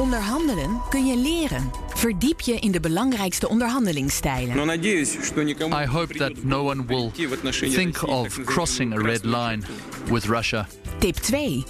Onderhandelen 0.00 0.80
kun 0.88 1.06
je 1.06 1.16
leren. 1.16 1.70
Verdiep 1.94 2.40
je 2.40 2.54
in 2.54 2.70
de 2.70 2.80
belangrijkste 2.80 3.48
onderhandelingsstijlen. 3.48 4.56
I 5.82 5.86
hope 5.86 6.14
that 6.14 6.44
no 6.44 6.68
one 6.68 6.84
will 6.86 7.10
think 7.70 8.02
of 8.02 8.44
crossing 8.44 8.98
a 8.98 9.02
red 9.02 9.24
line 9.24 9.62
with 10.10 10.24
Russia. 10.24 10.66
Tip 10.98 11.16
2. 11.16 11.64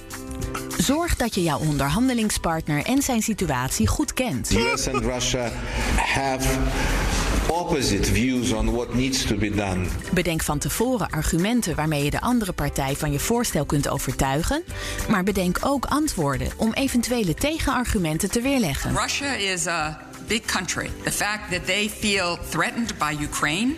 Zorg 0.78 1.16
dat 1.16 1.34
je 1.34 1.42
jouw 1.42 1.58
onderhandelingspartner 1.58 2.84
en 2.84 3.02
zijn 3.02 3.22
situatie 3.22 3.86
goed 3.86 4.12
kent. 4.12 4.50
US 4.50 4.88
and 4.88 5.04
Russia 5.04 5.50
have 5.96 6.48
opposite 7.50 8.04
views 8.04 8.52
on 8.52 8.72
what 8.72 8.94
needs 8.94 9.26
to 9.26 9.34
be 9.34 9.50
done. 9.50 9.86
Bedenk 10.12 10.42
van 10.42 10.58
tevoren 10.58 11.10
argumenten 11.10 11.74
waarmee 11.74 12.04
je 12.04 12.10
de 12.10 12.20
andere 12.20 12.52
partij 12.52 12.96
van 12.96 13.12
je 13.12 13.18
voorstel 13.18 13.64
kunt 13.64 13.88
overtuigen. 13.88 14.64
Maar 15.08 15.22
bedenk 15.22 15.58
ook 15.60 15.84
antwoorden 15.84 16.48
om 16.56 16.72
eventuele 16.72 17.34
tegenargumenten 17.34 18.30
te 18.30 18.40
weerleggen. 18.40 18.96
Russia 18.96 19.32
is 19.32 19.66
a 19.66 20.00
big 20.26 20.44
country. 20.44 20.90
The 21.04 21.12
fact 21.12 21.50
that 21.50 21.66
they 21.66 21.88
feel 21.88 22.38
threatened 22.48 22.98
by 22.98 23.16
Ukraine 23.22 23.74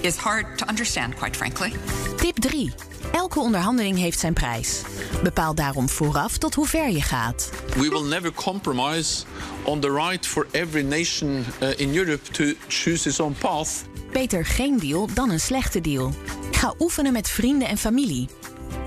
is 0.00 0.16
hard 0.16 0.58
to 0.58 0.66
understand, 0.66 1.14
quite 1.14 1.36
frankly. 1.36 1.72
Tip 2.16 2.36
3. 2.36 2.72
Elke 3.12 3.40
onderhandeling 3.40 3.98
heeft 3.98 4.18
zijn 4.18 4.32
prijs. 4.32 4.82
Bepaal 5.22 5.54
daarom 5.54 5.88
vooraf 5.88 6.38
tot 6.38 6.54
hoe 6.54 6.66
ver 6.66 6.90
je 6.90 7.02
gaat. 7.02 7.50
We 7.74 7.88
will 7.88 8.04
never 8.04 8.32
compromise 8.32 9.24
on 9.64 9.80
the 9.80 9.92
right 9.92 10.26
for 10.26 10.46
every 10.50 10.82
nation 10.82 11.44
uh, 11.62 11.78
in 11.78 11.96
Europe 11.96 12.30
to 12.30 12.44
choose 12.68 13.08
its 13.08 13.20
own 13.20 13.36
path. 13.38 13.84
Beter 14.12 14.44
geen 14.44 14.78
deal 14.78 15.08
dan 15.14 15.30
een 15.30 15.40
slechte 15.40 15.80
deal. 15.80 16.14
Ga 16.50 16.74
oefenen 16.78 17.12
met 17.12 17.28
vrienden 17.28 17.68
en 17.68 17.78
familie. 17.78 18.28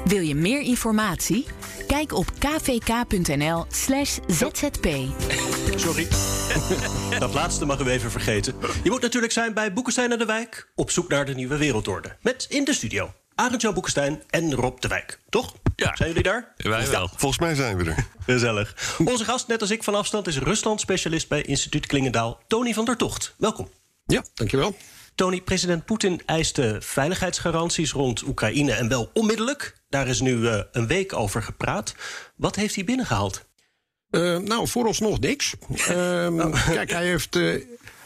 Wil 0.05 0.21
je 0.21 0.35
meer 0.35 0.61
informatie? 0.61 1.45
Kijk 1.87 2.13
op 2.13 2.31
kvk.nl/slash 2.39 4.17
zzp. 4.27 4.87
Sorry. 5.75 6.07
Dat 7.19 7.33
laatste 7.33 7.65
mag 7.65 7.79
u 7.79 7.89
even 7.89 8.11
vergeten. 8.11 8.55
Je 8.83 8.89
moet 8.89 9.01
natuurlijk 9.01 9.33
zijn 9.33 9.53
bij 9.53 9.73
Boekenstein 9.73 10.11
en 10.11 10.17
de 10.17 10.25
Wijk... 10.25 10.71
op 10.75 10.91
zoek 10.91 11.09
naar 11.09 11.25
de 11.25 11.35
nieuwe 11.35 11.57
wereldorde. 11.57 12.17
Met 12.21 12.45
in 12.49 12.63
de 12.63 12.73
studio 12.73 13.11
Arend-Jan 13.39 13.73
Boekenstein 13.73 14.23
en 14.29 14.53
Rob 14.53 14.79
de 14.79 14.87
Wijk. 14.87 15.19
Toch? 15.29 15.53
Ja. 15.75 15.95
Zijn 15.95 16.09
jullie 16.09 16.23
daar? 16.23 16.53
Wij 16.57 16.89
wel. 16.89 17.09
Volgens 17.15 17.39
mij 17.39 17.55
zijn 17.55 17.77
we 17.77 17.89
er. 17.89 18.05
Gezellig. 18.19 18.95
Onze 19.05 19.25
gast, 19.25 19.47
net 19.47 19.61
als 19.61 19.69
ik 19.69 19.83
van 19.83 19.95
afstand, 19.95 20.27
is 20.27 20.37
Rusland-specialist 20.37 21.27
bij 21.27 21.41
Instituut 21.41 21.85
Klingendaal... 21.85 22.39
Tony 22.47 22.73
van 22.73 22.85
der 22.85 22.97
Tocht. 22.97 23.35
Welkom. 23.37 23.69
Ja, 24.05 24.23
dankjewel. 24.33 24.75
Tony, 25.15 25.41
president 25.41 25.85
Poetin 25.85 26.21
eiste 26.25 26.77
veiligheidsgaranties 26.79 27.91
rond 27.91 28.21
Oekraïne... 28.21 28.71
en 28.71 28.87
wel 28.87 29.09
onmiddellijk. 29.13 29.81
Daar 29.89 30.07
is 30.07 30.21
nu 30.21 30.47
eh, 30.47 30.61
een 30.71 30.87
week 30.87 31.13
over 31.13 31.43
gepraat. 31.43 31.95
Wat 32.35 32.55
heeft 32.55 32.75
hij 32.75 32.83
binnengehaald? 32.83 33.45
Eh, 34.09 34.37
nou, 34.37 34.67
vooralsnog 34.67 35.19
niks. 35.19 35.55
Ehm, 35.87 36.51
Kijk, 36.77 36.91
hij 36.91 37.05
heeft, 37.05 37.35
eh, 37.35 37.55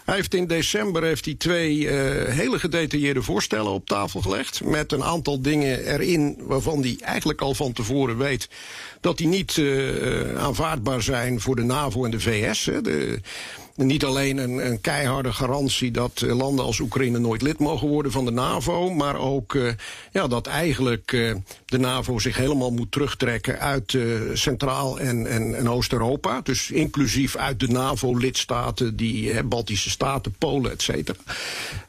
hij 0.06 0.16
heeft 0.16 0.34
in 0.34 0.48
december 0.48 1.04
heeft 1.04 1.26
hij 1.26 1.34
twee 1.34 1.90
eh, 1.90 2.34
hele 2.34 2.60
gedetailleerde 2.60 3.22
voorstellen 3.22 3.72
op 3.72 3.86
tafel 3.86 4.22
gelegd. 4.22 4.64
Met 4.64 4.92
een 4.92 5.04
aantal 5.04 5.42
dingen 5.42 5.86
erin 5.86 6.38
waarvan 6.40 6.82
hij 6.82 6.98
eigenlijk 7.00 7.42
al 7.42 7.54
van 7.54 7.74
tevoren 7.74 8.18
weet 8.18 8.50
dat 9.02 9.18
die 9.18 9.28
niet 9.28 9.58
eh, 9.58 10.36
aanvaardbaar 10.36 11.02
zijn 11.02 11.40
voor 11.40 11.56
de 11.56 11.64
NAVO 11.64 12.06
en 12.06 12.12
de 12.12 12.20
VS. 12.20 12.66
Hè. 12.66 12.82
De, 12.82 13.20
niet 13.76 14.06
alleen 14.06 14.38
een, 14.38 14.66
een 14.66 14.82
keiharde 14.82 15.34
garantie 15.34 15.92
dat 15.92 16.22
eh, 16.22 16.38
landen 16.38 16.66
als 16.66 16.80
Oekraïne 16.80 17.20
nooit 17.20 17.42
lid 17.42 17.60
mogen 17.60 17.88
worden 17.88 18.12
van 18.12 18.26
de 18.26 18.32
NAVO, 18.32 18.90
maar 18.90 19.16
ook 19.16 19.56
eh, 19.56 19.72
ja, 20.12 20.28
dat 20.28 20.48
eigenlijk 20.48 21.14
eh, 21.14 21.36
de 21.66 21.78
NAVO 21.78 22.20
zich 22.20 22.38
helemaal 22.38 22.72
moet 22.72 22.92
terugtrekken 22.92 23.60
uit 23.60 23.98
Centraal- 24.34 25.00
en, 25.00 25.28
en, 25.28 25.56
en 25.56 25.70
Oost-Europa. 25.70 26.42
Dus 26.42 26.72
inclusief 26.72 27.36
uit 27.36 27.60
de 27.60 27.68
NAVO-lidstaten, 27.68 28.96
die 28.96 29.32
hè, 29.32 29.44
Baltische 29.44 29.90
Staten, 29.90 30.36
Polen, 30.38 30.72
et 30.72 30.82
cetera. 30.82 31.18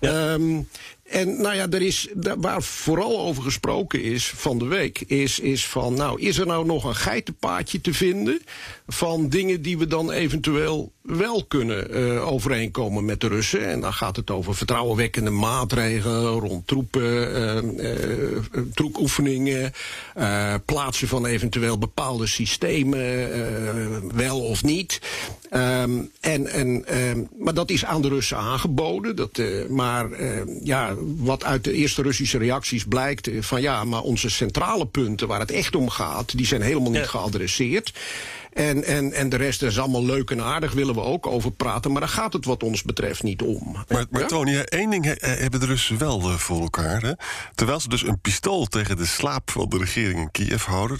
Ehm, 0.00 0.60
en 1.04 1.40
nou 1.40 1.54
ja, 1.54 1.66
er 1.70 1.82
is, 1.82 2.08
waar 2.36 2.62
vooral 2.62 3.20
over 3.20 3.42
gesproken 3.42 4.02
is 4.02 4.32
van 4.36 4.58
de 4.58 4.64
week, 4.64 5.00
is, 5.00 5.38
is 5.38 5.66
van, 5.66 5.94
nou, 5.94 6.20
is 6.20 6.38
er 6.38 6.46
nou 6.46 6.66
nog 6.66 6.84
een 6.84 6.94
geitenpaadje 6.94 7.80
te 7.80 7.94
vinden 7.94 8.42
van 8.86 9.28
dingen 9.28 9.62
die 9.62 9.78
we 9.78 9.86
dan 9.86 10.10
eventueel 10.10 10.92
wel 11.02 11.44
kunnen 11.44 11.90
eh, 11.90 12.28
overeenkomen 12.32 13.04
met 13.04 13.20
de 13.20 13.28
Russen? 13.28 13.66
En 13.66 13.80
dan 13.80 13.92
gaat 13.92 14.16
het 14.16 14.30
over 14.30 14.54
vertrouwenwekkende 14.54 15.30
maatregelen 15.30 16.32
rond 16.32 16.66
troepen, 16.66 17.34
eh, 20.14 20.54
plaatsen 20.64 21.08
van 21.08 21.26
eventueel 21.26 21.78
bepaalde 21.78 22.26
systemen, 22.26 24.16
wel 24.16 24.40
of 24.40 24.62
niet. 24.62 25.00
Ehm, 25.50 25.90
en, 26.20 26.46
en, 26.46 26.86
ehm, 26.86 27.22
maar 27.38 27.54
dat 27.54 27.70
is 27.70 27.84
aan 27.84 28.02
de 28.02 28.08
Russen 28.08 28.36
aangeboden. 28.36 29.16
Dat, 29.16 29.42
maar 29.68 30.12
eh, 30.12 30.42
ja, 30.96 31.02
wat 31.24 31.44
uit 31.44 31.64
de 31.64 31.72
eerste 31.72 32.02
Russische 32.02 32.38
reacties 32.38 32.84
blijkt... 32.84 33.26
eh, 33.28 33.42
van 33.42 33.60
ja, 33.62 33.84
maar 33.84 34.00
onze 34.00 34.30
centrale 34.30 34.86
punten 34.86 35.28
waar 35.28 35.40
het 35.40 35.50
echt 35.50 35.74
om 35.74 35.88
gaat... 35.90 36.36
die 36.36 36.46
zijn 36.46 36.62
helemaal 36.62 36.90
niet 36.90 37.06
geadresseerd. 37.06 37.92
En, 38.52 38.84
en, 38.84 39.12
en 39.12 39.28
de 39.28 39.36
rest 39.36 39.62
is 39.62 39.78
allemaal 39.78 40.04
leuk 40.04 40.30
en 40.30 40.42
aardig, 40.42 40.72
willen 40.72 40.94
we 40.94 41.00
ook 41.00 41.26
over 41.26 41.50
praten... 41.50 41.92
maar 41.92 42.00
daar 42.00 42.10
gaat 42.10 42.32
het 42.32 42.44
wat 42.44 42.62
ons 42.62 42.82
betreft 42.82 43.22
niet 43.22 43.42
om. 43.42 43.72
Maar, 43.88 44.06
maar 44.10 44.20
Ja? 44.20 44.26
Tony, 44.26 44.52
hè, 44.52 44.62
één 44.62 44.90
ding 44.90 45.04
he- 45.04 45.28
hebben 45.28 45.60
de 45.60 45.66
Russen 45.66 45.98
wel 45.98 46.20
eh, 46.20 46.34
voor 46.34 46.60
elkaar. 46.60 47.02
Hè? 47.02 47.12
Terwijl 47.54 47.80
ze 47.80 47.88
dus 47.88 48.02
een 48.02 48.20
pistool 48.20 48.66
tegen 48.66 48.96
de 48.96 49.06
slaap 49.06 49.50
van 49.50 49.68
de 49.68 49.78
regering 49.78 50.20
in 50.20 50.30
Kiev 50.30 50.64
houden... 50.64 50.98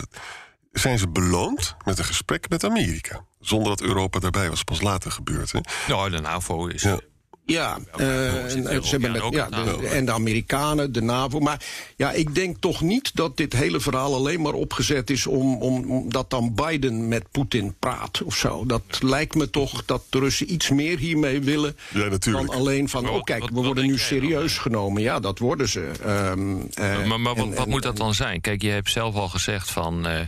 zijn 0.72 0.98
ze 0.98 1.08
beloond 1.08 1.76
met 1.84 1.98
een 1.98 2.04
gesprek 2.04 2.48
met 2.48 2.64
Amerika. 2.64 3.24
Zonder 3.40 3.68
dat 3.68 3.80
Europa 3.80 4.18
daarbij 4.18 4.48
was, 4.50 4.62
pas 4.62 4.80
later 4.80 5.10
gebeurd. 5.10 5.52
Hè? 5.52 5.58
Nou, 5.88 6.10
de 6.10 6.20
NAVO 6.20 6.66
is... 6.66 6.82
Ja. 6.82 6.98
Ja, 7.46 7.78
eh, 7.96 8.26
en, 8.44 8.50
zitten 8.50 8.72
en 8.72 8.84
ze 8.84 8.90
hebben 8.90 9.12
met, 9.12 9.22
ja, 9.30 9.48
de, 9.48 9.88
en 9.88 10.04
de 10.04 10.12
Amerikanen, 10.12 10.92
de 10.92 11.02
NAVO. 11.02 11.38
Maar 11.40 11.64
ja, 11.96 12.12
ik 12.12 12.34
denk 12.34 12.56
toch 12.60 12.80
niet 12.80 13.10
dat 13.14 13.36
dit 13.36 13.52
hele 13.52 13.80
verhaal 13.80 14.14
alleen 14.14 14.40
maar 14.42 14.52
opgezet 14.52 15.10
is 15.10 15.26
om, 15.26 15.56
om, 15.62 15.90
om 15.90 16.12
dat 16.12 16.30
dan 16.30 16.54
Biden 16.54 17.08
met 17.08 17.30
Poetin 17.30 17.74
praat 17.78 18.22
of 18.22 18.36
zo. 18.36 18.66
Dat 18.66 18.82
lijkt 19.00 19.34
me 19.34 19.50
toch 19.50 19.84
dat 19.84 20.02
de 20.10 20.18
Russen 20.18 20.52
iets 20.52 20.70
meer 20.70 20.98
hiermee 20.98 21.40
willen 21.40 21.76
Ja, 21.92 22.08
natuurlijk. 22.08 22.46
dan 22.46 22.56
alleen 22.56 22.88
van, 22.88 23.08
oh 23.08 23.22
kijk, 23.22 23.44
we 23.48 23.62
worden 23.62 23.86
nu 23.86 23.98
serieus 23.98 24.58
genomen. 24.58 25.02
Ja, 25.02 25.20
dat 25.20 25.38
worden 25.38 25.68
ze. 25.68 25.90
Ehm, 26.04 26.56
eh, 26.74 27.04
maar 27.06 27.20
maar 27.20 27.34
wat, 27.34 27.44
en- 27.44 27.54
wat 27.54 27.64
en- 27.64 27.70
moet 27.70 27.82
dat 27.82 27.96
dan 27.96 28.14
zijn? 28.14 28.40
Kijk, 28.40 28.62
je 28.62 28.68
hebt 28.70 28.90
zelf 28.90 29.14
al 29.14 29.28
gezegd 29.28 29.70
van. 29.70 30.06
eh, 30.06 30.20
eh, 30.20 30.26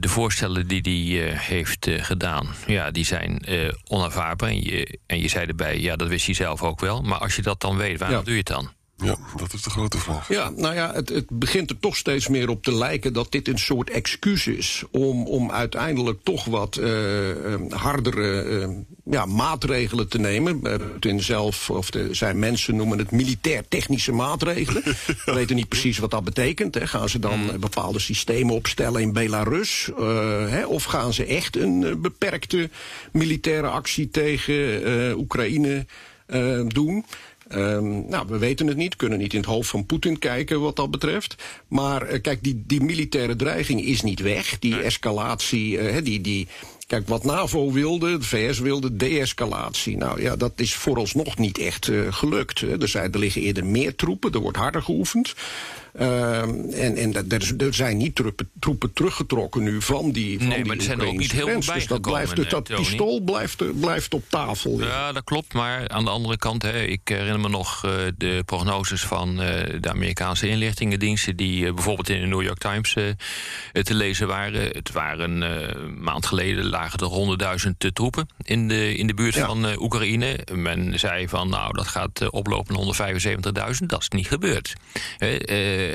de 0.00 0.08
voorstellen 0.08 0.66
die 0.66 0.80
hij 1.12 1.28
eh, 1.32 1.38
heeft 1.40 1.86
eh, 1.86 2.04
gedaan, 2.04 2.54
ja, 2.66 2.90
die 2.90 3.04
zijn 3.04 3.38
eh, 3.38 3.68
onaanvaardbaar. 3.86 4.48
En 4.48 4.62
je, 4.62 4.98
en 5.06 5.20
je 5.20 5.28
zei 5.28 5.46
erbij, 5.46 5.80
ja, 5.80 5.96
dat 5.96 6.08
wist 6.08 6.26
hij 6.26 6.34
zelf 6.34 6.62
ook 6.62 6.80
wel. 6.80 7.02
Maar 7.02 7.18
als 7.18 7.36
je 7.36 7.42
dat 7.42 7.60
dan 7.60 7.76
weet, 7.76 7.98
waarom 7.98 8.18
Ja. 8.18 8.22
doe 8.24 8.32
je 8.32 8.38
het 8.38 8.46
dan? 8.46 8.70
Ja, 9.04 9.16
dat 9.36 9.52
is 9.52 9.62
de 9.62 9.70
grote 9.70 9.98
vraag. 9.98 10.28
Ja, 10.28 10.50
nou 10.56 10.74
ja, 10.74 10.92
het, 10.92 11.08
het 11.08 11.26
begint 11.30 11.70
er 11.70 11.78
toch 11.78 11.96
steeds 11.96 12.28
meer 12.28 12.48
op 12.48 12.62
te 12.62 12.74
lijken 12.74 13.12
dat 13.12 13.32
dit 13.32 13.48
een 13.48 13.58
soort 13.58 13.90
excuus 13.90 14.46
is 14.46 14.84
om, 14.90 15.26
om 15.26 15.50
uiteindelijk 15.50 16.18
toch 16.22 16.44
wat 16.44 16.76
eh, 16.76 16.90
hardere 17.68 18.42
eh, 18.42 18.68
ja, 19.04 19.26
maatregelen 19.26 20.08
te 20.08 20.18
nemen. 20.18 20.60
Putin 20.60 21.22
zelf, 21.22 21.70
of 21.70 21.90
de, 21.90 22.14
zijn 22.14 22.38
mensen 22.38 22.76
noemen 22.76 22.98
het 22.98 23.10
militair-technische 23.10 24.12
maatregelen. 24.12 24.82
We 25.24 25.32
weten 25.34 25.56
niet 25.56 25.68
precies 25.68 25.98
wat 25.98 26.10
dat 26.10 26.24
betekent. 26.24 26.74
Hè. 26.74 26.86
Gaan 26.86 27.08
ze 27.08 27.18
dan 27.18 27.52
eh, 27.52 27.58
bepaalde 27.58 27.98
systemen 27.98 28.54
opstellen 28.54 29.00
in 29.00 29.12
Belarus? 29.12 29.90
hè, 30.48 30.66
of 30.66 30.84
gaan 30.84 31.12
ze 31.12 31.24
echt 31.24 31.56
een 31.56 32.00
beperkte 32.00 32.70
militaire 33.12 33.68
actie 33.68 34.10
tegen 34.10 35.18
Oekraïne 35.18 35.86
doen? 36.66 37.04
Ehm, 37.48 38.08
nou, 38.08 38.26
we 38.28 38.38
weten 38.38 38.66
het 38.66 38.76
niet, 38.76 38.96
kunnen 38.96 39.18
niet 39.18 39.32
in 39.32 39.40
het 39.40 39.48
hoofd 39.48 39.70
van 39.70 39.86
Poetin 39.86 40.18
kijken 40.18 40.60
wat 40.60 40.76
dat 40.76 40.90
betreft. 40.90 41.34
Maar 41.68 42.02
eh, 42.02 42.20
kijk, 42.22 42.42
die, 42.42 42.62
die 42.66 42.80
militaire 42.80 43.36
dreiging 43.36 43.84
is 43.84 44.02
niet 44.02 44.20
weg. 44.20 44.58
Die 44.58 44.80
escalatie, 44.80 45.78
eh, 45.78 46.04
die, 46.04 46.20
die, 46.20 46.46
kijk, 46.86 47.08
wat 47.08 47.24
NAVO 47.24 47.72
wilde, 47.72 48.18
de 48.18 48.24
VS 48.24 48.58
wilde, 48.58 48.96
de-escalatie. 48.96 49.96
Nou 49.96 50.22
ja, 50.22 50.36
dat 50.36 50.52
is 50.56 50.74
vooralsnog 50.74 51.38
niet 51.38 51.58
echt 51.58 51.88
eh, 51.88 52.00
gelukt. 52.10 52.60
Hè. 52.60 52.80
Er, 52.80 52.88
zijn, 52.88 53.12
er 53.12 53.18
liggen 53.18 53.42
eerder 53.42 53.64
meer 53.64 53.94
troepen, 53.94 54.32
er 54.32 54.40
wordt 54.40 54.56
harder 54.56 54.82
geoefend. 54.82 55.34
Ehm, 55.98 56.70
en 56.70 56.96
en 56.96 57.14
er, 57.14 57.54
er, 57.58 57.74
zijn 57.74 57.96
niet 57.96 58.14
troepen, 58.14 58.50
troepen, 58.60 58.92
teruggetrokken 58.92 59.62
nu 59.62 59.82
van 59.82 60.12
die 60.12 60.38
van 60.38 60.48
Nee, 60.48 60.64
maar 60.64 60.76
er 60.76 60.82
zijn 60.82 61.00
er 61.00 61.06
ook 61.06 61.16
niet 61.16 61.32
heel 61.32 61.46
veel 61.46 61.62
bij 61.66 61.74
Dus 61.74 61.86
dat, 61.86 62.00
blijft, 62.00 62.36
dus 62.36 62.48
dat 62.48 62.68
pistool 62.68 63.20
blijft, 63.20 63.80
blijft 63.80 64.14
op 64.14 64.24
tafel. 64.28 64.80
Ja, 64.80 65.12
dat 65.12 65.24
klopt. 65.24 65.52
Maar 65.52 65.88
aan 65.88 66.04
de 66.04 66.10
andere 66.10 66.36
kant, 66.36 66.62
hè, 66.62 66.82
ik 66.82 67.00
herinner 67.04 67.40
me 67.40 67.48
nog 67.48 67.84
uh, 67.84 67.92
de 68.16 68.42
prognoses 68.46 69.02
van 69.02 69.30
uh, 69.30 69.46
de 69.80 69.90
Amerikaanse 69.90 70.48
inlichtingendiensten... 70.48 71.36
die 71.36 71.64
uh, 71.64 71.74
bijvoorbeeld 71.74 72.08
in 72.08 72.20
de 72.20 72.26
New 72.26 72.42
York 72.42 72.58
Times 72.58 72.92
te 73.72 73.94
lezen 73.94 74.26
waren. 74.26 74.62
Het 74.62 74.92
waren 74.92 75.40
een 75.40 76.02
maand 76.02 76.26
geleden 76.26 76.66
lagen 76.66 76.98
er 76.98 77.58
100.000 77.66 77.92
troepen 77.92 78.28
in 78.42 78.68
de, 78.68 78.94
in 78.94 79.06
de 79.06 79.14
buurt 79.14 79.34
ja. 79.34 79.46
van 79.46 79.80
Oekraïne. 79.80 80.38
Men 80.52 80.98
zei 80.98 81.28
van, 81.28 81.48
nou, 81.48 81.72
dat 81.72 81.86
gaat 81.86 82.30
oplopen 82.30 82.74
naar 82.74 83.14
175.000. 83.80 83.86
Dat 83.86 84.00
is 84.00 84.08
niet 84.08 84.28
gebeurd. 84.28 84.74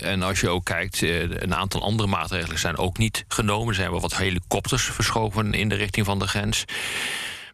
En 0.02 0.22
als 0.22 0.40
je 0.40 0.50
ook 0.50 0.66
kijkt, 0.66 1.02
een 1.02 1.56
aantal 1.56 1.82
andere 1.82 2.10
maatregelen 2.10 2.60
zijn 2.60 2.78
ook 2.78 2.98
niet 2.98 3.26
genomen. 3.28 3.68
Er 3.68 3.76
zijn 3.76 3.92
wel 3.92 4.02
wat 4.02 4.18
helikopters 4.18 4.84
verschoven 4.84 5.54
in 5.54 5.70
de 5.70 5.76
richting 5.76 6.06
van 6.06 6.20
de 6.20 6.28
grens. 6.28 6.66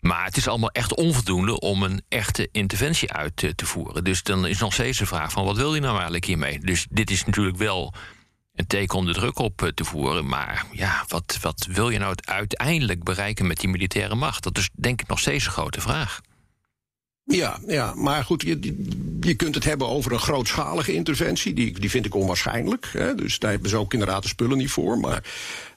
Maar 0.02 0.26
het 0.26 0.38
is 0.38 0.48
allemaal 0.48 0.72
echt 0.72 0.96
onvoldoende 0.96 1.60
om 1.60 1.84
een 1.84 2.02
echte 2.10 2.50
interventie 2.52 3.12
uit 3.12 3.36
te, 3.56 3.66
voeren. 3.66 4.04
Dus 4.04 4.24
dan 4.24 4.48
is 4.48 4.60
nog 4.60 4.74
steeds 4.74 4.98
de 4.98 5.06
vraag 5.06 5.32
van 5.32 5.46
wat 5.46 5.58
wil 5.58 5.76
je 5.76 5.82
nou 5.82 5.94
eigenlijk 5.94 6.26
hiermee? 6.26 6.60
Dus 6.60 6.88
dit 6.90 7.12
is 7.12 7.26
natuurlijk 7.26 7.58
wel 7.58 7.94
een 8.56 8.68
teken 8.68 8.98
om 8.98 9.06
de 9.06 9.14
druk 9.14 9.40
op 9.40 9.72
te 9.76 9.86
voeren. 9.86 10.28
Maar 10.28 10.66
ja, 10.72 11.04
wat, 11.08 11.38
wat 11.42 11.68
wil 11.70 11.90
je 11.90 12.00
nou 12.00 12.16
uiteindelijk 12.22 13.04
bereiken 13.04 13.48
met 13.48 13.60
die 13.60 13.70
militaire 13.70 14.16
macht? 14.16 14.44
Dat 14.44 14.58
is 14.58 14.70
denk 14.74 15.02
ik 15.02 15.08
nog 15.08 15.20
steeds 15.20 15.46
een 15.46 15.52
grote 15.52 15.82
vraag. 15.82 16.22
Ja, 17.32 17.60
ja, 17.68 17.94
maar 17.96 18.24
goed, 18.24 18.42
je, 18.42 18.60
je 19.22 19.34
kunt 19.34 19.56
het 19.56 19.64
hebben 19.64 19.88
over 19.88 20.12
een 20.12 20.20
grootschalige 20.20 20.94
interventie. 20.94 21.54
Die, 21.54 21.80
die 21.80 21.90
vind 21.90 22.06
ik 22.06 22.16
onwaarschijnlijk. 22.16 22.90
Hè, 22.92 23.16
dus 23.16 23.40
daar 23.40 23.52
hebben 23.52 23.70
ze 23.70 23.78
ook 23.78 23.94
inderdaad 23.94 24.22
de 24.22 24.28
spullen 24.28 24.58
niet 24.58 24.72
voor. 24.72 24.98
Maar, 24.98 25.24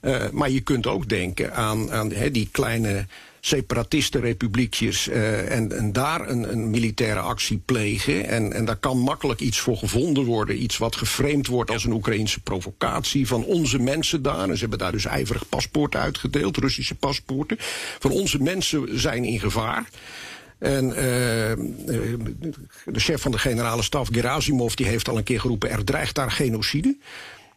uh, 0.03 0.31
maar 0.31 0.51
je 0.51 0.61
kunt 0.61 0.87
ook 0.87 1.09
denken 1.09 1.55
aan, 1.55 1.93
aan 1.93 2.13
hè, 2.13 2.31
die 2.31 2.49
kleine 2.53 3.07
separatistenrepubliekjes 3.41 5.09
uh, 5.09 5.51
en, 5.51 5.77
en 5.79 5.93
daar 5.93 6.29
een, 6.29 6.53
een 6.53 6.71
militaire 6.71 7.21
actie 7.21 7.63
plegen. 7.65 8.29
En, 8.29 8.53
en 8.53 8.65
daar 8.65 8.77
kan 8.77 8.99
makkelijk 8.99 9.41
iets 9.41 9.59
voor 9.59 9.77
gevonden 9.77 10.25
worden. 10.25 10.63
Iets 10.63 10.79
wat 10.79 10.97
geframed 10.97 11.47
wordt 11.47 11.71
als 11.71 11.85
een 11.85 11.93
Oekraïnse 11.93 12.41
provocatie 12.41 13.27
van 13.27 13.45
onze 13.45 13.79
mensen 13.79 14.23
daar. 14.23 14.49
En 14.49 14.55
ze 14.55 14.61
hebben 14.61 14.79
daar 14.79 14.93
dus 14.93 15.05
ijverig 15.05 15.49
paspoorten 15.49 16.01
uitgedeeld, 16.01 16.57
Russische 16.57 16.95
paspoorten. 16.95 17.57
Van 17.99 18.11
onze 18.11 18.43
mensen 18.43 19.01
zijn 19.01 19.25
in 19.25 19.41
gevaar. 19.41 19.89
En 20.63 20.89
uh, 20.89 20.95
de 22.85 23.01
chef 23.01 23.21
van 23.21 23.31
de 23.31 23.39
generale 23.39 23.83
staf, 23.83 24.09
Gerasimov, 24.13 24.75
die 24.75 24.87
heeft 24.87 25.09
al 25.09 25.17
een 25.17 25.25
keer 25.25 25.41
geroepen... 25.41 25.71
er 25.71 25.85
dreigt 25.85 26.15
daar 26.15 26.31
genocide. 26.31 26.97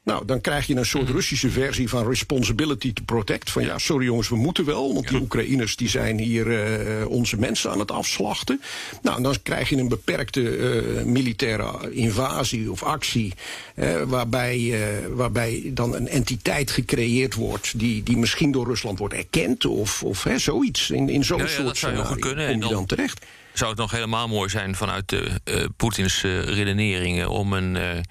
Nou, 0.05 0.25
dan 0.25 0.41
krijg 0.41 0.67
je 0.67 0.75
een 0.75 0.85
soort 0.85 1.09
Russische 1.09 1.49
versie 1.49 1.89
van 1.89 2.07
responsibility 2.07 2.93
to 2.93 3.03
protect. 3.05 3.51
Van 3.51 3.63
ja, 3.63 3.77
sorry 3.77 4.05
jongens, 4.05 4.29
we 4.29 4.35
moeten 4.35 4.65
wel. 4.65 4.93
Want 4.93 5.07
die 5.07 5.19
Oekraïners 5.19 5.75
die 5.75 5.89
zijn 5.89 6.19
hier 6.19 6.47
uh, 6.47 7.07
onze 7.07 7.37
mensen 7.37 7.71
aan 7.71 7.79
het 7.79 7.91
afslachten. 7.91 8.61
Nou, 9.01 9.21
dan 9.21 9.35
krijg 9.43 9.69
je 9.69 9.77
een 9.77 9.87
beperkte 9.87 10.41
uh, 10.41 11.03
militaire 11.03 11.91
invasie 11.91 12.71
of 12.71 12.83
actie. 12.83 13.33
Uh, 13.75 14.01
waarbij, 14.01 14.79
waarbij 15.09 15.61
dan 15.65 15.95
een 15.95 16.07
entiteit 16.07 16.71
gecreëerd 16.71 17.33
wordt. 17.33 17.79
Die, 17.79 18.03
die 18.03 18.17
misschien 18.17 18.51
door 18.51 18.65
Rusland 18.65 18.99
wordt 18.99 19.13
erkend. 19.13 19.65
Of, 19.65 20.03
of 20.03 20.23
hè, 20.23 20.39
zoiets. 20.39 20.89
In, 20.89 21.09
in 21.09 21.23
zo'n 21.23 21.37
ja, 21.37 21.43
ja, 21.43 21.49
soort 21.49 21.65
dat 21.65 21.77
zou 21.77 22.19
kunnen. 22.19 22.47
en 22.47 22.59
dan, 22.59 22.71
dan 22.71 22.85
terecht. 22.85 23.25
Zou 23.53 23.69
het 23.69 23.79
nog 23.79 23.91
helemaal 23.91 24.27
mooi 24.27 24.49
zijn 24.49 24.75
vanuit 24.75 25.09
de, 25.09 25.39
Poetins 25.77 26.21
redeneringen 26.21 27.29
om 27.29 27.53
een 27.53 28.03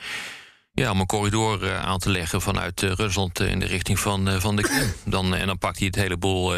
ja, 0.74 0.90
om 0.90 1.00
een 1.00 1.06
corridor 1.06 1.62
uh, 1.62 1.84
aan 1.84 1.98
te 1.98 2.10
leggen 2.10 2.40
vanuit 2.40 2.82
uh, 2.82 2.90
Rusland 2.90 3.40
uh, 3.40 3.50
in 3.50 3.58
de 3.58 3.66
richting 3.66 3.98
van, 3.98 4.40
van 4.40 4.56
de 4.56 4.62
Krim. 4.62 4.92
Dan, 5.04 5.34
en 5.34 5.46
dan 5.46 5.58
pakt 5.58 5.78
hij, 5.78 5.86
het 5.86 5.96
hele 5.96 6.16
boel, 6.16 6.48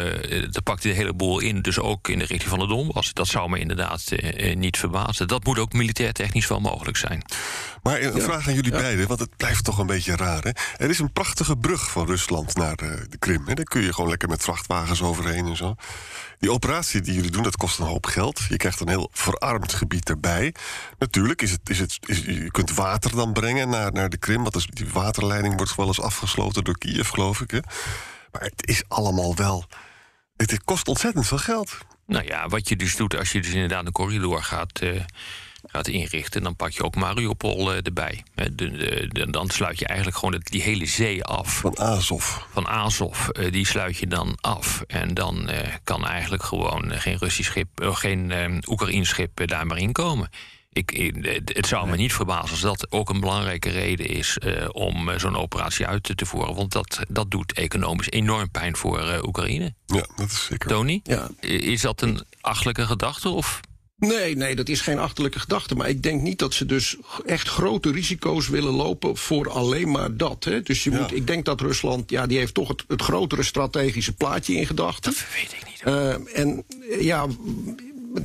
dan 0.49 0.63
pakt 0.63 0.83
hij 0.83 0.91
de 0.91 0.97
hele 0.97 1.13
boel 1.13 1.39
in, 1.39 1.61
dus 1.61 1.79
ook 1.79 2.07
in 2.07 2.19
de 2.19 2.25
richting 2.25 2.49
van 2.49 2.59
de 2.59 2.67
Donbass. 2.67 3.13
Dat 3.13 3.27
zou 3.27 3.49
me 3.49 3.59
inderdaad 3.59 4.11
niet 4.55 4.77
verbazen. 4.77 5.27
Dat 5.27 5.43
moet 5.43 5.59
ook 5.59 5.73
militair 5.73 6.13
technisch 6.13 6.47
wel 6.47 6.59
mogelijk 6.59 6.97
zijn. 6.97 7.23
Maar 7.83 8.01
een 8.01 8.15
ja. 8.15 8.23
vraag 8.23 8.47
aan 8.47 8.53
jullie 8.53 8.71
ja. 8.71 8.77
beiden, 8.77 9.07
want 9.07 9.19
het 9.19 9.37
blijft 9.37 9.63
toch 9.63 9.77
een 9.77 9.85
beetje 9.85 10.15
raar. 10.15 10.43
Hè? 10.43 10.49
Er 10.83 10.89
is 10.89 10.99
een 10.99 11.11
prachtige 11.11 11.57
brug 11.57 11.91
van 11.91 12.05
Rusland 12.05 12.55
naar 12.55 12.75
de, 12.75 13.05
de 13.09 13.17
Krim. 13.17 13.47
Hè? 13.47 13.53
Daar 13.53 13.65
kun 13.65 13.81
je 13.81 13.93
gewoon 13.93 14.09
lekker 14.09 14.29
met 14.29 14.43
vrachtwagens 14.43 15.01
overheen 15.01 15.45
en 15.45 15.55
zo. 15.55 15.75
Die 16.39 16.51
operatie 16.51 17.01
die 17.01 17.13
jullie 17.13 17.31
doen, 17.31 17.43
dat 17.43 17.57
kost 17.57 17.79
een 17.79 17.85
hoop 17.85 18.05
geld. 18.05 18.41
Je 18.49 18.57
krijgt 18.57 18.79
een 18.79 18.89
heel 18.89 19.09
verarmd 19.11 19.73
gebied 19.73 20.09
erbij. 20.09 20.53
Natuurlijk 20.99 21.41
is 21.41 21.51
het, 21.51 21.69
is 21.69 21.79
het, 21.79 21.97
is, 22.05 22.19
je 22.19 22.51
kunt 22.51 22.73
water 22.73 23.15
dan 23.15 23.33
brengen 23.33 23.69
naar, 23.69 23.91
naar 23.91 24.06
de 24.09 24.17
Krim. 24.17 24.43
Want 24.43 24.75
die 24.75 24.89
waterleiding 24.89 25.57
wordt 25.57 25.75
wel 25.75 25.87
eens 25.87 26.01
afgesloten 26.01 26.63
door 26.63 26.77
Kiev, 26.77 27.09
geloof 27.09 27.41
ik. 27.41 27.51
Hè? 27.51 27.59
Maar 28.31 28.41
het 28.41 28.67
is 28.67 28.83
allemaal 28.87 29.35
wel... 29.35 29.65
Het 30.35 30.63
kost 30.63 30.87
ontzettend 30.87 31.27
veel 31.27 31.37
geld. 31.37 31.77
Nou 32.05 32.25
ja, 32.25 32.47
wat 32.47 32.69
je 32.69 32.75
dus 32.75 32.95
doet 32.95 33.17
als 33.17 33.31
je 33.31 33.41
dus 33.41 33.51
inderdaad 33.51 33.85
een 33.85 33.91
corridor 33.91 34.43
gaat... 34.43 34.81
Uh 34.81 35.01
gaat 35.67 35.87
inrichten, 35.87 36.43
dan 36.43 36.55
pak 36.55 36.71
je 36.71 36.83
ook 36.83 36.95
Mariupol 36.95 37.71
uh, 37.71 37.79
erbij. 37.83 38.23
De, 38.35 38.55
de, 38.55 39.07
de, 39.07 39.29
dan 39.29 39.49
sluit 39.49 39.79
je 39.79 39.85
eigenlijk 39.87 40.17
gewoon 40.17 40.41
die 40.43 40.61
hele 40.61 40.85
zee 40.85 41.23
af. 41.23 41.57
Van 41.59 41.79
Azov. 41.79 42.37
Van 42.51 42.67
Azov, 42.67 43.27
uh, 43.31 43.51
die 43.51 43.65
sluit 43.65 43.97
je 43.97 44.07
dan 44.07 44.37
af. 44.41 44.83
En 44.87 45.13
dan 45.13 45.49
kan 45.83 46.07
eigenlijk 46.07 46.43
gewoon 46.43 46.91
geen 46.91 47.17
Russisch 47.17 47.49
schip, 47.49 47.67
geen 47.81 48.63
Oekraïns 48.67 49.09
schip 49.09 49.47
daar 49.47 49.67
maar 49.67 49.77
inkomen. 49.77 50.29
Ik, 50.77 51.13
het 51.45 51.67
zou 51.67 51.89
me 51.89 51.95
niet 51.95 52.13
verbazen 52.13 52.49
als 52.49 52.61
dat 52.61 52.91
ook 52.91 53.09
een 53.09 53.19
belangrijke 53.19 53.69
reden 53.69 54.07
is 54.07 54.37
om 54.71 55.19
zo'n 55.19 55.37
operatie 55.37 55.87
uit 55.87 56.11
te 56.15 56.25
voeren. 56.25 56.55
Want 56.55 56.71
dat, 56.71 56.99
dat 57.07 57.31
doet 57.31 57.53
economisch 57.53 58.09
enorm 58.09 58.51
pijn 58.51 58.75
voor 58.75 59.21
Oekraïne. 59.25 59.73
Ja, 59.85 60.05
dat 60.15 60.31
is 60.31 60.45
zeker. 60.45 60.69
Tony, 60.69 60.99
ja. 61.03 61.29
is 61.39 61.81
dat 61.81 62.01
een 62.01 62.21
achtelijke 62.41 62.85
gedachte? 62.85 63.29
Of? 63.29 63.59
Nee, 63.97 64.35
nee, 64.35 64.55
dat 64.55 64.69
is 64.69 64.81
geen 64.81 64.99
achterlijke 64.99 65.39
gedachte. 65.39 65.75
Maar 65.75 65.89
ik 65.89 66.03
denk 66.03 66.21
niet 66.21 66.39
dat 66.39 66.53
ze 66.53 66.65
dus 66.65 66.95
echt 67.25 67.47
grote 67.47 67.91
risico's 67.91 68.47
willen 68.47 68.73
lopen 68.73 69.17
voor 69.17 69.49
alleen 69.49 69.91
maar 69.91 70.17
dat. 70.17 70.43
Hè. 70.43 70.61
Dus 70.61 70.83
je 70.83 70.91
ja. 70.91 70.99
moet, 70.99 71.15
ik 71.15 71.27
denk 71.27 71.45
dat 71.45 71.61
Rusland, 71.61 72.09
ja, 72.09 72.27
die 72.27 72.37
heeft 72.37 72.53
toch 72.53 72.67
het, 72.67 72.83
het 72.87 73.01
grotere 73.01 73.43
strategische 73.43 74.13
plaatje 74.13 74.53
in 74.53 74.65
gedachten. 74.65 75.11
Dat 75.11 75.25
weet 75.33 75.53
ik 75.53 75.65
niet. 75.65 75.81
Uh, 75.85 76.37
en 76.39 76.63
ja, 76.99 77.27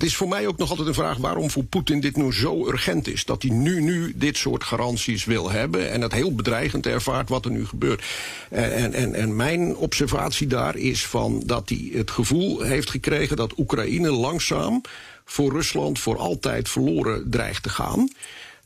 het 0.03 0.11
is 0.11 0.17
voor 0.17 0.29
mij 0.29 0.47
ook 0.47 0.57
nog 0.57 0.71
altijd 0.71 0.89
een 0.89 0.95
vraag 0.95 1.17
waarom 1.17 1.51
voor 1.51 1.65
Poetin 1.65 2.01
dit 2.01 2.17
nu 2.17 2.33
zo 2.33 2.69
urgent 2.69 3.09
is. 3.09 3.25
Dat 3.25 3.43
hij 3.43 3.51
nu, 3.51 3.81
nu 3.81 4.13
dit 4.17 4.37
soort 4.37 4.65
garanties 4.65 5.25
wil 5.25 5.51
hebben 5.51 5.91
en 5.91 6.01
het 6.01 6.13
heel 6.13 6.35
bedreigend 6.35 6.87
ervaart 6.87 7.29
wat 7.29 7.45
er 7.45 7.51
nu 7.51 7.67
gebeurt. 7.67 8.05
En, 8.51 8.93
en, 8.93 9.15
en 9.15 9.37
mijn 9.37 9.77
observatie 9.77 10.47
daar 10.47 10.77
is 10.77 11.07
van 11.07 11.43
dat 11.47 11.69
hij 11.69 11.91
het 11.93 12.11
gevoel 12.11 12.61
heeft 12.61 12.91
gekregen 12.91 13.37
dat 13.37 13.59
Oekraïne 13.59 14.11
langzaam 14.11 14.81
voor 15.25 15.53
Rusland 15.53 15.99
voor 15.99 16.19
altijd 16.19 16.69
verloren 16.69 17.31
dreigt 17.31 17.63
te 17.63 17.69
gaan. 17.69 18.11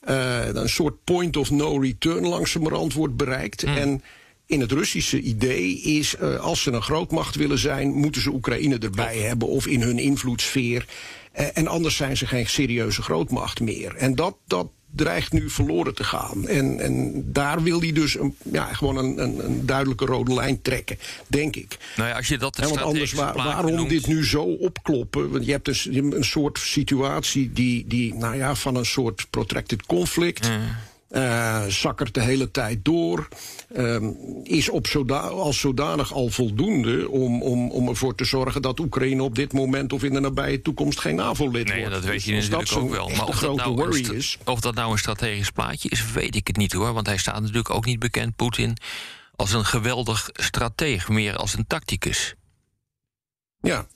Uh, 0.08 0.46
een 0.46 0.68
soort 0.68 1.04
point 1.04 1.36
of 1.36 1.50
no 1.50 1.78
return 1.78 2.26
langzamerhand 2.26 2.92
wordt 2.92 3.16
bereikt. 3.16 3.62
Hmm. 3.62 3.76
En 3.76 4.02
in 4.46 4.60
het 4.60 4.72
Russische 4.72 5.20
idee 5.20 5.80
is, 5.80 6.16
uh, 6.22 6.36
als 6.36 6.62
ze 6.62 6.72
een 6.72 6.82
grootmacht 6.82 7.34
willen 7.34 7.58
zijn, 7.58 7.94
moeten 7.94 8.22
ze 8.22 8.32
Oekraïne 8.32 8.78
erbij 8.78 9.18
hebben 9.18 9.48
of 9.48 9.66
in 9.66 9.82
hun 9.82 9.98
invloedssfeer. 9.98 10.86
Uh, 11.38 11.46
en 11.52 11.66
anders 11.66 11.96
zijn 11.96 12.16
ze 12.16 12.26
geen 12.26 12.46
serieuze 12.46 13.02
grootmacht 13.02 13.60
meer. 13.60 13.94
En 13.96 14.14
dat, 14.14 14.36
dat 14.46 14.68
dreigt 14.96 15.32
nu 15.32 15.50
verloren 15.50 15.94
te 15.94 16.04
gaan. 16.04 16.48
En, 16.48 16.80
en 16.80 17.24
daar 17.32 17.62
wil 17.62 17.80
hij 17.80 17.92
dus 17.92 18.18
een, 18.18 18.36
ja, 18.52 18.64
gewoon 18.64 18.96
een, 18.96 19.22
een, 19.22 19.44
een 19.44 19.66
duidelijke 19.66 20.04
rode 20.04 20.34
lijn 20.34 20.62
trekken, 20.62 20.98
denk 21.26 21.56
ik. 21.56 21.76
Nou 21.96 22.08
ja, 22.08 22.16
als 22.16 22.28
je 22.28 22.38
dat 22.38 22.56
ja, 22.56 22.68
want 22.68 22.80
anders, 22.80 23.12
waar, 23.12 23.34
waarom 23.34 23.74
noemt... 23.74 23.90
dit 23.90 24.06
nu 24.06 24.24
zo 24.24 24.42
opkloppen? 24.42 25.30
Want 25.30 25.44
je 25.44 25.52
hebt 25.52 25.64
dus 25.64 25.86
een 25.86 26.24
soort 26.24 26.58
situatie 26.58 27.52
die, 27.52 27.86
die 27.86 28.14
nou 28.14 28.36
ja, 28.36 28.54
van 28.54 28.76
een 28.76 28.86
soort 28.86 29.26
protracted 29.30 29.86
conflict... 29.86 30.48
Mm. 30.48 30.60
Uh, 31.16 31.66
zakkert 31.66 32.14
de 32.14 32.20
hele 32.20 32.50
tijd 32.50 32.84
door. 32.84 33.28
Uh, 33.76 34.10
is 34.42 34.68
op 34.68 34.86
zoda 34.86 35.18
als 35.18 35.60
zodanig 35.60 36.12
al 36.12 36.28
voldoende 36.28 37.08
om, 37.08 37.42
om, 37.42 37.70
om 37.70 37.88
ervoor 37.88 38.14
te 38.14 38.24
zorgen 38.24 38.62
dat 38.62 38.80
Oekraïne 38.80 39.22
op 39.22 39.34
dit 39.34 39.52
moment 39.52 39.92
of 39.92 40.02
in 40.02 40.12
de 40.12 40.20
nabije 40.20 40.62
toekomst 40.62 41.00
geen 41.00 41.14
NAVO-lid 41.14 41.68
nee, 41.68 41.78
wordt. 41.78 41.94
dat 41.94 42.04
weet 42.04 42.22
je 42.22 42.32
dus 42.32 42.48
natuurlijk 42.48 42.84
ook 42.84 42.90
wel. 42.90 43.08
Maar 43.08 43.26
of 43.26 43.38
dat, 43.38 43.56
nou 43.56 43.74
worry 43.74 44.04
een 44.04 44.14
is. 44.14 44.38
of 44.44 44.60
dat 44.60 44.74
nou 44.74 44.92
een 44.92 44.98
strategisch 44.98 45.50
plaatje 45.50 45.88
is, 45.88 46.12
weet 46.12 46.34
ik 46.34 46.46
het 46.46 46.56
niet 46.56 46.72
hoor. 46.72 46.92
Want 46.92 47.06
hij 47.06 47.18
staat 47.18 47.40
natuurlijk 47.40 47.70
ook 47.70 47.84
niet 47.84 47.98
bekend, 47.98 48.36
Poetin, 48.36 48.76
als 49.34 49.52
een 49.52 49.64
geweldig 49.64 50.30
strateeg, 50.32 51.08
meer 51.08 51.36
als 51.36 51.54
een 51.54 51.66
tacticus. 51.66 52.34
Ja, 53.60 53.86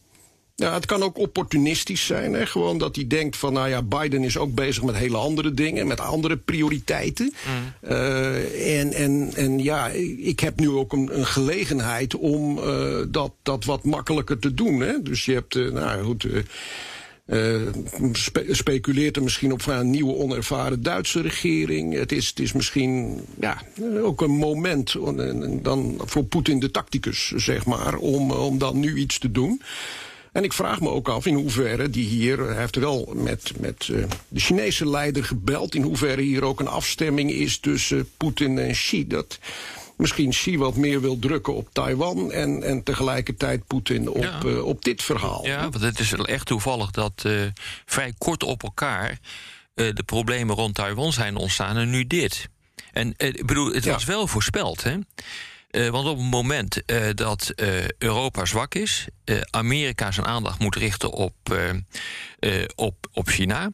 ja, 0.60 0.74
het 0.74 0.86
kan 0.86 1.02
ook 1.02 1.18
opportunistisch 1.18 2.06
zijn. 2.06 2.32
Hè? 2.32 2.46
Gewoon 2.46 2.78
dat 2.78 2.96
hij 2.96 3.06
denkt 3.06 3.36
van, 3.36 3.52
nou 3.52 3.68
ja, 3.68 3.82
Biden 3.82 4.24
is 4.24 4.38
ook 4.38 4.54
bezig 4.54 4.82
met 4.82 4.96
hele 4.96 5.16
andere 5.16 5.54
dingen, 5.54 5.86
met 5.86 6.00
andere 6.00 6.36
prioriteiten. 6.36 7.32
Mm. 7.46 7.90
Uh, 7.90 8.78
en, 8.78 8.92
en, 8.92 9.30
en 9.34 9.62
ja, 9.62 9.88
ik 10.18 10.40
heb 10.40 10.60
nu 10.60 10.68
ook 10.68 10.92
een, 10.92 11.18
een 11.18 11.26
gelegenheid 11.26 12.16
om 12.16 12.58
uh, 12.58 12.98
dat, 13.08 13.32
dat 13.42 13.64
wat 13.64 13.84
makkelijker 13.84 14.38
te 14.38 14.54
doen. 14.54 14.80
Hè? 14.80 15.02
Dus 15.02 15.24
je 15.24 15.32
hebt, 15.32 15.54
uh, 15.54 15.72
nou 15.72 16.04
goed. 16.04 16.24
Uh, 16.24 17.56
spe 18.12 18.46
speculeert 18.48 19.16
er 19.16 19.22
misschien 19.22 19.52
op 19.52 19.66
een 19.66 19.90
nieuwe 19.90 20.14
onervaren 20.14 20.82
Duitse 20.82 21.20
regering. 21.20 21.94
Het 21.94 22.12
is, 22.12 22.28
het 22.28 22.40
is 22.40 22.52
misschien 22.52 23.20
ja, 23.40 23.62
ook 24.02 24.20
een 24.20 24.30
moment 24.30 24.96
dan 25.62 26.00
voor 26.04 26.24
Poetin 26.24 26.60
de 26.60 26.70
tacticus, 26.70 27.32
zeg 27.36 27.66
maar, 27.66 27.96
om, 27.96 28.30
om 28.30 28.58
dan 28.58 28.80
nu 28.80 28.96
iets 28.96 29.18
te 29.18 29.30
doen. 29.30 29.62
En 30.32 30.44
ik 30.44 30.52
vraag 30.52 30.80
me 30.80 30.88
ook 30.88 31.08
af 31.08 31.26
in 31.26 31.34
hoeverre 31.34 31.90
die 31.90 32.06
hier, 32.06 32.38
hij 32.38 32.60
heeft 32.60 32.76
wel 32.76 33.12
met, 33.14 33.52
met 33.58 33.88
uh, 33.88 34.04
de 34.28 34.40
Chinese 34.40 34.88
leider 34.88 35.24
gebeld, 35.24 35.74
in 35.74 35.82
hoeverre 35.82 36.22
hier 36.22 36.44
ook 36.44 36.60
een 36.60 36.68
afstemming 36.68 37.30
is 37.30 37.58
tussen 37.58 38.10
Poetin 38.16 38.58
en 38.58 38.72
Xi. 38.72 39.06
Dat 39.06 39.38
misschien 39.96 40.30
Xi 40.30 40.58
wat 40.58 40.76
meer 40.76 41.00
wil 41.00 41.18
drukken 41.18 41.54
op 41.54 41.68
Taiwan 41.72 42.32
en, 42.32 42.62
en 42.62 42.82
tegelijkertijd 42.82 43.66
Poetin 43.66 44.08
op, 44.08 44.22
ja. 44.22 44.40
uh, 44.44 44.64
op 44.64 44.82
dit 44.84 45.02
verhaal. 45.02 45.46
Ja, 45.46 45.68
want 45.70 45.84
het 45.84 45.98
is 45.98 46.12
echt 46.12 46.46
toevallig 46.46 46.90
dat 46.90 47.22
uh, 47.26 47.42
vrij 47.86 48.14
kort 48.18 48.42
op 48.42 48.62
elkaar 48.62 49.18
de 49.74 50.02
problemen 50.06 50.56
rond 50.56 50.74
Taiwan 50.74 51.12
zijn 51.12 51.36
ontstaan 51.36 51.76
en 51.76 51.90
nu 51.90 52.06
dit. 52.06 52.48
En 52.92 53.14
ik 53.16 53.46
bedoel, 53.46 53.72
het 53.72 53.84
ja. 53.84 53.92
was 53.92 54.04
wel 54.04 54.26
voorspeld, 54.26 54.82
hè? 54.82 54.96
Uh, 55.70 55.88
want 55.88 56.06
op 56.06 56.16
het 56.16 56.30
moment 56.30 56.82
uh, 56.86 57.08
dat 57.14 57.52
uh, 57.56 57.88
Europa 57.98 58.44
zwak 58.44 58.74
is, 58.74 59.06
Amerika 59.50 60.10
zijn 60.10 60.26
aandacht 60.26 60.58
moet 60.58 60.76
richten 60.76 61.12
op, 61.12 61.34
op, 62.74 63.08
op 63.12 63.28
China, 63.28 63.70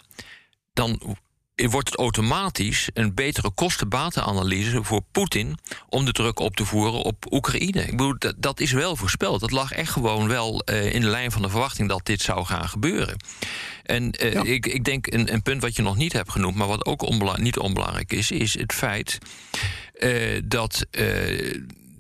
dan 0.72 1.16
wordt 1.54 1.88
het 1.88 1.98
automatisch 1.98 2.88
een 2.94 3.14
betere 3.14 3.50
kostenbatenanalyse 3.50 4.84
voor 4.84 5.02
Poetin 5.12 5.58
om 5.88 6.04
de 6.04 6.12
druk 6.12 6.38
op 6.38 6.56
te 6.56 6.64
voeren 6.64 7.02
op 7.02 7.32
Oekraïne. 7.32 7.82
Ik 7.82 7.90
bedoel, 7.90 8.18
dat, 8.18 8.34
dat 8.36 8.60
is 8.60 8.72
wel 8.72 8.96
voorspeld. 8.96 9.40
Dat 9.40 9.50
lag 9.50 9.72
echt 9.72 9.90
gewoon 9.90 10.28
wel 10.28 10.60
in 10.64 11.00
de 11.00 11.06
lijn 11.06 11.32
van 11.32 11.42
de 11.42 11.48
verwachting 11.48 11.88
dat 11.88 12.06
dit 12.06 12.20
zou 12.20 12.44
gaan 12.44 12.68
gebeuren. 12.68 13.16
En 13.82 14.14
ja. 14.18 14.42
ik, 14.42 14.66
ik 14.66 14.84
denk 14.84 15.06
een, 15.06 15.32
een, 15.32 15.42
punt 15.42 15.62
wat 15.62 15.76
je 15.76 15.82
nog 15.82 15.96
niet 15.96 16.12
hebt 16.12 16.30
genoemd, 16.30 16.56
maar 16.56 16.68
wat 16.68 16.86
ook 16.86 17.02
onbelang, 17.02 17.38
niet 17.38 17.58
onbelangrijk 17.58 18.12
is, 18.12 18.30
is 18.30 18.58
het 18.58 18.72
feit 18.72 19.18
dat 20.44 20.86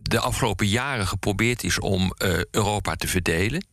de 0.08 0.20
afgelopen 0.20 0.66
jaren 0.66 1.06
geprobeerd 1.06 1.64
is 1.64 1.78
om 1.78 2.14
uh, 2.24 2.38
Europa 2.50 2.94
te 2.94 3.08
verdelen. 3.08 3.66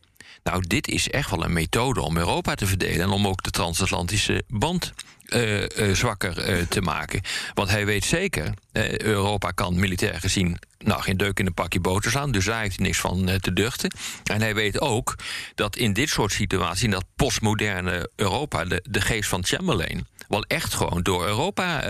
Nou, 0.43 0.63
dit 0.67 0.87
is 0.87 1.09
echt 1.09 1.29
wel 1.29 1.43
een 1.43 1.53
methode 1.53 2.01
om 2.01 2.17
Europa 2.17 2.55
te 2.55 2.65
verdelen 2.65 3.01
en 3.01 3.09
om 3.09 3.27
ook 3.27 3.43
de 3.43 3.49
transatlantische 3.49 4.43
band 4.47 4.93
uh, 5.27 5.61
uh, 5.61 5.67
zwakker 5.93 6.67
te 6.67 6.81
maken. 6.81 7.21
Want 7.53 7.69
hij 7.69 7.85
weet 7.85 8.05
zeker, 8.05 8.53
Europa 8.97 9.51
kan 9.51 9.79
militair 9.79 10.19
gezien 10.19 10.59
nou, 10.77 11.01
geen 11.01 11.17
deuk 11.17 11.39
in 11.39 11.45
een 11.45 11.53
pakje 11.53 11.79
boter 11.79 12.11
slaan, 12.11 12.31
dus 12.31 12.45
daar 12.45 12.61
heeft 12.61 12.75
hij 12.75 12.85
niks 12.85 12.99
van 12.99 13.39
te 13.39 13.53
duchten. 13.53 13.91
En 14.23 14.41
hij 14.41 14.55
weet 14.55 14.81
ook 14.81 15.15
dat 15.55 15.75
in 15.75 15.93
dit 15.93 16.09
soort 16.09 16.31
situaties, 16.31 16.83
in 16.83 16.89
dat 16.89 17.05
postmoderne 17.15 18.09
Europa, 18.15 18.65
de, 18.65 18.85
de 18.89 19.01
geest 19.01 19.29
van 19.29 19.45
Chamberlain, 19.45 20.07
wel 20.27 20.43
echt 20.43 20.73
gewoon 20.73 21.01
door 21.01 21.25
Europa 21.25 21.83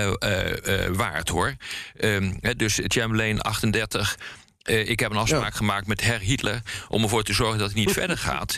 waard 0.92 1.30
hoor. 1.30 1.56
Um, 2.02 2.40
dus 2.58 2.80
Chamberlain 2.84 3.42
38. 3.42 4.18
Ik 4.64 5.00
heb 5.00 5.12
een 5.12 5.18
afspraak 5.18 5.52
ja. 5.52 5.58
gemaakt 5.58 5.88
met 5.88 6.02
Herr 6.02 6.20
Hitler 6.20 6.62
om 6.90 7.04
ervoor 7.04 7.24
te 7.24 7.34
zorgen 7.34 7.58
dat 7.58 7.68
het 7.68 7.78
niet 7.78 7.92
verder 8.02 8.18
gaat. 8.18 8.58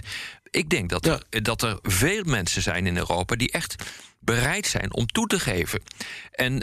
Ik 0.52 0.70
denk 0.70 0.90
dat 0.90 1.06
er, 1.06 1.24
ja. 1.30 1.40
dat 1.40 1.62
er 1.62 1.80
veel 1.82 2.24
mensen 2.24 2.62
zijn 2.62 2.88
in 2.88 2.98
Europa 2.98 3.36
die 3.36 3.52
echt 3.52 3.76
bereid 4.20 4.68
zijn 4.68 4.94
om 4.94 5.06
toe 5.06 5.28
te 5.28 5.40
geven. 5.40 5.82
En 6.32 6.60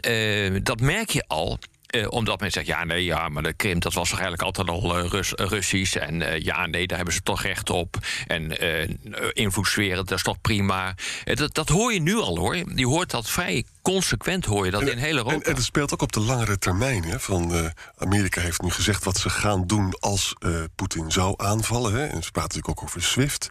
dat 0.63 0.81
merk 0.81 1.11
je 1.11 1.25
al 1.27 1.59
uh, 1.97 2.07
omdat 2.11 2.41
men 2.41 2.51
zegt, 2.51 2.67
ja, 2.67 2.85
nee, 2.85 3.05
ja, 3.05 3.29
maar 3.29 3.43
de 3.43 3.53
Krim, 3.53 3.79
dat 3.79 3.93
was 3.93 4.09
toch 4.09 4.19
eigenlijk 4.19 4.43
altijd 4.43 4.69
al 4.69 4.99
uh, 4.99 5.11
Rus 5.11 5.33
Russisch. 5.35 5.97
En 5.97 6.21
uh, 6.21 6.39
ja, 6.39 6.67
nee, 6.67 6.87
daar 6.87 6.97
hebben 6.97 7.15
ze 7.15 7.23
toch 7.23 7.43
recht 7.43 7.71
op. 7.71 7.97
En 8.27 8.61
invloedssferen, 9.33 9.97
dat 9.97 10.11
is 10.11 10.23
toch 10.23 10.41
prima. 10.41 10.95
dat, 11.25 11.55
dat 11.55 11.69
hoor 11.69 11.93
je 11.93 12.01
nu 12.01 12.17
al, 12.17 12.39
hoor. 12.39 12.57
Je 12.75 12.87
hoort 12.87 13.11
dat 13.11 13.31
vrij 13.31 13.65
consequent, 13.83 14.45
hoor 14.45 14.65
je 14.65 14.71
dat 14.71 14.83
en, 14.83 14.91
in 14.91 14.99
hele 14.99 15.19
Europa. 15.19 15.35
En, 15.35 15.43
en 15.43 15.55
het 15.55 15.65
speelt 15.65 15.93
ook 15.93 16.03
op 16.03 16.13
de 16.13 16.21
langere 16.21 16.59
termijn. 16.59 17.05
Hè, 17.05 17.21
van, 17.21 17.73
Amerika 17.97 18.41
heeft 18.41 18.63
nu 18.63 18.71
gezegd 18.71 19.05
wat 19.05 19.17
ze 19.17 19.31
gaan 19.31 19.67
doen 19.67 19.97
als 20.01 20.35
Poetin 20.75 21.11
zou 21.11 21.35
aanvallen. 21.37 21.93
Hè, 21.93 22.07
en 22.07 22.23
ze 22.23 22.31
praten 22.31 22.57
natuurlijk 22.57 22.69
ook 22.69 22.83
over 22.83 23.03
SWIFT. 23.03 23.51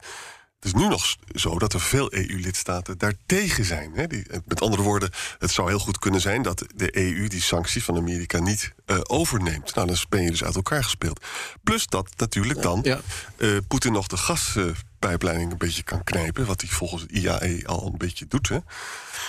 Het 0.61 0.73
is 0.73 0.81
nu 0.81 0.87
nog 0.87 1.15
zo 1.35 1.59
dat 1.59 1.73
er 1.73 1.81
veel 1.81 2.13
EU-lidstaten 2.13 2.97
daartegen 2.97 3.65
zijn. 3.65 3.91
Hè? 3.93 4.07
Die, 4.07 4.25
met 4.45 4.61
andere 4.61 4.81
woorden, 4.81 5.09
het 5.39 5.51
zou 5.51 5.69
heel 5.69 5.79
goed 5.79 5.99
kunnen 5.99 6.21
zijn 6.21 6.41
dat 6.41 6.65
de 6.75 6.97
EU 6.97 7.27
die 7.27 7.41
sancties 7.41 7.83
van 7.83 7.97
Amerika 7.97 8.39
niet 8.39 8.73
uh, 8.85 8.99
overneemt. 9.03 9.75
Nou, 9.75 9.87
dan 9.87 9.97
ben 10.09 10.21
je 10.21 10.29
dus 10.29 10.43
uit 10.43 10.55
elkaar 10.55 10.83
gespeeld. 10.83 11.25
Plus 11.63 11.87
dat 11.87 12.09
natuurlijk 12.17 12.61
dan 12.61 12.79
ja. 12.83 12.99
uh, 13.37 13.57
Poetin 13.67 13.91
nog 13.91 14.07
de 14.07 14.17
gaspijpleiding 14.17 15.51
een 15.51 15.57
beetje 15.57 15.83
kan 15.83 16.03
knijpen, 16.03 16.45
wat 16.45 16.61
hij 16.61 16.69
volgens 16.69 17.01
het 17.01 17.11
IAE 17.11 17.61
al 17.65 17.85
een 17.85 17.97
beetje 17.97 18.25
doet. 18.27 18.49
Hè? 18.49 18.57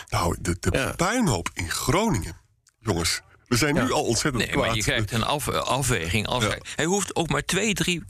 Nou, 0.09 0.37
de, 0.41 0.57
de 0.61 0.71
ja. 0.73 0.93
puinhoop 0.93 1.51
in 1.55 1.71
Groningen, 1.71 2.37
jongens. 2.81 3.21
We 3.47 3.57
zijn 3.57 3.75
nu 3.75 3.93
al 3.93 4.05
ontzettend 4.05 4.47
nee, 4.47 4.57
maar 4.57 4.75
je 4.75 4.83
krijgt 4.83 5.13
een 5.13 5.25
af, 5.25 5.49
afweging. 5.49 6.27
Als 6.27 6.45
hij, 6.45 6.61
hij 6.77 6.85
hoeft 6.85 7.17
ook 7.17 7.29
maar 7.29 7.45
twee, 7.45 7.75
drie 7.75 8.03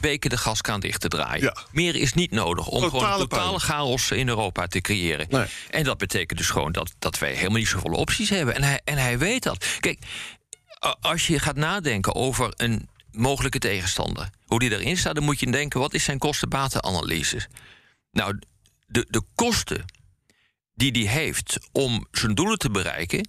weken 0.00 0.30
de 0.30 0.36
gaskraan 0.36 0.80
dicht 0.80 1.00
te 1.00 1.08
draaien. 1.08 1.44
Ja. 1.44 1.56
Meer 1.72 1.96
is 1.96 2.12
niet 2.12 2.30
nodig 2.30 2.66
om 2.66 2.80
totale 2.80 3.02
gewoon 3.02 3.18
totale 3.18 3.58
chaos 3.58 4.10
in 4.10 4.28
Europa 4.28 4.66
te 4.66 4.80
creëren. 4.80 5.26
Nee. 5.30 5.46
En 5.70 5.84
dat 5.84 5.98
betekent 5.98 6.38
dus 6.38 6.50
gewoon 6.50 6.72
dat, 6.72 6.92
dat 6.98 7.18
wij 7.18 7.32
helemaal 7.32 7.58
niet 7.58 7.68
zoveel 7.68 7.92
opties 7.92 8.28
hebben. 8.28 8.54
En 8.54 8.62
hij, 8.62 8.80
en 8.84 8.98
hij 8.98 9.18
weet 9.18 9.42
dat. 9.42 9.66
Kijk, 9.80 9.98
als 11.00 11.26
je 11.26 11.38
gaat 11.38 11.56
nadenken 11.56 12.14
over 12.14 12.52
een 12.56 12.88
mogelijke 13.10 13.58
tegenstander, 13.58 14.30
hoe 14.46 14.58
die 14.58 14.70
erin 14.70 14.96
staat, 14.96 15.14
dan 15.14 15.24
moet 15.24 15.40
je 15.40 15.50
denken: 15.50 15.80
wat 15.80 15.94
is 15.94 16.04
zijn 16.04 16.18
kosten-batenanalyse? 16.18 17.46
Nou, 18.10 18.38
de, 18.86 19.06
de 19.08 19.22
kosten 19.34 19.84
die 20.74 20.92
hij 20.92 21.20
heeft 21.20 21.58
om 21.72 22.06
zijn 22.10 22.34
doelen 22.34 22.58
te 22.58 22.70
bereiken, 22.70 23.28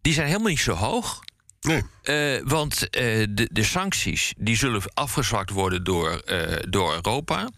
die 0.00 0.12
zijn 0.12 0.26
helemaal 0.26 0.48
niet 0.48 0.60
zo 0.60 0.72
hoog. 0.72 1.24
Nee. 1.60 1.82
Uh, 2.02 2.48
want 2.48 2.74
uh, 2.74 3.26
de, 3.30 3.48
de, 3.52 3.62
sancties 3.62 4.34
die 4.38 4.56
zullen 4.56 4.82
afgezwakt 4.94 5.50
worden 5.50 5.84
door, 5.84 6.22
uh, 6.26 6.42
door 6.68 6.94
Europa. 6.94 7.50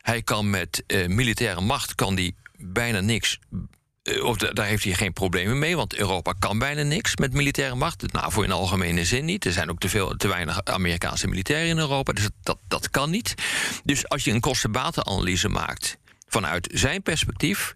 Hij 0.00 0.22
kan 0.22 0.50
met 0.50 0.84
militaire 1.06 1.60
macht 1.60 1.94
kan 1.94 2.14
die 2.14 2.34
bijna 2.56 3.00
niks. 3.00 3.38
Of 4.22 4.36
daar 4.36 4.66
heeft 4.66 4.84
hij 4.84 4.94
geen 4.94 5.12
problemen 5.12 5.58
mee, 5.58 5.76
want 5.76 5.94
Europa 5.94 6.32
kan 6.38 6.58
bijna 6.58 6.82
niks 6.82 7.16
met 7.16 7.32
militaire 7.32 7.74
macht. 7.74 8.00
De 8.00 8.08
NAVO 8.12 8.42
in 8.42 8.52
algemene 8.52 9.04
zin 9.04 9.24
niet. 9.24 9.44
Er 9.44 9.52
zijn 9.52 9.70
ook 9.70 9.78
te, 9.78 9.88
veel, 9.88 10.16
te 10.16 10.28
weinig 10.28 10.64
Amerikaanse 10.64 11.28
militairen 11.28 11.68
in 11.68 11.78
Europa, 11.78 12.12
dus 12.12 12.28
dat, 12.42 12.58
dat 12.68 12.90
kan 12.90 13.10
niet. 13.10 13.34
Dus 13.84 14.08
als 14.08 14.24
je 14.24 14.30
een 14.30 14.40
kostenbatenanalyse 14.40 15.48
maakt 15.48 15.98
vanuit 16.28 16.68
zijn 16.72 17.02
perspectief, 17.02 17.72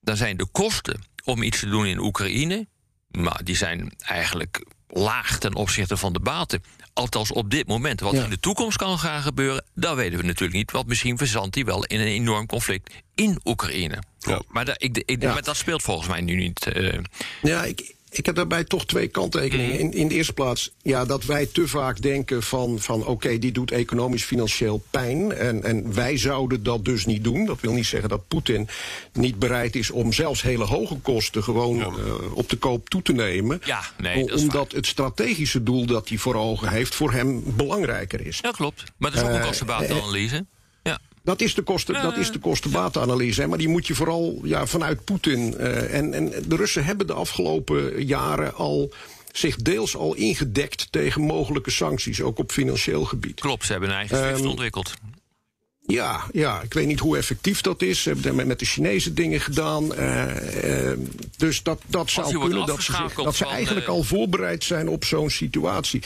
dan 0.00 0.16
zijn 0.16 0.36
de 0.36 0.46
kosten 0.46 1.00
om 1.24 1.42
iets 1.42 1.60
te 1.60 1.68
doen 1.68 1.86
in 1.86 1.98
Oekraïne, 1.98 2.66
nou, 3.10 3.42
die 3.42 3.56
zijn 3.56 3.94
eigenlijk 3.98 4.64
laag 4.88 5.38
ten 5.38 5.54
opzichte 5.54 5.96
van 5.96 6.12
de 6.12 6.20
baten. 6.20 6.62
Althans 6.92 7.32
op 7.32 7.50
dit 7.50 7.66
moment. 7.66 8.00
Wat 8.00 8.12
ja. 8.12 8.24
in 8.24 8.30
de 8.30 8.40
toekomst 8.40 8.76
kan 8.76 8.98
gaan 8.98 9.22
gebeuren, 9.22 9.64
dat 9.74 9.96
weten 9.96 10.18
we 10.18 10.24
natuurlijk 10.24 10.58
niet. 10.58 10.70
Want 10.70 10.86
misschien 10.86 11.18
verzandt 11.18 11.54
hij 11.54 11.64
wel 11.64 11.84
in 11.84 12.00
een 12.00 12.06
enorm 12.06 12.46
conflict 12.46 12.94
in 13.14 13.40
Oekraïne. 13.44 14.02
Ja. 14.18 14.42
Maar, 14.48 14.64
dat, 14.64 14.82
ik, 14.82 15.02
ik, 15.04 15.22
ja. 15.22 15.32
maar 15.32 15.42
dat 15.42 15.56
speelt 15.56 15.82
volgens 15.82 16.08
mij 16.08 16.20
nu 16.20 16.36
niet. 16.36 16.76
Uh... 16.76 16.98
Ja, 17.42 17.64
ik, 17.64 17.94
ik 18.18 18.26
heb 18.26 18.34
daarbij 18.34 18.64
toch 18.64 18.86
twee 18.86 19.08
kanttekeningen. 19.08 19.78
In, 19.78 19.92
in 19.92 20.08
de 20.08 20.14
eerste 20.14 20.32
plaats, 20.32 20.72
ja, 20.82 21.04
dat 21.04 21.24
wij 21.24 21.46
te 21.46 21.68
vaak 21.68 22.02
denken 22.02 22.42
van, 22.42 22.78
van 22.78 23.00
oké, 23.00 23.10
okay, 23.10 23.38
die 23.38 23.52
doet 23.52 23.70
economisch 23.70 24.24
financieel 24.24 24.82
pijn. 24.90 25.32
En, 25.32 25.62
en 25.62 25.94
wij 25.94 26.16
zouden 26.16 26.62
dat 26.62 26.84
dus 26.84 27.06
niet 27.06 27.24
doen. 27.24 27.46
Dat 27.46 27.60
wil 27.60 27.72
niet 27.72 27.86
zeggen 27.86 28.08
dat 28.08 28.28
Poetin 28.28 28.68
niet 29.12 29.38
bereid 29.38 29.76
is 29.76 29.90
om 29.90 30.12
zelfs 30.12 30.42
hele 30.42 30.64
hoge 30.64 30.96
kosten 30.96 31.42
gewoon 31.42 31.76
ja. 31.76 31.86
uh, 31.86 32.34
op 32.34 32.48
de 32.48 32.56
koop 32.56 32.88
toe 32.88 33.02
te 33.02 33.12
nemen. 33.12 33.60
Ja, 33.64 33.80
nee, 33.98 34.26
dat 34.26 34.40
omdat 34.40 34.72
het 34.72 34.86
strategische 34.86 35.62
doel 35.62 35.86
dat 35.86 36.08
hij 36.08 36.18
voor 36.18 36.34
ogen 36.34 36.68
heeft 36.68 36.94
voor 36.94 37.12
hem 37.12 37.42
belangrijker 37.56 38.26
is. 38.26 38.38
Ja, 38.42 38.50
klopt. 38.50 38.84
Maar 38.96 39.10
dat 39.10 39.22
is 39.22 39.28
ook 39.28 39.34
een 39.34 39.42
kostenbatenanalyse. 39.42 40.46
Dat 41.28 41.40
is 41.40 41.54
de, 41.54 41.62
kosten, 41.62 42.02
dat 42.02 42.16
is 42.16 42.32
de 42.32 42.38
kostenbatenanalyse. 42.38 43.46
Maar 43.46 43.58
die 43.58 43.68
moet 43.68 43.86
je 43.86 43.94
vooral 43.94 44.40
ja, 44.42 44.66
vanuit 44.66 45.04
Poetin. 45.04 45.54
Uh, 45.58 45.94
en, 45.94 46.14
en 46.14 46.32
de 46.46 46.56
Russen 46.56 46.84
hebben 46.84 47.06
de 47.06 47.12
afgelopen 47.12 48.04
jaren 48.04 48.54
al 48.54 48.92
zich 49.32 49.56
deels 49.56 49.96
al 49.96 50.14
ingedekt 50.14 50.86
tegen 50.90 51.20
mogelijke 51.22 51.70
sancties, 51.70 52.22
ook 52.22 52.38
op 52.38 52.52
financieel 52.52 53.04
gebied. 53.04 53.40
Klopt, 53.40 53.64
ze 53.64 53.72
hebben 53.72 53.90
een 53.90 53.96
eigen 53.96 54.18
SWIFT 54.18 54.40
um, 54.40 54.46
ontwikkeld. 54.46 54.94
Ja, 55.86 56.24
ja, 56.32 56.60
ik 56.62 56.72
weet 56.72 56.86
niet 56.86 57.00
hoe 57.00 57.16
effectief 57.16 57.60
dat 57.60 57.82
is. 57.82 58.02
Ze 58.02 58.08
hebben 58.08 58.46
met 58.46 58.58
de 58.58 58.64
Chinese 58.64 59.12
dingen 59.14 59.40
gedaan. 59.40 59.92
Uh, 59.92 60.24
uh, 60.64 60.98
dus 61.36 61.62
dat, 61.62 61.80
dat 61.86 62.10
zou 62.10 62.38
kunnen 62.38 62.66
dat 62.66 62.82
ze, 62.82 62.92
zich, 62.92 63.14
dat 63.14 63.36
ze 63.36 63.46
eigenlijk 63.46 63.86
al 63.86 64.02
voorbereid 64.02 64.64
zijn 64.64 64.88
op 64.88 65.04
zo'n 65.04 65.30
situatie. 65.30 66.02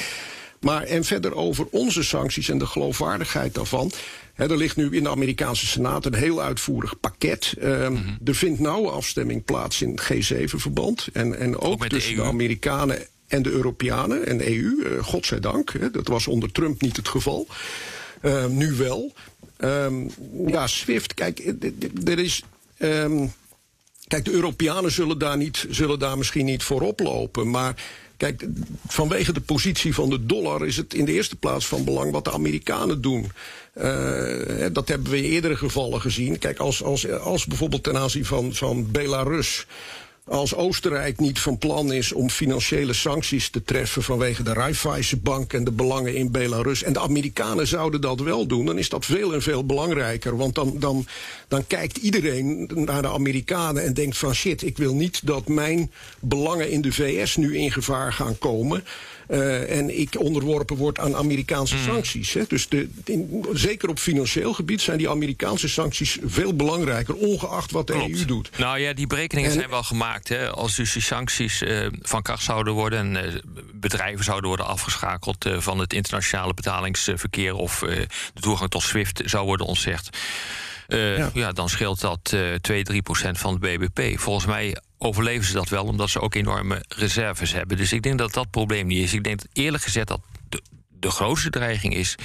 Maar 0.60 0.82
en 0.82 1.04
verder 1.04 1.34
over 1.34 1.66
onze 1.70 2.02
sancties 2.02 2.48
en 2.48 2.58
de 2.58 2.66
geloofwaardigheid 2.66 3.54
daarvan. 3.54 3.92
He, 4.32 4.48
er 4.48 4.56
ligt 4.56 4.76
nu 4.76 4.96
in 4.96 5.02
de 5.02 5.10
Amerikaanse 5.10 5.66
Senaat 5.66 6.06
een 6.06 6.14
heel 6.14 6.42
uitvoerig 6.42 7.00
pakket. 7.00 7.54
Mm 7.60 7.66
-hmm. 7.66 8.18
Er 8.24 8.34
vindt 8.34 8.60
nauwe 8.60 8.90
afstemming 8.90 9.44
plaats 9.44 9.82
in 9.82 9.90
het 9.90 10.32
G7-verband. 10.32 11.08
En, 11.12 11.38
en 11.38 11.58
ook, 11.58 11.72
ook 11.72 11.86
tussen 11.86 12.14
de, 12.14 12.20
de, 12.20 12.26
Amerikanen 12.26 13.06
en 13.26 13.42
de 13.42 13.50
Europeanen 13.50 14.26
en 14.26 14.38
de 14.38 14.56
EU. 14.56 14.74
Uh, 14.76 15.02
godzijdank. 15.02 15.92
Dat 15.92 16.08
was 16.08 16.26
onder 16.26 16.52
Trump 16.52 16.80
niet 16.80 16.96
het 16.96 17.08
geval. 17.08 17.46
Uh, 18.22 18.46
nu 18.46 18.72
wel. 18.72 19.12
Ehm, 19.56 20.08
ja, 20.46 20.66
SWIFT, 20.66 21.14
kijk, 21.14 21.54
er 22.04 22.18
is. 22.18 22.42
Ehm, 22.76 23.26
kijk, 24.08 24.24
de 24.24 24.30
Europeanen 24.30 24.92
zullen 24.92 25.18
daar, 25.18 25.36
niet, 25.36 25.66
zullen 25.70 25.98
daar 25.98 26.18
misschien 26.18 26.44
niet 26.44 26.62
voorop 26.62 27.00
lopen. 27.00 27.50
Maar 27.50 27.74
Kijk, 28.16 28.47
vanwege 28.87 29.33
de 29.33 29.40
positie 29.40 29.95
van 29.95 30.11
de 30.11 30.26
dollar 30.26 30.66
is 30.66 30.76
het 30.76 30.95
in 30.95 31.04
de 31.04 31.12
eerste 31.12 31.37
plaats 31.37 31.66
van 31.66 31.85
belang 31.85 32.12
wat 32.12 32.25
de 32.25 32.33
Amerikanen 32.33 33.00
doen. 33.00 33.33
Uh, 33.76 34.66
dat 34.73 34.88
hebben 34.88 35.11
we 35.11 35.16
in 35.16 35.25
eerdere 35.25 35.57
gevallen 35.57 36.00
gezien. 36.00 36.38
Kijk, 36.38 36.59
als, 36.59 36.83
als, 36.83 37.11
als 37.11 37.47
bijvoorbeeld 37.47 37.83
ten 37.83 37.97
aanzien 37.97 38.25
van, 38.25 38.54
van 38.54 38.90
Belarus 38.90 39.66
als 40.24 40.54
Oostenrijk 40.54 41.18
niet 41.18 41.38
van 41.38 41.58
plan 41.58 41.92
is 41.92 42.12
om 42.12 42.30
financiële 42.30 42.92
sancties 42.92 43.50
te 43.50 43.64
treffen 43.64 44.02
vanwege 44.02 44.42
de 44.42 44.52
Raiffeisenbank 44.52 45.52
en 45.52 45.64
de 45.64 45.72
belangen 45.72 46.14
in 46.14 46.30
Belarus, 46.30 46.82
en 46.82 46.92
de 46.92 47.00
Amerikanen 47.00 47.66
zouden 47.66 48.00
dat 48.00 48.20
wel 48.20 48.46
doen, 48.46 48.66
dan 48.66 48.78
is 48.78 48.88
dat 48.88 49.04
veel 49.04 49.34
en 49.34 49.42
veel 49.42 49.66
belangrijker. 49.66 50.36
Want 50.36 50.54
dan, 50.54 50.76
dan, 50.78 51.06
dan 51.48 51.66
kijkt 51.66 51.96
iedereen 51.96 52.70
naar 52.74 53.02
de 53.02 53.08
Amerikanen 53.08 53.82
en 53.82 53.94
denkt 53.94 54.18
van 54.18 54.34
shit, 54.34 54.62
ik 54.62 54.76
wil 54.76 54.94
niet 54.94 55.26
dat 55.26 55.48
mijn 55.48 55.90
belangen 56.20 56.70
in 56.70 56.80
de 56.80 56.92
VS 56.92 57.36
nu 57.36 57.56
in 57.56 57.72
gevaar 57.72 58.12
gaan 58.12 58.38
komen. 58.38 58.84
Uh, 59.30 59.78
en 59.78 59.98
ik 59.98 60.20
onderworpen 60.20 60.76
word 60.76 60.98
aan 60.98 61.16
Amerikaanse 61.16 61.76
mm. 61.76 61.82
sancties. 61.82 62.32
Hè. 62.32 62.42
Dus 62.48 62.68
de, 62.68 62.88
in, 63.04 63.44
zeker 63.52 63.88
op 63.88 63.98
financieel 63.98 64.52
gebied 64.52 64.80
zijn 64.80 64.98
die 64.98 65.08
Amerikaanse 65.08 65.68
sancties 65.68 66.18
veel 66.24 66.56
belangrijker, 66.56 67.14
ongeacht 67.14 67.70
wat 67.70 67.86
de 67.86 67.92
EU 67.92 68.24
doet. 68.24 68.50
Nou 68.58 68.78
ja, 68.78 68.92
die 68.92 69.06
berekeningen 69.06 69.52
zijn 69.52 69.70
wel 69.70 69.82
gemaakt. 69.82 70.12
Hè. 70.21 70.50
Als 70.50 70.76
dus 70.76 70.92
die 70.92 71.02
sancties 71.02 71.62
uh, 71.62 71.87
van 72.00 72.23
kracht 72.23 72.42
zouden 72.42 72.73
worden 72.73 72.99
en 72.99 73.25
uh, 73.25 73.40
bedrijven 73.73 74.25
zouden 74.25 74.49
worden 74.49 74.66
afgeschakeld 74.66 75.49
van 75.59 75.78
het 75.78 75.92
internationale 75.92 76.54
betalingsverkeer 76.54 77.54
of 77.54 77.78
de 78.35 78.40
toegang 78.40 78.71
tot 78.71 78.83
SWIFT 78.83 79.23
zou 79.25 79.47
worden 79.47 79.66
ontzegd. 79.66 80.19
Ja. 80.88 81.31
ja. 81.35 81.52
dan 81.52 81.69
scheelt 81.69 82.00
dat 82.00 82.37
2, 82.61 82.83
3 82.83 83.02
procent 83.02 83.38
van 83.38 83.52
het 83.52 83.61
BBP. 83.61 84.21
Volgens 84.21 84.47
mij 84.47 84.76
overleven 84.99 85.45
ze 85.45 85.52
dat 85.52 85.69
wel, 85.69 85.85
omdat 85.85 86.11
ze 86.11 86.21
ook 86.21 86.35
enorme 86.35 86.85
reserves 86.88 87.52
hebben. 87.52 87.76
Dus 87.76 87.92
ik 87.92 88.02
denk 88.02 88.19
dat 88.19 88.33
dat 88.33 88.50
probleem 88.50 88.87
niet 88.87 89.02
is. 89.02 89.14
Ik 89.14 89.25
denk 89.25 89.40
eerlijk 89.52 89.83
gezegd 89.83 90.09
dat 90.09 90.21
de, 90.49 90.62
de 90.88 91.11
grootste 91.11 91.50
dreiging 91.50 91.95
is. 91.95 92.16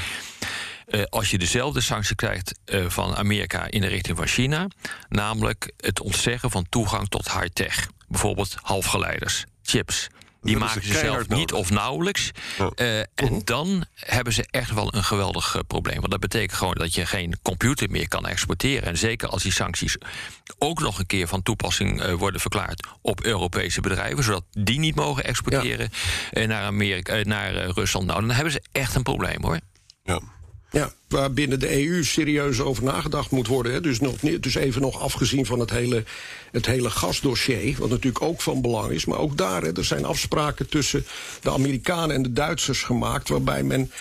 Uh, 0.87 1.03
als 1.03 1.31
je 1.31 1.37
dezelfde 1.37 1.81
sanctie 1.81 2.15
krijgt 2.15 2.59
uh, 2.65 2.89
van 2.89 3.15
Amerika 3.15 3.67
in 3.69 3.81
de 3.81 3.87
richting 3.87 4.17
van 4.17 4.27
China, 4.27 4.67
namelijk 5.09 5.71
het 5.77 6.01
ontzeggen 6.01 6.51
van 6.51 6.65
toegang 6.69 7.09
tot 7.09 7.31
high-tech, 7.31 7.87
bijvoorbeeld 8.07 8.55
halfgeleiders, 8.61 9.43
chips. 9.61 10.07
Die 10.41 10.57
maken 10.57 10.83
ze 10.83 10.93
zelf 10.93 11.27
niet 11.27 11.53
of 11.53 11.69
nauwelijks. 11.69 12.31
Uh, 12.75 12.99
en 12.99 13.41
dan 13.43 13.85
hebben 13.93 14.33
ze 14.33 14.47
echt 14.49 14.73
wel 14.73 14.95
een 14.95 15.03
geweldig 15.03 15.55
uh, 15.55 15.61
probleem. 15.67 15.99
Want 15.99 16.11
dat 16.11 16.19
betekent 16.19 16.57
gewoon 16.57 16.73
dat 16.73 16.93
je 16.93 17.05
geen 17.05 17.39
computer 17.41 17.89
meer 17.89 18.07
kan 18.07 18.27
exporteren. 18.27 18.87
En 18.87 18.97
zeker 18.97 19.27
als 19.27 19.43
die 19.43 19.51
sancties 19.51 19.97
ook 20.57 20.79
nog 20.79 20.99
een 20.99 21.05
keer 21.05 21.27
van 21.27 21.43
toepassing 21.43 22.03
uh, 22.03 22.13
worden 22.13 22.41
verklaard 22.41 22.87
op 23.01 23.23
Europese 23.23 23.81
bedrijven, 23.81 24.23
zodat 24.23 24.43
die 24.51 24.79
niet 24.79 24.95
mogen 24.95 25.23
exporteren 25.23 25.89
ja. 26.31 26.45
naar, 26.45 26.63
Amerika, 26.63 27.21
naar 27.23 27.53
Rusland. 27.53 28.05
Nou, 28.05 28.19
dan 28.19 28.31
hebben 28.31 28.53
ze 28.53 28.63
echt 28.71 28.95
een 28.95 29.03
probleem 29.03 29.43
hoor. 29.43 29.59
Ja. 30.03 30.21
Ja, 30.71 30.93
waar 31.07 31.33
binnen 31.33 31.59
de 31.59 31.85
EU 31.85 32.03
serieus 32.03 32.59
over 32.59 32.83
nagedacht 32.83 33.31
moet 33.31 33.47
worden. 33.47 33.73
Hè. 33.73 33.81
Dus, 33.81 33.99
nog, 33.99 34.15
dus 34.19 34.55
even 34.55 34.81
nog 34.81 35.01
afgezien 35.01 35.45
van 35.45 35.59
het 35.59 35.69
hele, 35.69 36.03
het 36.51 36.65
hele 36.65 36.89
gasdossier, 36.89 37.75
wat 37.79 37.89
natuurlijk 37.89 38.23
ook 38.23 38.41
van 38.41 38.61
belang 38.61 38.91
is. 38.91 39.05
Maar 39.05 39.19
ook 39.19 39.37
daar, 39.37 39.61
hè, 39.61 39.77
er 39.77 39.85
zijn 39.85 40.05
afspraken 40.05 40.69
tussen 40.69 41.05
de 41.41 41.51
Amerikanen 41.51 42.15
en 42.15 42.23
de 42.23 42.33
Duitsers 42.33 42.83
gemaakt, 42.83 43.29
waarbij 43.29 43.63
men 43.63 43.91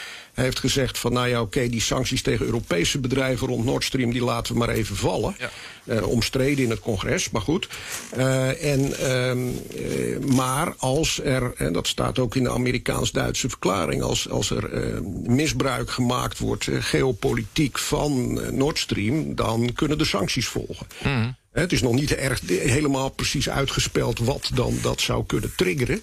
heeft 0.43 0.59
gezegd 0.59 0.99
van 0.99 1.13
nou 1.13 1.29
ja, 1.29 1.41
oké, 1.41 1.57
okay, 1.57 1.69
die 1.69 1.81
sancties 1.81 2.23
tegen 2.23 2.47
Europese 2.47 2.99
bedrijven 2.99 3.47
rond 3.47 3.65
Nord 3.65 3.85
Stream 3.85 4.13
die 4.13 4.25
laten 4.25 4.53
we 4.53 4.59
maar 4.59 4.69
even 4.69 4.97
vallen. 4.97 5.37
Ja. 5.39 5.51
Uh, 5.85 6.09
omstreden 6.09 6.65
in 6.65 6.71
het 6.71 6.81
congres, 6.81 7.31
maar 7.31 7.43
goed. 7.43 7.69
Uh, 8.17 8.73
en, 8.73 8.93
uh, 9.01 10.35
maar 10.35 10.75
als 10.77 11.21
er, 11.23 11.53
en 11.57 11.73
dat 11.73 11.87
staat 11.87 12.19
ook 12.19 12.37
in 12.37 12.43
de 12.43 12.51
Amerikaans-Duitse 12.51 13.49
verklaring, 13.49 14.03
als, 14.03 14.29
als 14.29 14.51
er 14.51 15.03
misbruik 15.25 15.91
gemaakt 15.91 16.39
wordt, 16.39 16.69
geopolitiek 16.71 17.79
van 17.79 18.41
Nord 18.57 18.79
Stream, 18.79 19.35
dan 19.35 19.73
kunnen 19.73 19.99
de 19.99 20.05
sancties 20.05 20.47
volgen. 20.47 20.87
Mm. 21.05 21.37
Het 21.53 21.73
is 21.73 21.83
nog 21.83 21.95
niet 21.95 22.15
erg 22.15 22.41
helemaal 22.47 23.09
precies 23.09 23.51
uitgespeld 23.51 24.19
wat 24.19 24.51
dan 24.55 24.79
dat 24.83 25.01
zou 25.01 25.27
kunnen 25.27 25.53
triggeren 25.57 26.03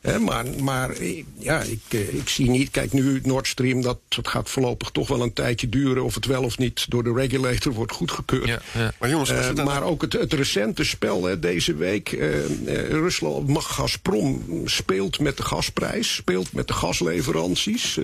maar, 0.00 0.44
maar 0.62 1.02
ja, 1.38 1.62
ik, 1.62 1.80
eh, 1.88 2.14
ik 2.14 2.28
zie 2.28 2.50
niet. 2.50 2.70
Kijk, 2.70 2.92
nu 2.92 3.20
Nord 3.22 3.46
Stream, 3.46 3.82
dat, 3.82 3.98
dat 4.08 4.28
gaat 4.28 4.50
voorlopig 4.50 4.90
toch 4.90 5.08
wel 5.08 5.22
een 5.22 5.32
tijdje 5.32 5.68
duren. 5.68 6.04
Of 6.04 6.14
het 6.14 6.26
wel 6.26 6.42
of 6.42 6.58
niet 6.58 6.90
door 6.90 7.04
de 7.04 7.12
regulator 7.12 7.72
wordt 7.72 7.92
goedgekeurd. 7.92 8.46
Ja, 8.46 8.60
ja. 8.74 8.92
Maar, 8.98 9.10
jongens, 9.10 9.30
uh, 9.30 9.64
maar 9.64 9.82
ook 9.82 10.02
het, 10.02 10.12
het 10.12 10.32
recente 10.32 10.84
spel 10.84 11.24
hè, 11.24 11.38
deze 11.38 11.74
week. 11.74 12.12
Uh, 12.12 12.88
Rusland, 12.88 13.48
mag 13.48 13.74
Gazprom 13.74 14.42
speelt 14.64 15.20
met 15.20 15.36
de 15.36 15.42
gasprijs, 15.42 16.14
speelt 16.14 16.52
met 16.52 16.68
de 16.68 16.74
gasleveranties. 16.74 17.98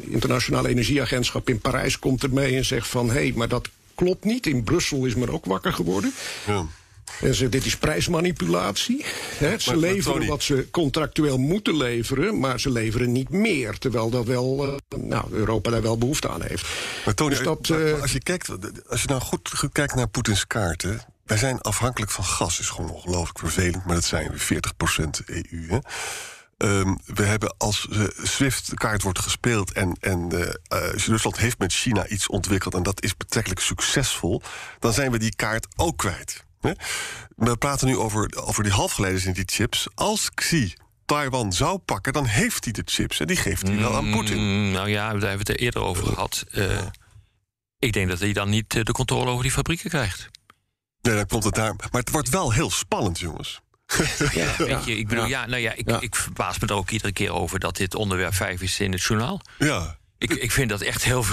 Internationale 0.00 0.68
Energieagentschap 0.68 1.48
in 1.48 1.58
Parijs 1.58 1.98
komt 1.98 2.22
ermee 2.22 2.56
en 2.56 2.64
zegt 2.64 2.88
van 2.88 3.06
hé, 3.06 3.12
hey, 3.12 3.32
maar 3.34 3.48
dat 3.48 3.68
klopt 3.94 4.24
niet. 4.24 4.46
In 4.46 4.64
Brussel 4.64 5.04
is 5.04 5.14
men 5.14 5.30
ook 5.30 5.44
wakker 5.44 5.72
geworden. 5.72 6.12
Ja. 6.46 6.66
Ze, 7.32 7.48
dit 7.48 7.64
is 7.64 7.76
prijsmanipulatie. 7.76 9.04
Ze 9.58 9.76
leveren 9.76 10.26
wat 10.26 10.42
ze 10.42 10.70
contractueel 10.70 11.38
moeten 11.38 11.76
leveren, 11.76 12.38
maar 12.38 12.60
ze 12.60 12.70
leveren 12.70 13.12
niet 13.12 13.30
meer. 13.30 13.78
Terwijl 13.78 14.10
dat 14.10 14.24
wel, 14.24 14.66
uh, 14.66 15.00
nou, 15.00 15.24
Europa 15.30 15.70
daar 15.70 15.82
wel 15.82 15.98
behoefte 15.98 16.28
aan 16.28 16.42
heeft. 16.42 16.66
Maar 17.04 17.14
Tony, 17.14 17.30
dus 17.30 17.42
dat, 17.42 17.68
uh, 17.68 18.00
als, 18.00 18.12
je 18.12 18.22
kijkt, 18.22 18.48
als 18.88 19.02
je 19.02 19.08
nou 19.08 19.20
goed, 19.20 19.50
goed 19.56 19.72
kijkt 19.72 19.94
naar 19.94 20.08
Poetins 20.08 20.46
kaarten. 20.46 21.00
Wij 21.24 21.36
zijn 21.36 21.60
afhankelijk 21.60 22.10
van 22.10 22.24
gas, 22.24 22.60
is 22.60 22.68
gewoon 22.68 22.90
ongelooflijk 22.90 23.38
vervelend, 23.38 23.84
maar 23.84 23.94
dat 23.94 24.04
zijn 24.04 24.30
we 24.30 24.38
40% 24.38 25.24
EU. 25.26 25.66
Hè? 25.68 25.78
Um, 26.58 26.98
we 27.04 27.22
hebben 27.22 27.54
als 27.58 27.86
uh, 27.90 28.04
SWIFT-kaart 28.22 29.02
wordt 29.02 29.18
gespeeld 29.18 29.72
en, 29.72 29.96
en 30.00 30.28
uh, 30.32 30.40
Rusland 31.06 31.38
heeft 31.38 31.58
met 31.58 31.72
China 31.72 32.06
iets 32.06 32.26
ontwikkeld 32.26 32.74
en 32.74 32.82
dat 32.82 33.02
is 33.02 33.16
betrekkelijk 33.16 33.60
succesvol, 33.60 34.42
dan 34.78 34.92
zijn 34.92 35.10
we 35.10 35.18
die 35.18 35.34
kaart 35.34 35.66
ook 35.76 35.98
kwijt. 35.98 36.45
We 37.36 37.56
praten 37.56 37.86
nu 37.86 37.96
over, 37.96 38.30
over 38.44 38.62
die 38.62 38.72
halfgeleiders 38.72 39.24
in 39.24 39.32
die 39.32 39.44
chips. 39.46 39.88
Als 39.94 40.30
Xi 40.34 40.74
Taiwan 41.06 41.52
zou 41.52 41.78
pakken, 41.78 42.12
dan 42.12 42.24
heeft 42.24 42.64
hij 42.64 42.72
de 42.72 42.82
chips. 42.84 43.20
En 43.20 43.26
die 43.26 43.36
geeft 43.36 43.66
hij 43.66 43.78
wel 43.78 43.96
aan 43.96 44.10
Poetin. 44.10 44.38
Mm, 44.38 44.70
nou 44.70 44.88
ja, 44.88 45.02
daar 45.02 45.10
hebben 45.10 45.30
we 45.30 45.36
het 45.38 45.48
er 45.48 45.58
eerder 45.58 45.82
over 45.82 46.06
gehad. 46.06 46.44
Uh, 46.52 46.82
ik 47.78 47.92
denk 47.92 48.08
dat 48.08 48.20
hij 48.20 48.32
dan 48.32 48.48
niet 48.48 48.74
eh, 48.74 48.82
de 48.82 48.92
controle 48.92 49.30
over 49.30 49.42
die 49.42 49.52
fabrieken 49.52 49.90
krijgt. 49.90 50.28
Nee, 51.00 51.14
dan 51.14 51.26
komt 51.26 51.44
het 51.44 51.54
daar. 51.54 51.74
Maar 51.76 52.00
het 52.00 52.10
wordt 52.10 52.28
wel 52.28 52.52
heel 52.52 52.70
spannend, 52.70 53.18
jongens. 53.18 53.60
Ja, 54.32 54.54
weet 54.56 54.84
je, 54.84 54.98
ik 54.98 55.08
bedoel, 55.08 55.26
ja, 55.26 55.46
nou 55.46 55.60
ja, 55.60 55.72
ik, 55.72 55.90
ik 55.90 56.14
verbaas 56.14 56.58
me 56.58 56.66
er 56.66 56.74
ook 56.74 56.90
iedere 56.90 57.12
keer 57.12 57.32
over 57.32 57.58
dat 57.58 57.76
dit 57.76 57.94
onderwerp 57.94 58.34
5 58.34 58.62
is 58.62 58.80
in 58.80 58.92
het 58.92 59.02
journaal. 59.02 59.40
Ja. 59.58 59.98
Ik, 60.18 60.32
ik 60.32 60.52
vind 60.52 60.68
dat 60.68 60.80
echt 60.80 61.04
heel, 61.04 61.24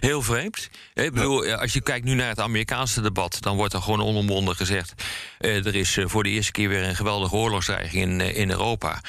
heel 0.00 0.22
vreemd. 0.22 0.70
Ik 0.94 1.12
bedoel, 1.12 1.54
als 1.54 1.72
je 1.72 1.80
kijkt 1.80 2.04
nu 2.04 2.14
naar 2.14 2.28
het 2.28 2.40
Amerikaanse 2.40 3.00
debat, 3.00 3.36
dan 3.40 3.56
wordt 3.56 3.74
er 3.74 3.82
gewoon 3.82 4.02
onomwonden 4.02 4.56
gezegd: 4.56 5.02
uh, 5.40 5.66
er 5.66 5.74
is 5.74 5.96
eh, 5.96 6.04
voor 6.06 6.22
de 6.22 6.28
eerste 6.28 6.52
keer 6.52 6.68
weer 6.68 6.82
een 6.82 6.96
geweldige 6.96 7.34
oorlogsdreiging 7.34 8.02
in, 8.02 8.20
uh, 8.20 8.36
in 8.36 8.50
Europa. 8.50 9.00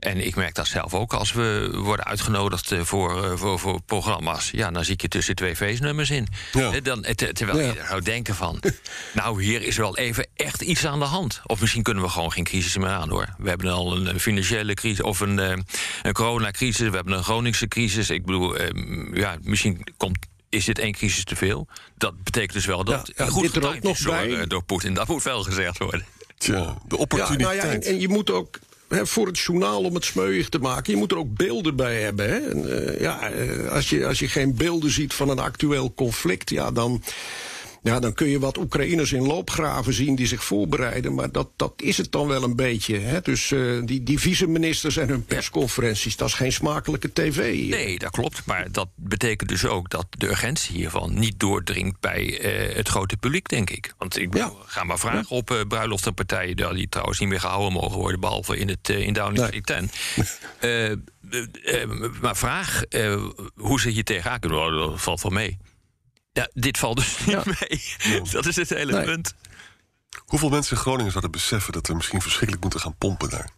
En 0.00 0.26
ik 0.26 0.36
merk 0.36 0.54
dat 0.54 0.66
zelf 0.66 0.94
ook 0.94 1.12
als 1.12 1.32
we 1.32 1.70
worden 1.74 2.04
uitgenodigd 2.04 2.74
voor, 2.80 3.38
voor, 3.38 3.58
voor 3.58 3.80
programma's. 3.82 4.50
Ja, 4.52 4.70
dan 4.70 4.84
zie 4.84 4.94
ik 4.94 5.00
je 5.00 5.08
tussen 5.08 5.34
twee 5.34 5.56
feestnummers 5.56 6.10
in. 6.10 6.28
Ja. 6.52 6.80
Dan, 6.80 7.02
terwijl 7.32 7.60
ja. 7.60 7.72
je 7.72 7.84
zou 7.88 8.02
denken 8.02 8.34
van... 8.34 8.62
nou, 9.14 9.42
hier 9.42 9.62
is 9.62 9.76
wel 9.76 9.96
even 9.96 10.26
echt 10.36 10.62
iets 10.62 10.86
aan 10.86 10.98
de 10.98 11.04
hand. 11.04 11.40
Of 11.46 11.60
misschien 11.60 11.82
kunnen 11.82 12.02
we 12.02 12.08
gewoon 12.08 12.32
geen 12.32 12.44
crisis 12.44 12.76
meer 12.76 12.88
aan, 12.88 13.08
hoor. 13.08 13.26
We 13.38 13.48
hebben 13.48 13.72
al 13.72 13.96
een 13.96 14.20
financiële 14.20 14.74
crisis 14.74 15.02
of 15.02 15.20
een, 15.20 15.38
een 16.02 16.12
coronacrisis. 16.12 16.88
We 16.88 16.94
hebben 16.94 17.14
een 17.14 17.24
Groningse 17.24 17.68
crisis. 17.68 18.10
Ik 18.10 18.24
bedoel, 18.24 18.56
ja, 19.14 19.36
misschien 19.42 19.86
komt 19.96 20.18
is 20.50 20.64
dit 20.64 20.78
één 20.78 20.92
crisis 20.92 21.24
te 21.24 21.36
veel? 21.36 21.68
Dat 21.96 22.22
betekent 22.22 22.52
dus 22.52 22.66
wel 22.66 22.84
dat 22.84 23.12
ja, 23.14 23.24
ja, 23.24 23.30
goed 23.30 23.56
er 23.56 23.68
ook 23.68 23.82
nog 23.82 23.98
door, 23.98 24.14
bij. 24.14 24.46
door 24.46 24.62
Poetin. 24.62 24.94
Dat 24.94 25.08
moet 25.08 25.22
wel 25.22 25.42
gezegd 25.42 25.78
worden. 25.78 26.06
Tja, 26.38 26.76
de 26.88 26.96
opportuniteit. 26.96 27.56
Ja, 27.56 27.62
nou 27.62 27.76
ja, 27.78 27.80
en, 27.80 27.82
en, 27.82 28.00
je 28.00 28.08
moet 28.08 28.30
ook 28.30 28.58
voor 28.90 29.26
het 29.26 29.38
journaal 29.38 29.82
om 29.82 29.94
het 29.94 30.04
smeuig 30.04 30.48
te 30.48 30.58
maken. 30.58 30.92
Je 30.92 30.98
moet 30.98 31.10
er 31.10 31.18
ook 31.18 31.34
beelden 31.34 31.76
bij 31.76 32.00
hebben. 32.00 32.28
Hè? 32.28 32.36
En, 32.36 32.58
uh, 32.58 33.00
ja, 33.00 33.30
als, 33.70 33.90
je, 33.90 34.06
als 34.06 34.18
je 34.18 34.28
geen 34.28 34.54
beelden 34.54 34.90
ziet 34.90 35.14
van 35.14 35.28
een 35.28 35.38
actueel 35.38 35.94
conflict, 35.94 36.50
ja, 36.50 36.70
dan. 36.70 37.02
Ja, 37.82 38.00
dan 38.00 38.14
kun 38.14 38.28
je 38.28 38.38
wat 38.38 38.58
Oekraïners 38.58 39.12
in 39.12 39.26
loopgraven 39.26 39.92
zien 39.92 40.14
die 40.14 40.26
zich 40.26 40.44
voorbereiden. 40.44 41.14
Maar 41.14 41.32
dat, 41.32 41.48
dat 41.56 41.72
is 41.76 41.96
het 41.96 42.12
dan 42.12 42.26
wel 42.26 42.42
een 42.42 42.56
beetje. 42.56 42.98
Hè? 42.98 43.20
Dus 43.20 43.50
uh, 43.50 43.82
die, 43.84 44.02
die 44.02 44.18
vice-ministers 44.18 44.96
en 44.96 45.08
hun 45.08 45.24
persconferenties, 45.24 46.16
dat 46.16 46.28
is 46.28 46.34
geen 46.34 46.52
smakelijke 46.52 47.12
tv. 47.12 47.68
Nee, 47.68 47.98
dat 47.98 48.10
klopt. 48.10 48.42
Maar 48.46 48.72
dat 48.72 48.88
betekent 48.94 49.48
dus 49.48 49.66
ook 49.66 49.90
dat 49.90 50.06
de 50.10 50.28
urgentie 50.28 50.76
hiervan 50.76 51.18
niet 51.18 51.40
doordringt 51.40 52.00
bij 52.00 52.24
uh, 52.24 52.76
het 52.76 52.88
grote 52.88 53.16
publiek, 53.16 53.48
denk 53.48 53.70
ik. 53.70 53.94
Want 53.98 54.18
ik 54.18 54.36
ja. 54.36 54.52
ga 54.66 54.84
maar 54.84 54.98
vragen 54.98 55.26
ja. 55.28 55.36
op 55.36 55.50
uh, 55.50 55.60
bruiloftenpartijen, 55.68 56.56
die 56.74 56.88
trouwens 56.88 57.18
niet 57.18 57.28
meer 57.28 57.40
gehouden 57.40 57.72
mogen 57.72 57.98
worden, 57.98 58.20
behalve 58.20 58.56
in, 58.56 58.68
het, 58.68 58.88
in 58.88 59.12
Downing 59.12 59.46
Street 59.46 59.90
nee. 60.60 60.96
10. 61.60 62.12
maar 62.20 62.36
vraag 62.36 62.82
hoe 63.56 63.80
ze 63.80 63.88
hier 63.88 64.04
tegenaan 64.04 64.40
kunnen, 64.40 64.72
dat 64.72 65.00
valt 65.00 65.22
wel 65.22 65.32
mee. 65.32 65.58
Ja, 66.32 66.48
dit 66.52 66.78
valt 66.78 66.96
dus 66.96 67.26
niet 67.26 67.44
mee. 67.44 68.24
Dat 68.30 68.46
is 68.46 68.56
het 68.56 68.68
hele 68.68 68.92
Nee. 68.92 69.04
punt. 69.04 69.34
Hoeveel 70.24 70.48
mensen 70.48 70.76
in 70.76 70.82
Groningen 70.82 71.10
zouden 71.10 71.30
beseffen 71.30 71.72
dat 71.72 71.86
we 71.86 71.94
misschien 71.94 72.20
verschrikkelijk 72.22 72.62
moeten 72.62 72.80
gaan 72.80 72.96
pompen 72.96 73.30
daar? 73.30 73.50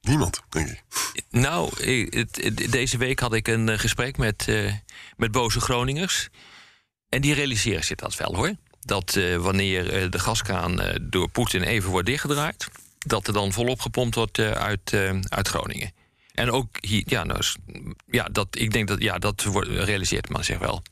Niemand, 0.00 0.40
denk 0.48 0.68
ik. 0.68 0.82
Nou, 1.30 1.70
deze 2.70 2.96
week 2.98 3.20
had 3.20 3.32
ik 3.34 3.48
een 3.48 3.68
eh, 3.68 3.78
gesprek 3.78 4.16
met, 4.16 4.48
eh, 4.48 4.72
met 5.16 5.30
boze 5.32 5.60
Groningers. 5.60 6.28
En 7.08 7.20
die 7.20 7.34
realiseren 7.34 7.84
zich 7.84 7.96
dat 7.96 8.16
wel 8.16 8.34
hoor. 8.36 8.54
Dat 8.80 9.16
eh, 9.16 9.36
wanneer 9.36 9.92
eh, 9.92 10.10
de 10.10 10.18
gaskraan 10.18 10.80
eh, 10.80 10.94
door 11.02 11.28
Poetin 11.30 11.62
even 11.62 11.90
wordt 11.90 12.06
dichtgedraaid, 12.06 12.68
dat 12.98 13.26
er 13.26 13.32
dan 13.32 13.52
volop 13.52 13.80
gepompt 13.80 14.14
wordt 14.14 14.38
eh, 14.38 14.50
uit, 14.50 14.92
eh, 14.92 15.18
uit 15.28 15.48
Groningen. 15.48 15.92
En 16.34 16.50
ook 16.50 16.68
hier, 16.80 17.02
ja, 17.06 17.24
nou, 17.24 17.42
ja, 18.06 18.24
dat, 18.24 18.46
ik 18.50 18.72
denk 18.72 18.88
dat 18.88 19.02
ja, 19.02 19.18
dat 19.18 19.42
wordt, 19.44 19.68
realiseert 19.68 20.28
man 20.28 20.44
zich 20.44 20.58
wel. 20.58 20.82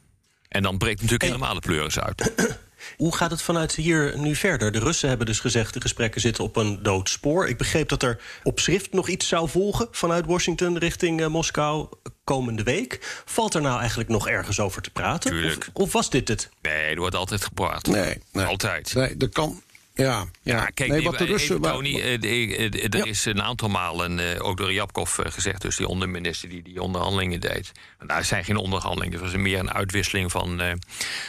En 0.54 0.62
dan 0.62 0.78
breekt 0.78 1.00
natuurlijk 1.00 1.30
helemaal 1.30 1.54
de 1.54 1.60
pleuris 1.60 1.98
uit. 1.98 2.32
Hoe 2.96 3.16
gaat 3.16 3.30
het 3.30 3.42
vanuit 3.42 3.74
hier 3.74 4.18
nu 4.18 4.34
verder? 4.34 4.72
De 4.72 4.78
Russen 4.78 5.08
hebben 5.08 5.26
dus 5.26 5.40
gezegd 5.40 5.74
de 5.74 5.80
gesprekken 5.80 6.20
zitten 6.20 6.44
op 6.44 6.56
een 6.56 6.82
dood 6.82 7.08
spoor. 7.08 7.48
Ik 7.48 7.58
begreep 7.58 7.88
dat 7.88 8.02
er 8.02 8.20
op 8.42 8.60
schrift 8.60 8.92
nog 8.92 9.08
iets 9.08 9.28
zou 9.28 9.48
volgen 9.48 9.88
vanuit 9.90 10.26
Washington 10.26 10.78
richting 10.78 11.20
eh, 11.20 11.26
Moskou 11.26 11.88
komende 12.24 12.62
week. 12.62 13.22
Valt 13.24 13.54
er 13.54 13.60
nou 13.60 13.78
eigenlijk 13.78 14.08
nog 14.08 14.28
ergens 14.28 14.60
over 14.60 14.82
te 14.82 14.90
praten? 14.90 15.30
Tuurlijk. 15.30 15.68
Of, 15.72 15.82
of 15.82 15.92
was 15.92 16.10
dit 16.10 16.28
het? 16.28 16.48
Nee, 16.62 16.94
er 16.94 16.98
wordt 16.98 17.14
altijd 17.14 17.44
gepraat. 17.44 17.86
Nee, 17.86 18.18
nee. 18.32 18.44
Altijd. 18.44 18.94
Nee, 18.94 19.16
dat 19.16 19.32
kan. 19.32 19.62
Ja, 19.96 20.24
ja. 20.42 20.64
Kijk, 20.74 20.90
nee, 20.90 21.02
wat 21.02 21.18
de 21.18 21.24
Russen. 21.24 21.60
Tony, 21.60 22.00
eh, 22.00 22.14
eh, 22.14 22.84
er 22.84 22.96
Ja. 22.96 23.04
is 23.04 23.24
een 23.24 23.42
aantal 23.42 23.68
malen, 23.68 24.34
eh, 24.34 24.44
ook 24.46 24.56
door 24.56 24.72
Japkov 24.72 25.18
gezegd, 25.22 25.62
dus 25.62 25.76
die 25.76 25.88
onderminister 25.88 26.48
die 26.48 26.62
die 26.62 26.82
onderhandelingen 26.82 27.40
deed. 27.40 27.72
Nou, 27.98 28.18
er 28.18 28.24
zijn 28.24 28.44
geen 28.44 28.56
onderhandelingen, 28.56 29.20
het 29.20 29.30
was 29.32 29.40
meer 29.40 29.58
een 29.58 29.72
uitwisseling 29.72 30.30
van, 30.30 30.60
eh, 30.60 30.72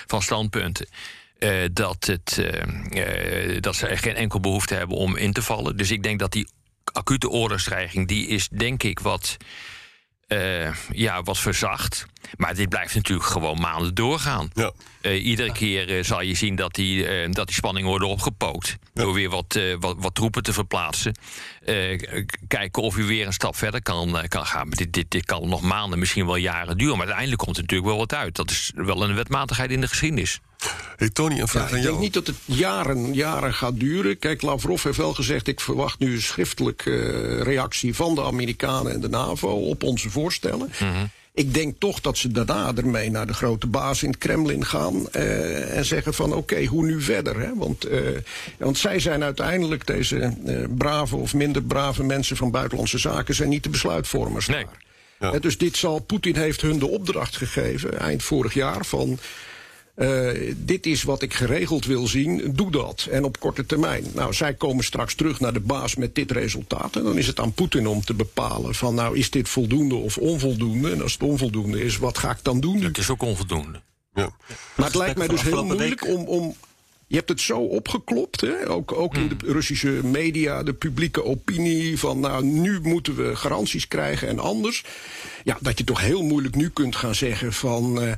van 0.08 0.22
standpunten. 0.22 0.88
Dat, 1.74 2.06
het, 2.06 2.42
dat 3.64 3.76
ze 3.76 3.88
er 3.88 3.98
geen 3.98 4.16
enkel 4.16 4.40
behoefte 4.40 4.76
hebben 4.76 4.98
om 4.98 5.16
in 5.18 5.34
te 5.34 5.42
vallen. 5.42 5.78
Dus 5.78 5.92
ik 5.92 6.04
denk 6.04 6.20
dat 6.20 6.32
die 6.32 6.48
acute 6.84 7.30
oorlogsdreiging, 7.30 8.08
die 8.08 8.28
is 8.28 8.48
denk 8.50 8.84
ik 8.84 9.00
wat, 9.00 9.38
eh, 10.28 10.74
ja, 10.92 11.24
wat 11.24 11.40
verzacht. 11.40 12.06
Maar 12.38 12.56
dit 12.56 12.70
blijft 12.70 12.96
natuurlijk 12.96 13.30
gewoon 13.30 13.60
maanden 13.60 13.96
doorgaan. 13.96 14.50
Ja. 14.54 14.72
Eh, 15.02 15.26
iedere 15.26 15.52
keer 15.52 15.98
eh, 15.98 16.04
zal 16.04 16.22
je 16.22 16.36
zien 16.36 16.56
dat 16.56 16.74
die, 16.74 17.30
dat 17.30 17.48
die 17.48 17.56
spanningen 17.56 17.90
worden 17.90 18.08
opgepookt. 18.08 18.76
Door 18.94 19.14
weer 19.14 19.30
wat, 19.30 19.60
wat, 19.80 19.96
wat 20.00 20.16
troepen 20.16 20.44
te 20.44 20.54
verplaatsen. 20.54 21.18
Kijken 22.48 22.84
of 22.84 22.98
u 22.98 23.04
weer 23.04 23.26
een 23.26 23.34
stap 23.34 23.56
verder 23.56 23.82
kan, 23.82 24.26
kan 24.28 24.46
gaan. 24.46 24.68
Maar 24.68 24.78
dit, 24.78 24.94
dit, 24.94 25.12
dit 25.12 25.26
kan 25.26 25.50
nog 25.50 25.62
maanden, 25.62 26.00
misschien 26.00 26.26
wel 26.26 26.36
jaren 26.36 26.78
duren. 26.78 26.94
Maar 26.98 27.06
uiteindelijk 27.06 27.42
komt 27.42 27.56
er 27.56 27.62
natuurlijk 27.62 27.90
wel 27.90 28.00
wat 28.00 28.14
uit. 28.14 28.36
Dat 28.36 28.52
is 28.52 28.72
wel 28.76 29.04
een 29.04 29.16
wetmatigheid 29.16 29.72
in 29.72 29.82
de 29.82 29.88
geschiedenis. 29.88 30.40
Hey 30.96 31.10
Tony, 31.10 31.40
een 31.40 31.48
vraag 31.48 31.64
Ja, 31.64 31.70
aan 31.72 31.78
ik 31.78 31.84
jou. 31.84 31.92
denk 31.92 32.04
niet 32.04 32.14
dat 32.14 32.28
het 32.28 32.36
jaren, 32.46 33.14
jaren 33.14 33.54
gaat 33.54 33.80
duren. 33.80 34.20
Kijk, 34.20 34.42
Lavrov 34.42 34.84
heeft 34.84 34.98
wel 34.98 35.14
gezegd... 35.14 35.48
ik 35.48 35.60
verwacht 35.60 36.00
nu 36.00 36.14
een 36.14 36.22
schriftelijke 36.22 36.92
eh, 37.12 37.42
reactie 37.42 37.96
van 37.96 38.16
de 38.16 38.24
Amerikanen 38.24 38.92
en 38.94 39.02
de 39.02 39.10
NAVO... 39.10 39.48
op 39.50 39.84
onze 39.84 40.10
voorstellen. 40.10 40.70
Ik 41.34 41.54
denk 41.54 41.76
toch 41.80 42.02
dat 42.02 42.18
ze 42.18 42.32
daarna 42.32 42.72
ermee 42.76 43.12
naar 43.12 43.28
de 43.28 43.34
grote 43.34 43.68
baas 43.68 44.04
in 44.04 44.10
het 44.10 44.18
Kremlin 44.18 44.66
gaan... 44.66 45.10
eh, 45.12 45.78
en 45.78 45.86
zeggen 45.86 46.14
van 46.14 46.34
oké, 46.34 46.66
hoe 46.66 46.86
nu 46.86 47.02
verder? 47.02 47.40
Hè? 47.40 47.56
Want, 47.56 47.84
eh, 47.86 48.00
want 48.58 48.78
zij 48.78 49.00
zijn 49.00 49.24
uiteindelijk, 49.24 49.88
deze 49.88 50.34
eh, 50.46 50.64
brave 50.78 51.16
of 51.16 51.34
minder 51.34 51.64
brave 51.64 52.04
mensen... 52.04 52.38
van 52.38 52.52
buitenlandse 52.52 52.98
zaken, 52.98 53.36
zijn 53.36 53.50
niet 53.50 53.64
de 53.64 53.70
besluitvormers 53.70 54.48
Nee. 54.48 54.66
daar. 55.20 55.34
Ja. 55.34 55.40
Dus 55.40 55.58
dit 55.58 55.78
zal, 55.78 56.00
Poetin 56.00 56.36
heeft 56.36 56.62
hun 56.62 56.80
de 56.80 56.88
opdracht 56.88 57.38
gegeven, 57.38 58.00
eind 58.00 58.24
vorig 58.24 58.54
jaar... 58.54 58.86
van 58.86 59.20
eh, 59.96 60.54
dit 60.58 60.86
is 60.86 61.04
wat 61.04 61.22
ik 61.22 61.34
geregeld 61.34 61.86
wil 61.86 62.08
zien, 62.08 62.52
doe 62.56 62.72
dat. 62.72 63.08
En 63.12 63.24
op 63.24 63.40
korte 63.40 63.66
termijn. 63.66 64.06
Nou, 64.14 64.34
zij 64.34 64.54
komen 64.54 64.84
straks 64.84 65.16
terug 65.16 65.40
naar 65.40 65.54
de 65.54 65.60
baas 65.60 65.96
met 65.96 66.16
dit 66.16 66.32
resultaat. 66.32 66.96
En 66.96 67.04
dan 67.04 67.18
is 67.18 67.28
het 67.28 67.40
aan 67.40 67.54
Poetin 67.54 67.88
om 67.88 68.02
te 68.02 68.14
bepalen 68.14 68.76
van 68.76 68.96
nou, 68.96 69.18
is 69.18 69.30
dit 69.30 69.50
voldoende 69.50 69.96
of 69.96 70.18
onvoldoende? 70.18 70.92
En 70.92 71.02
als 71.02 71.14
het 71.14 71.24
onvoldoende 71.24 71.84
is, 71.84 71.98
wat 71.98 72.18
ga 72.18 72.32
ik 72.32 72.38
dan 72.42 72.60
doen? 72.60 72.82
Het 72.82 72.98
is 72.98 73.10
ook 73.10 73.22
onvoldoende. 73.22 73.82
Ja. 74.14 74.30
Maar 74.76 74.86
het 74.86 74.96
lijkt 74.96 75.18
mij 75.18 75.28
dus 75.28 75.42
heel 75.42 75.66
moeilijk 75.66 76.04
week. 76.04 76.16
om, 76.16 76.26
om. 76.26 76.56
Je 77.08 77.16
hebt 77.16 77.30
het 77.30 77.42
zo 77.42 77.58
opgeklopt, 77.58 78.42
hè? 78.42 78.70
ook, 78.70 78.92
ook 78.92 79.16
in 79.16 79.28
de 79.28 79.36
Russische 79.52 80.00
media, 80.04 80.64
de 80.64 80.74
publieke 80.74 81.24
opinie. 81.24 82.00
van 82.00 82.20
nou, 82.20 82.44
nu 82.46 82.80
moeten 82.82 83.16
we 83.16 83.36
garanties 83.36 83.88
krijgen 83.88 84.28
en 84.28 84.40
anders. 84.40 84.84
Ja, 85.44 85.58
dat 85.62 85.78
je 85.78 85.84
toch 85.84 86.02
heel 86.02 86.24
moeilijk 86.24 86.56
nu 86.56 86.70
kunt 86.70 86.96
gaan 86.96 87.16
zeggen 87.16 87.54
van. 87.54 88.02
eh, 88.02 88.12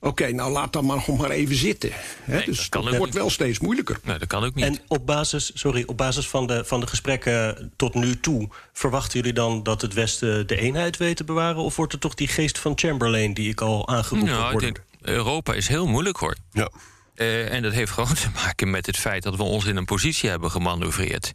Oké, 0.00 0.32
nou 0.32 0.52
laat 0.52 0.72
dan 0.72 0.84
maar 0.84 0.96
nog 1.06 1.18
maar 1.18 1.30
even 1.30 1.56
zitten. 1.56 1.90
Hè? 1.92 2.36
Nee, 2.36 2.44
dus 2.44 2.56
dat 2.56 2.68
kan 2.68 2.80
het 2.84 2.92
ook 2.92 2.98
wordt 2.98 3.12
niet. 3.12 3.22
wel 3.22 3.30
steeds 3.30 3.58
moeilijker. 3.58 4.00
Nee, 4.02 4.18
dat 4.18 4.28
kan 4.28 4.44
ook 4.44 4.54
niet. 4.54 4.64
En 4.64 4.78
op 4.88 5.06
basis, 5.06 5.50
sorry, 5.54 5.82
op 5.86 5.96
basis 5.96 6.28
van, 6.28 6.46
de, 6.46 6.64
van 6.64 6.80
de 6.80 6.86
gesprekken 6.86 7.72
tot 7.76 7.94
nu 7.94 8.20
toe... 8.20 8.48
verwachten 8.72 9.18
jullie 9.18 9.34
dan 9.34 9.62
dat 9.62 9.80
het 9.80 9.94
Westen 9.94 10.46
de 10.46 10.56
eenheid 10.56 10.96
weet 10.96 11.16
te 11.16 11.24
bewaren... 11.24 11.62
of 11.62 11.76
wordt 11.76 11.92
er 11.92 11.98
toch 11.98 12.14
die 12.14 12.28
geest 12.28 12.58
van 12.58 12.72
Chamberlain 12.78 13.34
die 13.34 13.50
ik 13.50 13.60
al 13.60 13.88
aangeroepen 13.88 14.32
nou, 14.32 14.58
denk, 14.58 14.82
Europa 15.00 15.54
is 15.54 15.68
heel 15.68 15.86
moeilijk 15.86 16.16
hoor. 16.16 16.36
ja. 16.52 16.70
Eh, 17.14 17.52
en 17.52 17.62
dat 17.62 17.72
heeft 17.72 17.92
gewoon 17.92 18.14
te 18.14 18.28
maken 18.34 18.70
met 18.70 18.86
het 18.86 18.96
feit 18.96 19.22
dat 19.22 19.36
we 19.36 19.42
ons 19.42 19.64
in 19.64 19.76
een 19.76 19.84
positie 19.84 20.28
hebben 20.30 20.50
gemanoeuvreerd. 20.50 21.30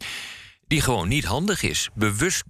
die 0.66 0.80
gewoon 0.80 1.08
niet 1.08 1.24
handig 1.24 1.62
is. 1.62 1.88
Bewust 1.94 2.44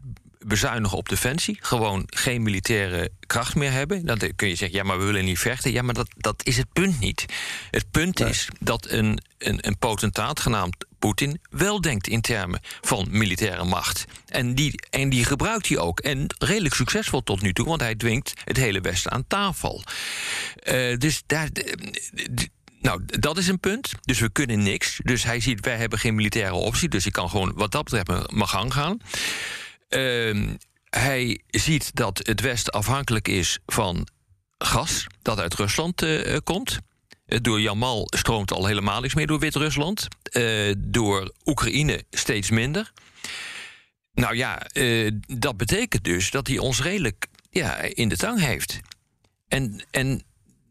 bezuinigen 0.46 0.98
op 0.98 1.09
defensie. 1.09 1.59
Gewoon 1.61 2.02
geen 2.06 2.42
militaire 2.42 3.11
kracht 3.26 3.54
meer 3.54 3.72
hebben. 3.72 4.06
Dan 4.06 4.18
kun 4.37 4.48
je 4.48 4.54
zeggen, 4.54 4.78
ja, 4.78 4.85
maar 4.85 4.98
we 4.98 5.04
willen 5.04 5.24
niet 5.24 5.38
vechten. 5.38 5.72
Ja, 5.72 5.82
maar 5.82 5.94
dat, 5.94 6.09
dat 6.16 6.44
is 6.44 6.56
het 6.56 6.72
punt 6.72 7.00
niet. 7.00 7.24
Het 7.70 7.90
punt 7.90 8.20
is 8.20 8.48
dat 8.61 8.90
een, 8.90 9.20
een, 9.38 9.66
een 9.66 9.78
potentaat 9.78 10.40
genaamd 10.40 10.85
Poetin 10.98 11.40
wel 11.50 11.80
denkt 11.80 12.06
in 12.06 12.20
termen 12.20 12.61
van 12.80 13.06
militaire 13.11 13.64
macht. 13.64 14.04
En 14.26 14.54
die, 14.54 14.87
en 14.90 15.09
die 15.09 15.24
gebruikt 15.24 15.68
hij 15.68 15.78
ook. 15.78 16.00
En 16.00 16.26
redelijk 16.38 16.74
succesvol 16.74 17.22
tot 17.22 17.42
nu 17.42 17.52
toe, 17.52 17.66
want 17.66 17.80
hij 17.80 17.94
dwingt 17.94 18.32
het 18.44 18.56
hele 18.56 18.80
Westen 18.80 19.12
aan 19.12 19.26
tafel. 19.26 19.82
Eh, 20.54 20.96
dus 20.98 21.22
daar. 21.26 21.48
nou, 22.80 23.02
dat 23.06 23.38
is 23.38 23.48
een 23.48 23.61
punt. 23.61 23.92
Dus 24.02 24.20
we 24.20 24.30
kunnen 24.30 24.62
niks. 24.62 25.00
Dus 25.02 25.24
hij 25.24 25.40
ziet, 25.40 25.64
wij 25.64 25.76
hebben 25.76 25.98
geen 25.98 26.14
militaire 26.14 26.54
optie. 26.54 26.88
Dus 26.88 27.06
ik 27.06 27.12
kan 27.12 27.30
gewoon 27.30 27.52
wat 27.54 27.72
dat 27.72 27.85
betreft 27.85 28.32
mijn 28.32 28.48
gang 28.48 28.72
gaan. 28.72 28.98
Ehm, 29.88 30.55
hij 30.90 31.40
ziet 31.46 31.94
dat 31.94 32.20
het 32.22 32.40
Westen 32.40 32.72
afhankelijk 32.72 33.29
is 33.29 33.59
van 33.66 34.07
gas 34.59 35.07
dat 35.22 35.38
uit 35.38 35.55
Rusland 35.55 36.03
eh, 36.03 36.35
eh, 36.35 36.40
komt. 36.44 36.79
Eh, 37.27 37.38
Door 37.42 37.61
Jamal 37.61 38.07
stroomt 38.16 38.53
al 38.53 38.66
helemaal 38.66 39.01
niks 39.01 39.14
meer 39.14 39.27
door 39.27 39.38
Wit-Rusland. 39.38 40.09
Door 40.79 41.33
Oekraïne 41.44 42.05
steeds 42.11 42.51
minder. 42.51 42.92
Nou 44.12 44.37
ja, 44.37 44.62
dat 45.27 45.57
betekent 45.57 46.05
dus 46.05 46.31
dat 46.31 46.46
hij 46.46 46.59
ons 46.59 46.83
redelijk 46.83 47.27
ja, 47.51 47.77
in 47.77 48.09
de 48.09 48.16
tang 48.16 48.40
heeft. 48.40 48.81
En, 49.49 49.85
en 49.90 50.22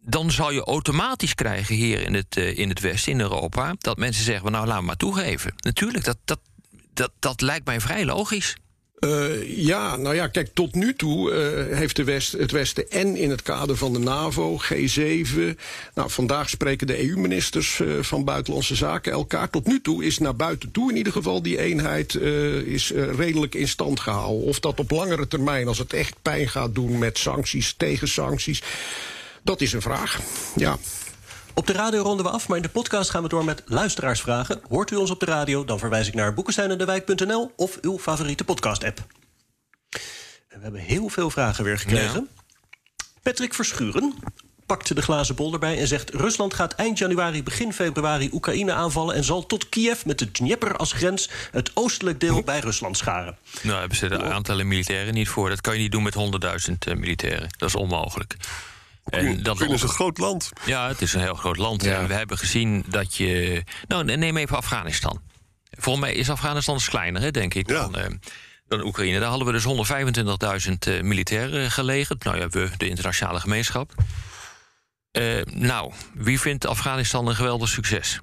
dan 0.02 0.32
zal 0.32 0.52
je 0.52 0.64
automatisch 0.64 1.36
krijgen 1.36 1.76
hier 1.76 2.02
in 2.02 2.14
het, 2.14 2.36
in 2.36 2.70
het 2.70 2.80
Westen, 2.80 3.12
in 3.12 3.20
Europa, 3.20 3.76
dat 3.78 3.98
mensen 3.98 4.24
zeggen: 4.24 4.52
Nou, 4.52 4.68
laat 4.68 4.82
maar 4.82 4.96
toegeven. 4.96 5.54
Natuurlijk, 5.56 6.04
dat, 6.04 6.18
dat, 6.26 6.40
dat, 6.94 7.12
dat 7.20 7.42
lijkt 7.42 7.66
mij 7.66 7.82
vrij 7.82 8.06
logisch. 8.06 8.56
Eh, 9.06 9.58
ja, 9.66 9.96
nou 9.96 10.16
ja, 10.16 10.28
kijk, 10.28 10.50
tot 10.54 10.76
nu 10.76 10.94
toe 10.96 11.32
eh, 11.32 11.78
heeft 11.78 11.96
de 11.96 12.04
West, 12.04 12.32
het 12.32 12.52
Westen 12.52 12.90
en 12.90 13.16
in 13.16 13.30
het 13.30 13.42
kader 13.42 13.78
van 13.78 13.94
de 13.94 14.00
NAVO, 14.00 14.60
G7. 14.74 15.40
Nou, 15.94 16.10
vandaag 16.10 16.50
spreken 16.50 16.88
de 16.88 17.10
EU-ministers 17.10 17.80
eh, 17.80 17.88
van 18.02 18.24
Buitenlandse 18.24 18.76
Zaken 18.76 19.12
elkaar. 19.12 19.50
Tot 19.50 19.68
nu 19.68 19.82
toe 19.82 20.06
is 20.06 20.18
naar 20.18 20.36
buiten 20.36 20.72
toe 20.72 20.92
in 20.92 20.98
ieder 20.98 21.14
geval 21.14 21.42
die 21.42 21.60
eenheid 21.60 22.16
is, 22.66 22.92
redelijk 23.18 23.56
in 23.56 23.68
stand 23.68 24.00
gehouden. 24.00 24.48
Of 24.48 24.60
dat 24.60 24.80
op 24.80 24.92
langere 24.92 25.28
termijn, 25.28 25.68
als 25.68 25.78
het 25.78 25.94
echt 25.94 26.16
pijn 26.22 26.48
gaat 26.48 26.76
doen 26.76 26.98
met 26.98 27.18
sancties, 27.18 27.74
tegen 27.78 28.08
sancties, 28.08 28.62
dat 29.44 29.62
is 29.62 29.74
een 29.74 29.82
vraag. 29.82 30.20
Ja. 30.56 30.78
Op 31.56 31.68
de 31.68 31.74
radio 31.74 32.02
ronden 32.02 32.26
we 32.26 32.32
af, 32.32 32.48
maar 32.48 32.58
in 32.58 32.64
de 32.64 32.70
podcast 32.70 33.10
gaan 33.10 33.24
we 33.24 33.30
door 33.30 33.46
met 33.46 33.64
luisteraarsvragen. 33.66 34.62
Hoort 34.70 34.92
u 34.92 34.96
ons 34.96 35.10
op 35.10 35.20
de 35.20 35.26
radio, 35.26 35.66
dan 35.66 35.80
verwijs 35.80 36.08
ik 36.08 36.14
naar 36.14 36.34
boekensteinendewijk.nl 36.34 37.52
of 37.56 37.78
uw 37.82 38.00
favoriete 38.00 38.44
podcast-app. 38.44 39.06
En 40.48 40.58
we 40.58 40.64
hebben 40.64 40.82
heel 40.82 41.10
veel 41.10 41.30
vragen 41.30 41.64
weer 41.64 41.78
gekregen. 41.78 42.30
Patrick 43.22 43.54
Verschuren 43.54 44.14
pakt 44.66 44.96
de 44.96 45.02
glazen 45.02 45.36
bol 45.36 45.54
erbij 45.54 45.80
en 45.80 45.88
zegt... 45.88 46.10
Rusland 46.10 46.54
gaat 46.54 46.74
eind 46.74 46.98
januari, 46.98 47.44
begin 47.44 47.74
februari 47.74 48.30
Oekraïne 48.34 48.74
aanvallen... 48.74 49.16
en 49.16 49.24
zal 49.24 49.46
tot 49.46 49.70
Kiev 49.70 50.06
met 50.06 50.20
de 50.20 50.32
Dnieper 50.32 50.76
als 50.76 50.92
grens 50.92 51.30
het 51.52 51.72
oostelijk 51.74 52.20
deel 52.20 52.44
bij 52.44 52.60
Rusland 52.60 52.98
scharen. 52.98 53.38
Nou, 53.62 53.80
hebben 53.80 53.98
ze 53.98 54.08
de 54.08 54.24
aantallen 54.24 54.68
militairen 54.68 55.14
niet 55.14 55.30
voor. 55.30 55.50
Dat 55.50 55.62
kan 55.62 55.74
je 55.74 55.80
niet 55.80 55.92
doen 55.92 56.04
met 56.04 56.16
100.000 56.70 56.74
eh, 56.80 56.96
militairen. 56.96 57.50
Dat 57.58 57.70
is 57.70 57.76
onmogelijk. 57.76 58.36
En 59.06 59.44
dat 59.44 59.62
is 59.62 59.82
een 59.82 59.90
groot 59.90 60.18
land. 60.18 60.52
Ja, 60.66 60.88
het 60.88 61.02
is 61.02 61.14
een 61.14 61.22
heel 61.22 61.36
groot 61.36 61.58
land. 61.58 61.84
Ja. 61.84 62.00
En 62.00 62.08
we 62.08 62.14
hebben 62.14 62.38
gezien 62.38 62.86
dat 62.88 63.16
je. 63.16 63.64
Nou, 63.88 64.04
neem 64.04 64.38
even 64.38 64.58
Afghanistan. 64.58 65.22
Volgens 65.70 66.06
mij 66.06 66.16
is 66.16 66.30
Afghanistan 66.30 66.74
eens 66.76 66.90
kleiner, 66.90 67.22
hè, 67.22 67.32
denk 67.32 67.54
ik, 67.54 67.70
Ja. 67.70 67.80
dan, 67.80 67.96
eh, 67.96 68.12
dan 68.68 68.86
Oekraïne. 68.86 69.20
Daar 69.20 69.30
hadden 69.30 69.48
we 69.48 69.54
dus 69.54 69.64
125.000 69.64 70.88
eh, 70.88 71.02
militairen 71.02 71.72
gelegerd. 71.72 72.24
Nou 72.24 72.38
ja, 72.38 72.48
we, 72.48 72.70
de 72.78 72.88
internationale 72.88 73.40
gemeenschap. 73.40 73.94
Uh, 75.18 75.42
nou, 75.46 75.94
wie 76.14 76.40
vindt 76.40 76.66
Afghanistan 76.66 77.28
een 77.28 77.36
geweldig 77.36 77.70
succes? 77.70 78.20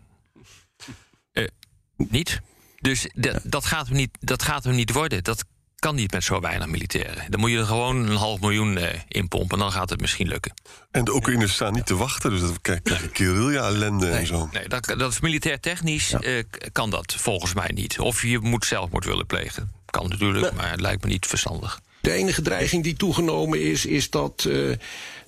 Niet. 1.96 2.40
Dus 2.80 3.08
dat, 3.42 3.64
gaat 3.64 3.86
hem 3.86 3.96
niet, 3.96 4.18
dat 4.20 4.42
gaat 4.42 4.64
hem 4.64 4.74
niet 4.74 4.92
worden. 4.92 5.22
Dat 5.24 5.44
kan 5.82 5.94
niet 5.94 6.12
met 6.12 6.24
zo 6.24 6.40
weinig 6.40 6.66
militairen. 6.66 7.30
Dan 7.30 7.40
moet 7.40 7.50
je 7.50 7.58
er 7.58 7.64
gewoon 7.64 7.96
een 7.96 8.16
half 8.16 8.40
miljoen 8.40 8.76
uh, 8.76 8.88
in 9.08 9.28
pompen. 9.28 9.58
Dan 9.58 9.72
gaat 9.72 9.90
het 9.90 10.00
misschien 10.00 10.28
lukken. 10.28 10.54
En 10.90 11.04
de 11.04 11.14
Oekraïners 11.14 11.52
staan 11.52 11.72
niet 11.72 11.86
te 11.86 11.96
wachten. 11.96 12.30
Dus 12.30 12.40
dat 12.40 12.60
krijg 12.60 13.02
je 13.02 13.10
guerrilla-ellende 13.12 14.06
nee, 14.06 14.18
en 14.18 14.26
zo. 14.26 14.48
Nee, 14.52 14.68
dat, 14.68 14.84
dat 14.84 15.12
is 15.12 15.20
militair 15.20 15.60
technisch 15.60 16.14
ja. 16.20 16.42
kan 16.72 16.90
dat 16.90 17.14
volgens 17.18 17.54
mij 17.54 17.70
niet. 17.74 17.98
Of 17.98 18.22
je 18.22 18.38
moet 18.38 18.64
zelfmoord 18.64 19.04
willen 19.04 19.26
plegen. 19.26 19.72
Kan 19.90 20.08
natuurlijk, 20.08 20.54
maar 20.54 20.70
het 20.70 20.80
lijkt 20.80 21.04
me 21.04 21.10
niet 21.10 21.26
verstandig. 21.26 21.80
De 22.02 22.12
enige 22.12 22.42
dreiging 22.42 22.82
die 22.82 22.94
toegenomen 22.94 23.60
is, 23.60 23.86
is 23.86 24.10
dat, 24.10 24.44
uh, 24.48 24.74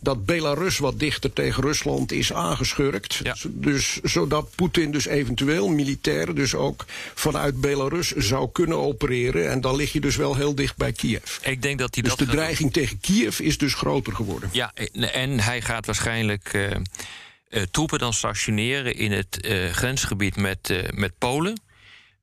dat 0.01 0.25
Belarus 0.25 0.79
wat 0.79 0.99
dichter 0.99 1.33
tegen 1.33 1.63
Rusland 1.63 2.13
is 2.13 2.33
aangeschurkt. 2.33 3.21
Ja. 3.23 3.37
Dus 3.49 4.01
zodat 4.03 4.51
Poetin 4.55 4.91
dus 4.91 5.07
eventueel 5.07 5.69
militair 5.69 6.35
dus 6.35 6.55
ook 6.55 6.85
vanuit 7.15 7.61
Belarus 7.61 8.11
zou 8.11 8.49
kunnen 8.53 8.79
opereren. 8.79 9.51
En 9.51 9.61
dan 9.61 9.77
lig 9.77 9.93
je 9.93 10.01
dus 10.01 10.17
wel 10.17 10.37
heel 10.37 10.55
dicht 10.55 10.77
bij 10.77 10.93
Kiev. 10.93 11.39
Ik 11.43 11.63
denk 11.63 11.79
dat 11.79 11.95
hij 11.95 12.03
dus 12.03 12.17
dat 12.17 12.27
de 12.27 12.35
dreiging 12.35 12.73
tegen 12.73 13.01
Kiev 13.01 13.39
is 13.39 13.59
dus 13.59 13.75
groter 13.75 14.15
geworden. 14.15 14.49
Ja, 14.53 14.73
en 15.13 15.41
hij 15.41 15.61
gaat 15.61 15.87
waarschijnlijk 15.87 16.53
uh, 16.53 16.71
uh, 16.71 17.63
troepen 17.71 17.99
dan 17.99 18.13
stationeren 18.13 18.97
in 18.97 19.13
het 19.13 19.39
grensgebied 19.73 20.37
met, 20.37 20.91
met 20.95 21.19
Polen. 21.19 21.61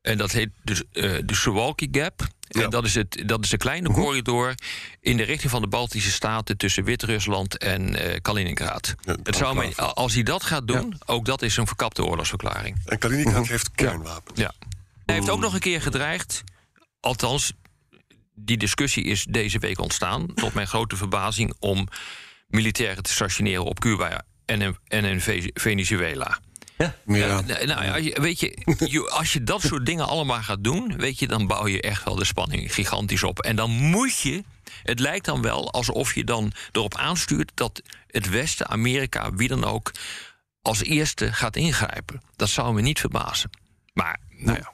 En 0.01 0.17
dat 0.17 0.31
heet 0.31 0.49
dus 0.63 0.83
de 0.91 1.23
Suwalki 1.25 1.87
Gap. 1.91 2.27
Ja. 2.51 2.63
En 2.63 2.69
dat 2.69 2.85
is, 2.85 2.95
het, 2.95 3.23
dat 3.25 3.43
is 3.43 3.51
een 3.51 3.57
kleine 3.57 3.87
-huh. 3.87 3.97
corridor 3.97 4.55
in 4.99 5.17
de 5.17 5.23
richting 5.23 5.51
van 5.51 5.61
de 5.61 5.67
Baltische 5.67 6.11
Staten 6.11 6.57
tussen 6.57 6.83
Wit-Rusland 6.83 7.57
en 7.57 7.91
uh, 7.91 8.15
Kaliningrad. 8.21 8.95
Ja, 9.01 9.17
het 9.23 9.35
zou 9.35 9.55
mij, 9.55 9.75
als 9.75 10.13
hij 10.13 10.23
dat 10.23 10.43
gaat 10.43 10.67
doen, 10.67 10.87
ja. 10.89 11.13
ook 11.13 11.25
dat 11.25 11.41
is 11.41 11.57
een 11.57 11.67
verkapte 11.67 12.03
oorlogsverklaring. 12.03 12.81
En 12.85 12.97
Kaliningrad 12.97 13.35
uh 13.35 13.41
-huh. 13.41 13.49
heeft 13.49 13.71
kernwapens. 13.71 14.39
Ja. 14.39 14.53
Hij 15.05 15.15
heeft 15.15 15.29
ook 15.29 15.39
nog 15.39 15.53
een 15.53 15.59
keer 15.59 15.81
gedreigd, 15.81 16.43
althans, 16.99 17.53
die 18.35 18.57
discussie 18.57 19.03
is 19.03 19.25
deze 19.29 19.59
week 19.59 19.79
ontstaan, 19.79 20.33
tot 20.33 20.53
mijn 20.53 20.67
grote 20.67 20.95
verbazing, 20.95 21.53
om 21.59 21.87
militairen 22.47 23.03
te 23.03 23.11
stationeren 23.11 23.63
op 23.63 23.79
Cuba 23.79 24.23
en 24.45 24.61
in, 24.61 24.77
en 24.87 25.05
in 25.05 25.49
Venezuela. 25.53 26.39
Ja. 26.81 26.95
ja. 27.05 27.41
Nou, 27.65 28.11
weet 28.13 28.39
je, 28.39 29.09
als 29.09 29.33
je 29.33 29.43
dat 29.43 29.61
soort 29.61 29.85
dingen 29.85 30.07
allemaal 30.07 30.41
gaat 30.41 30.63
doen, 30.63 30.97
weet 30.97 31.19
je, 31.19 31.27
dan 31.27 31.47
bouw 31.47 31.67
je 31.67 31.81
echt 31.81 32.03
wel 32.03 32.15
de 32.15 32.25
spanning 32.25 32.73
gigantisch 32.73 33.23
op. 33.23 33.39
En 33.39 33.55
dan 33.55 33.71
moet 33.71 34.19
je. 34.19 34.43
Het 34.83 34.99
lijkt 34.99 35.25
dan 35.25 35.41
wel 35.41 35.71
alsof 35.71 36.15
je 36.15 36.23
dan 36.23 36.51
erop 36.71 36.95
aanstuurt 36.95 37.51
dat 37.53 37.81
het 38.07 38.29
Westen, 38.29 38.67
Amerika, 38.69 39.33
wie 39.33 39.47
dan 39.47 39.63
ook, 39.63 39.91
als 40.61 40.83
eerste 40.83 41.33
gaat 41.33 41.55
ingrijpen. 41.55 42.21
Dat 42.35 42.49
zou 42.49 42.73
me 42.73 42.81
niet 42.81 42.99
verbazen. 42.99 43.49
Maar, 43.93 44.19
nou 44.29 44.57
ja. 44.57 44.73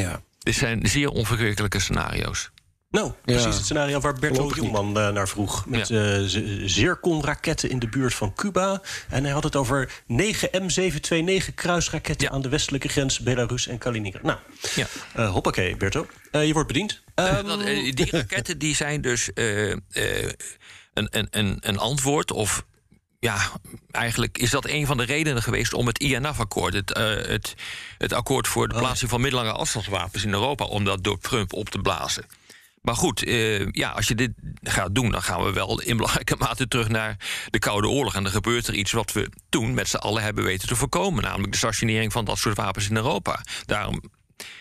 ja. 0.00 0.20
Dit 0.38 0.54
zijn 0.54 0.86
zeer 0.86 1.08
onverkwikkelijke 1.08 1.78
scenario's. 1.78 2.50
Nou, 2.90 3.12
precies 3.24 3.42
ja. 3.44 3.50
het 3.50 3.64
scenario 3.64 4.00
waar 4.00 4.14
Berto 4.14 4.52
Hielman 4.54 4.98
uh, 4.98 5.08
naar 5.08 5.28
vroeg. 5.28 5.66
Met 5.66 5.88
ja. 5.88 6.18
uh, 6.18 6.24
Zircon-raketten 6.64 7.70
in 7.70 7.78
de 7.78 7.88
buurt 7.88 8.14
van 8.14 8.34
Cuba. 8.34 8.82
En 9.08 9.24
hij 9.24 9.32
had 9.32 9.44
het 9.44 9.56
over 9.56 10.02
9 10.06 10.48
M729 10.52 11.54
kruisraketten... 11.54 12.26
Ja. 12.28 12.34
aan 12.34 12.42
de 12.42 12.48
westelijke 12.48 12.88
grens 12.88 13.18
Belarus 13.18 13.66
en 13.66 13.78
Kaliningrad. 13.78 14.22
Nou, 14.22 14.38
ja. 14.74 14.86
uh, 15.16 15.30
hoppakee, 15.32 15.76
Berto. 15.76 16.06
je 16.30 16.52
wordt 16.52 16.68
bediend. 16.68 17.02
Um... 17.14 17.46
Dat, 17.46 17.60
die 17.64 18.10
raketten 18.10 18.58
die 18.58 18.74
zijn 18.74 19.00
dus 19.00 19.30
een, 19.34 19.82
een, 20.92 21.28
een, 21.30 21.56
een 21.60 21.78
antwoord... 21.78 22.32
of 22.32 22.64
ja, 23.20 23.38
eigenlijk 23.90 24.38
is 24.38 24.50
dat 24.50 24.66
een 24.66 24.86
van 24.86 24.96
de 24.96 25.04
redenen 25.04 25.42
geweest 25.42 25.72
om 25.72 25.86
het 25.86 25.98
INF-akkoord, 25.98 26.74
het, 26.74 26.98
uh, 26.98 27.04
het, 27.04 27.54
het 27.98 28.12
akkoord 28.12 28.48
voor 28.48 28.68
de 28.68 28.74
plaatsing 28.78 29.10
van 29.10 29.20
middellange 29.20 29.52
afstandswapens 29.52 30.24
in 30.24 30.32
Europa, 30.32 30.64
om 30.64 30.84
dat 30.84 31.04
door 31.04 31.18
Trump 31.18 31.52
op 31.52 31.68
te 31.68 31.78
blazen. 31.78 32.24
Maar 32.86 32.96
goed, 32.96 33.26
uh, 33.26 33.66
ja, 33.70 33.90
als 33.90 34.08
je 34.08 34.14
dit 34.14 34.30
gaat 34.62 34.94
doen, 34.94 35.10
dan 35.10 35.22
gaan 35.22 35.44
we 35.44 35.52
wel 35.52 35.80
in 35.80 35.96
belangrijke 35.96 36.36
mate 36.44 36.68
terug 36.68 36.88
naar 36.88 37.16
de 37.50 37.58
Koude 37.58 37.88
Oorlog. 37.88 38.14
En 38.14 38.22
dan 38.22 38.32
gebeurt 38.32 38.66
er 38.66 38.74
iets 38.74 38.92
wat 38.92 39.12
we 39.12 39.30
toen 39.48 39.74
met 39.74 39.88
z'n 39.88 39.96
allen 39.96 40.22
hebben 40.22 40.44
weten 40.44 40.68
te 40.68 40.76
voorkomen, 40.76 41.22
namelijk 41.22 41.52
de 41.52 41.58
stationering 41.58 42.12
van 42.12 42.24
dat 42.24 42.38
soort 42.38 42.56
wapens 42.56 42.88
in 42.88 42.96
Europa. 42.96 43.44
Daarom 43.64 44.02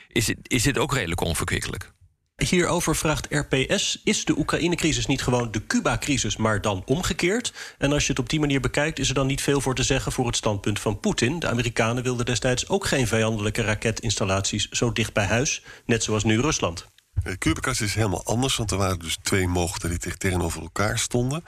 is 0.07 0.25
dit, 0.25 0.37
is 0.41 0.63
dit 0.63 0.77
ook 0.77 0.93
redelijk 0.93 1.21
onverkwikkelijk. 1.21 1.91
Hierover 2.35 2.95
vraagt 2.95 3.27
RPS: 3.29 4.01
is 4.03 4.25
de 4.25 4.37
Oekraïne-crisis 4.37 5.05
niet 5.05 5.21
gewoon 5.21 5.51
de 5.51 5.67
Cuba-crisis, 5.67 6.37
maar 6.37 6.61
dan 6.61 6.83
omgekeerd? 6.85 7.53
En 7.77 7.91
als 7.91 8.03
je 8.03 8.09
het 8.09 8.19
op 8.19 8.29
die 8.29 8.39
manier 8.39 8.59
bekijkt, 8.59 8.99
is 8.99 9.09
er 9.09 9.15
dan 9.15 9.27
niet 9.27 9.41
veel 9.41 9.61
voor 9.61 9.75
te 9.75 9.83
zeggen 9.83 10.11
voor 10.11 10.25
het 10.25 10.35
standpunt 10.35 10.79
van 10.79 10.99
Poetin. 10.99 11.39
De 11.39 11.47
Amerikanen 11.47 12.03
wilden 12.03 12.25
destijds 12.25 12.69
ook 12.69 12.85
geen 12.85 13.07
vijandelijke 13.07 13.61
raketinstallaties 13.61 14.69
zo 14.69 14.91
dicht 14.91 15.13
bij 15.13 15.25
huis, 15.25 15.63
net 15.85 16.03
zoals 16.03 16.23
nu 16.23 16.41
Rusland. 16.41 16.93
De 17.25 17.37
Cuba-crisis 17.37 17.87
is 17.87 17.95
helemaal 17.95 18.25
anders, 18.25 18.55
want 18.55 18.71
er 18.71 18.77
waren 18.77 18.99
dus 18.99 19.17
twee 19.21 19.47
mogelijkheden 19.47 19.99
die 19.99 20.17
tegenover 20.17 20.61
elkaar 20.61 20.99
stonden. 20.99 21.43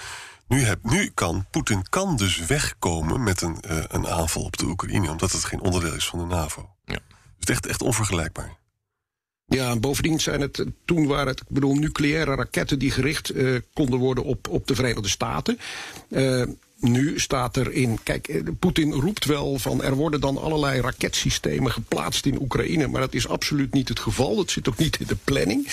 Nu, 0.47 0.63
heb, 0.63 0.79
nu 0.83 1.11
kan 1.13 1.45
Poetin 1.51 1.89
kan 1.89 2.15
dus 2.15 2.45
wegkomen 2.45 3.23
met 3.23 3.41
een, 3.41 3.57
uh, 3.69 3.83
een 3.87 4.07
aanval 4.07 4.43
op 4.43 4.57
de 4.57 4.65
Oekraïne, 4.65 5.11
omdat 5.11 5.31
het 5.31 5.43
geen 5.43 5.61
onderdeel 5.61 5.93
is 5.93 6.07
van 6.07 6.19
de 6.19 6.25
NAVO. 6.25 6.69
Ja. 6.85 6.93
Dus 6.93 6.99
het 7.39 7.49
is 7.49 7.55
echt, 7.55 7.65
echt 7.65 7.81
onvergelijkbaar. 7.81 8.57
Ja, 9.45 9.71
en 9.71 9.79
bovendien 9.79 10.19
zijn 10.19 10.41
het 10.41 10.65
toen 10.85 11.07
waren 11.07 11.27
het, 11.27 11.39
ik 11.39 11.49
bedoel, 11.49 11.75
nucleaire 11.75 12.35
raketten 12.35 12.79
die 12.79 12.91
gericht 12.91 13.35
uh, 13.35 13.59
konden 13.73 13.99
worden 13.99 14.23
op, 14.23 14.47
op 14.47 14.67
de 14.67 14.75
Verenigde 14.75 15.09
Staten. 15.09 15.59
Uh, 16.09 16.45
nu 16.79 17.19
staat 17.19 17.55
er 17.55 17.71
in. 17.71 17.99
Kijk, 18.03 18.41
Poetin 18.59 18.93
roept 18.93 19.25
wel 19.25 19.59
van 19.59 19.83
er 19.83 19.95
worden 19.95 20.21
dan 20.21 20.37
allerlei 20.37 20.81
raketsystemen 20.81 21.71
geplaatst 21.71 22.25
in 22.25 22.41
Oekraïne. 22.41 22.87
Maar 22.87 23.01
dat 23.01 23.13
is 23.13 23.27
absoluut 23.27 23.73
niet 23.73 23.89
het 23.89 23.99
geval. 23.99 24.35
Dat 24.35 24.51
zit 24.51 24.69
ook 24.69 24.77
niet 24.77 24.99
in 24.99 25.07
de 25.07 25.17
planning. 25.23 25.67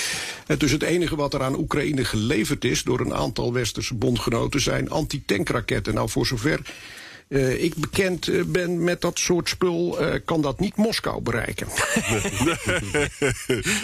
Dus 0.59 0.71
het 0.71 0.83
enige 0.83 1.17
wat 1.17 1.35
er 1.35 1.43
aan 1.43 1.59
Oekraïne 1.59 2.05
geleverd 2.05 2.65
is 2.65 2.83
door 2.83 3.01
een 3.01 3.15
aantal 3.15 3.53
westerse 3.53 3.95
bondgenoten 3.95 4.61
zijn 4.61 4.91
antitankraketten. 4.91 5.95
Nou, 5.95 6.09
voor 6.09 6.27
zover. 6.27 6.61
Uh, 7.29 7.63
ik 7.63 7.75
bekend 7.75 8.27
uh, 8.27 8.45
ben 8.45 8.85
met 8.85 9.01
dat 9.01 9.19
soort 9.19 9.49
spul, 9.49 10.03
uh, 10.03 10.15
kan 10.25 10.43
dat 10.43 10.61
niet 10.61 10.77
Moskou 10.77 11.23
bereiken. 11.23 11.67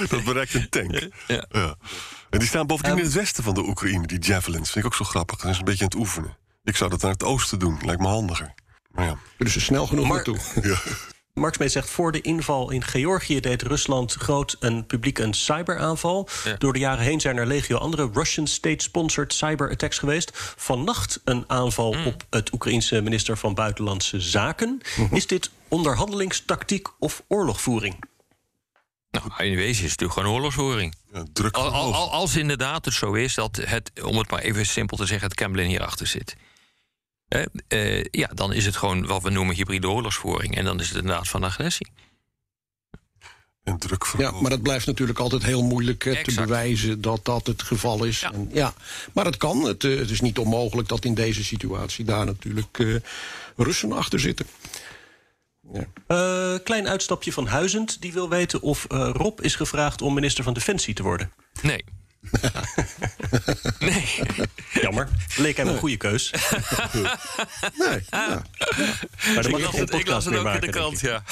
dat 0.09 0.24
bereikt 0.24 0.54
een 0.54 0.68
tank. 0.68 1.09
Ja. 1.26 1.46
ja. 1.50 1.76
En 2.30 2.38
die 2.38 2.48
staan 2.48 2.66
bovendien 2.66 2.92
um, 2.92 2.98
in 2.98 3.04
het 3.04 3.14
westen 3.14 3.44
van 3.44 3.54
de 3.54 3.62
Oekraïne, 3.62 4.06
die 4.06 4.18
javelins. 4.18 4.70
Vind 4.70 4.85
ik 4.85 4.90
ook 4.90 4.96
zo 4.96 5.04
grappig. 5.04 5.40
Dat 5.40 5.50
is 5.50 5.59
een 5.59 5.64
beetje 5.64 5.85
aan 5.85 5.90
het 5.90 5.98
oefenen. 5.98 6.37
Ik 6.64 6.77
zou 6.77 6.90
dat 6.90 7.03
naar 7.03 7.11
het 7.12 7.23
oosten 7.25 7.59
doen. 7.59 7.79
Lijkt 7.85 8.01
me 8.01 8.07
handiger. 8.09 8.55
Maar 8.90 9.05
ja. 9.07 9.18
Dus 9.38 9.55
er 9.55 9.61
snel 9.61 9.87
genoeg 9.87 10.09
naartoe. 10.09 10.37
Ja. 10.62 10.79
Mark 11.35 11.55
Smeet 11.55 11.73
zegt, 11.73 11.90
voor 11.90 12.12
de 12.12 12.20
inval 12.20 12.70
in 12.70 12.85
Georgië 12.85 13.40
deed 13.40 13.62
Rusland 13.62 14.12
groot 14.14 14.57
en 14.61 14.87
publiek 14.87 15.18
een 15.18 15.35
cyberaanval. 15.35 16.29
Ja. 16.44 16.55
Door 16.59 16.73
de 16.73 16.79
jaren 16.79 17.05
heen 17.05 17.20
zijn 17.20 17.37
er 17.37 17.46
legio 17.46 17.77
andere 17.77 18.11
Russian 18.12 18.46
state-sponsored 18.46 19.33
cyberattacks 19.35 19.99
geweest. 19.99 20.31
Vannacht 20.57 21.20
een 21.25 21.44
aanval 21.46 21.92
Mm. 21.92 22.07
op 22.07 22.25
het 22.31 22.53
Oekraïense 22.53 23.01
minister 23.01 23.37
van 23.38 23.55
Buitenlandse 23.55 24.20
Zaken. 24.20 24.81
Is 25.11 25.27
dit 25.27 25.51
onderhandelingstactiek 25.68 26.88
of 26.99 27.23
oorlogvoering? 27.29 28.05
Nou, 29.11 29.25
in 29.44 29.57
wezen 29.57 29.85
is 29.85 29.90
het 29.90 30.01
natuurlijk 30.01 30.12
gewoon 30.18 30.35
oorlogsvoering. 30.35 30.94
Ja, 31.12 31.25
druk 31.33 31.55
Al- 31.55 31.62
al- 31.62 31.70
verhoogd. 31.70 31.96
al- 31.96 32.11
als 32.12 32.37
inderdaad 32.37 32.85
het 32.85 32.94
zo 32.94 33.12
is 33.12 33.35
dat 33.35 33.57
het, 33.57 33.90
om 34.03 34.16
het 34.18 34.31
maar 34.31 34.40
even 34.40 34.66
simpel 34.66 34.96
te 34.96 35.07
zeggen, 35.07 35.27
het 35.29 35.37
Kremlin 35.37 35.66
hierachter 35.68 36.07
zit. 36.07 36.37
Eh, 37.68 38.04
ja, 38.04 38.30
dan 38.34 38.52
is 38.52 38.64
het 38.64 38.76
gewoon 38.76 39.06
wat 39.06 39.22
we 39.22 39.30
noemen 39.30 39.54
hybride 39.54 39.88
oorlogsvoering. 39.88 40.56
En 40.56 40.64
dan 40.64 40.80
is 40.80 40.88
het 40.88 40.96
inderdaad 40.96 41.28
van 41.28 41.44
agressie. 41.44 41.86
En 43.62 43.78
druk 43.78 44.04
Ja, 44.18 44.30
maar 44.30 44.50
dat 44.50 44.62
blijft 44.62 44.86
natuurlijk 44.86 45.18
altijd 45.18 45.42
heel 45.42 45.62
moeilijk 45.62 46.04
eh, 46.04 46.22
te 46.22 46.34
bewijzen 46.34 47.00
dat 47.00 47.24
dat 47.24 47.46
het 47.46 47.62
geval 47.62 48.04
is. 48.04 48.20
Ja. 48.20 48.32
En, 48.32 48.50
ja. 48.52 48.74
Maar 49.12 49.24
het 49.24 49.36
kan. 49.36 49.64
Het, 49.64 49.84
eh, 49.84 49.98
het 49.98 50.10
is 50.10 50.20
niet 50.20 50.38
onmogelijk 50.38 50.88
dat 50.88 51.04
in 51.04 51.14
deze 51.14 51.44
situatie 51.44 52.04
daar 52.04 52.24
natuurlijk 52.24 52.78
eh, 52.78 52.94
Russen 53.56 53.92
achter 53.92 54.20
zitten. 54.20 54.46
Ja. 55.72 55.86
Eh, 56.06 56.58
klein 56.64 56.88
uitstapje 56.88 57.32
van 57.32 57.46
Huizend. 57.46 58.02
Die 58.02 58.12
wil 58.12 58.28
weten 58.28 58.60
of 58.60 58.84
eh, 58.84 59.10
Rob 59.12 59.40
is 59.40 59.54
gevraagd 59.54 60.02
om 60.02 60.14
minister 60.14 60.44
van 60.44 60.54
Defensie 60.54 60.94
te 60.94 61.02
worden. 61.02 61.32
Nee. 61.62 61.84
nee. 63.78 64.04
Jammer. 64.72 65.09
Leek 65.37 65.56
hem 65.56 65.68
een 65.68 65.78
goede 65.78 65.96
keus. 65.96 66.30
Nee, 67.78 68.02
ja. 68.11 68.42
Maar 69.35 69.42
dan 69.42 69.50
mag 69.50 69.50
Ik 69.50 69.56
je 69.56 69.62
las 69.62 69.76
het, 69.76 69.94
ik 69.94 70.09
las 70.09 70.24
podcast 70.24 70.24
het 70.24 70.35
meer 70.35 70.40
ook 70.40 70.46
in 70.46 70.52
maken, 70.52 70.61
de 70.61 70.72
denk 70.72 70.72
krant, 70.72 71.00
ja. 71.00 71.22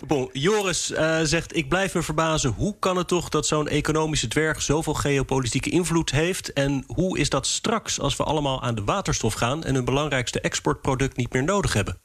Bon, 0.06 0.30
Joris 0.32 0.92
eh, 0.92 1.20
zegt: 1.22 1.56
Ik 1.56 1.68
blijf 1.68 1.94
me 1.94 2.02
verbazen. 2.02 2.50
Hoe 2.50 2.76
kan 2.78 2.96
het 2.96 3.08
toch 3.08 3.28
dat 3.28 3.46
zo'n 3.46 3.68
economische 3.68 4.28
dwerg 4.28 4.62
zoveel 4.62 4.94
geopolitieke 4.94 5.70
invloed 5.70 6.10
heeft? 6.10 6.52
En 6.52 6.84
hoe 6.86 7.18
is 7.18 7.28
dat 7.28 7.46
straks 7.46 8.00
als 8.00 8.16
we 8.16 8.24
allemaal 8.24 8.62
aan 8.62 8.74
de 8.74 8.84
waterstof 8.84 9.34
gaan 9.34 9.64
en 9.64 9.74
hun 9.74 9.84
belangrijkste 9.84 10.40
exportproduct 10.40 11.16
niet 11.16 11.32
meer 11.32 11.44
nodig 11.44 11.72
hebben? 11.72 11.98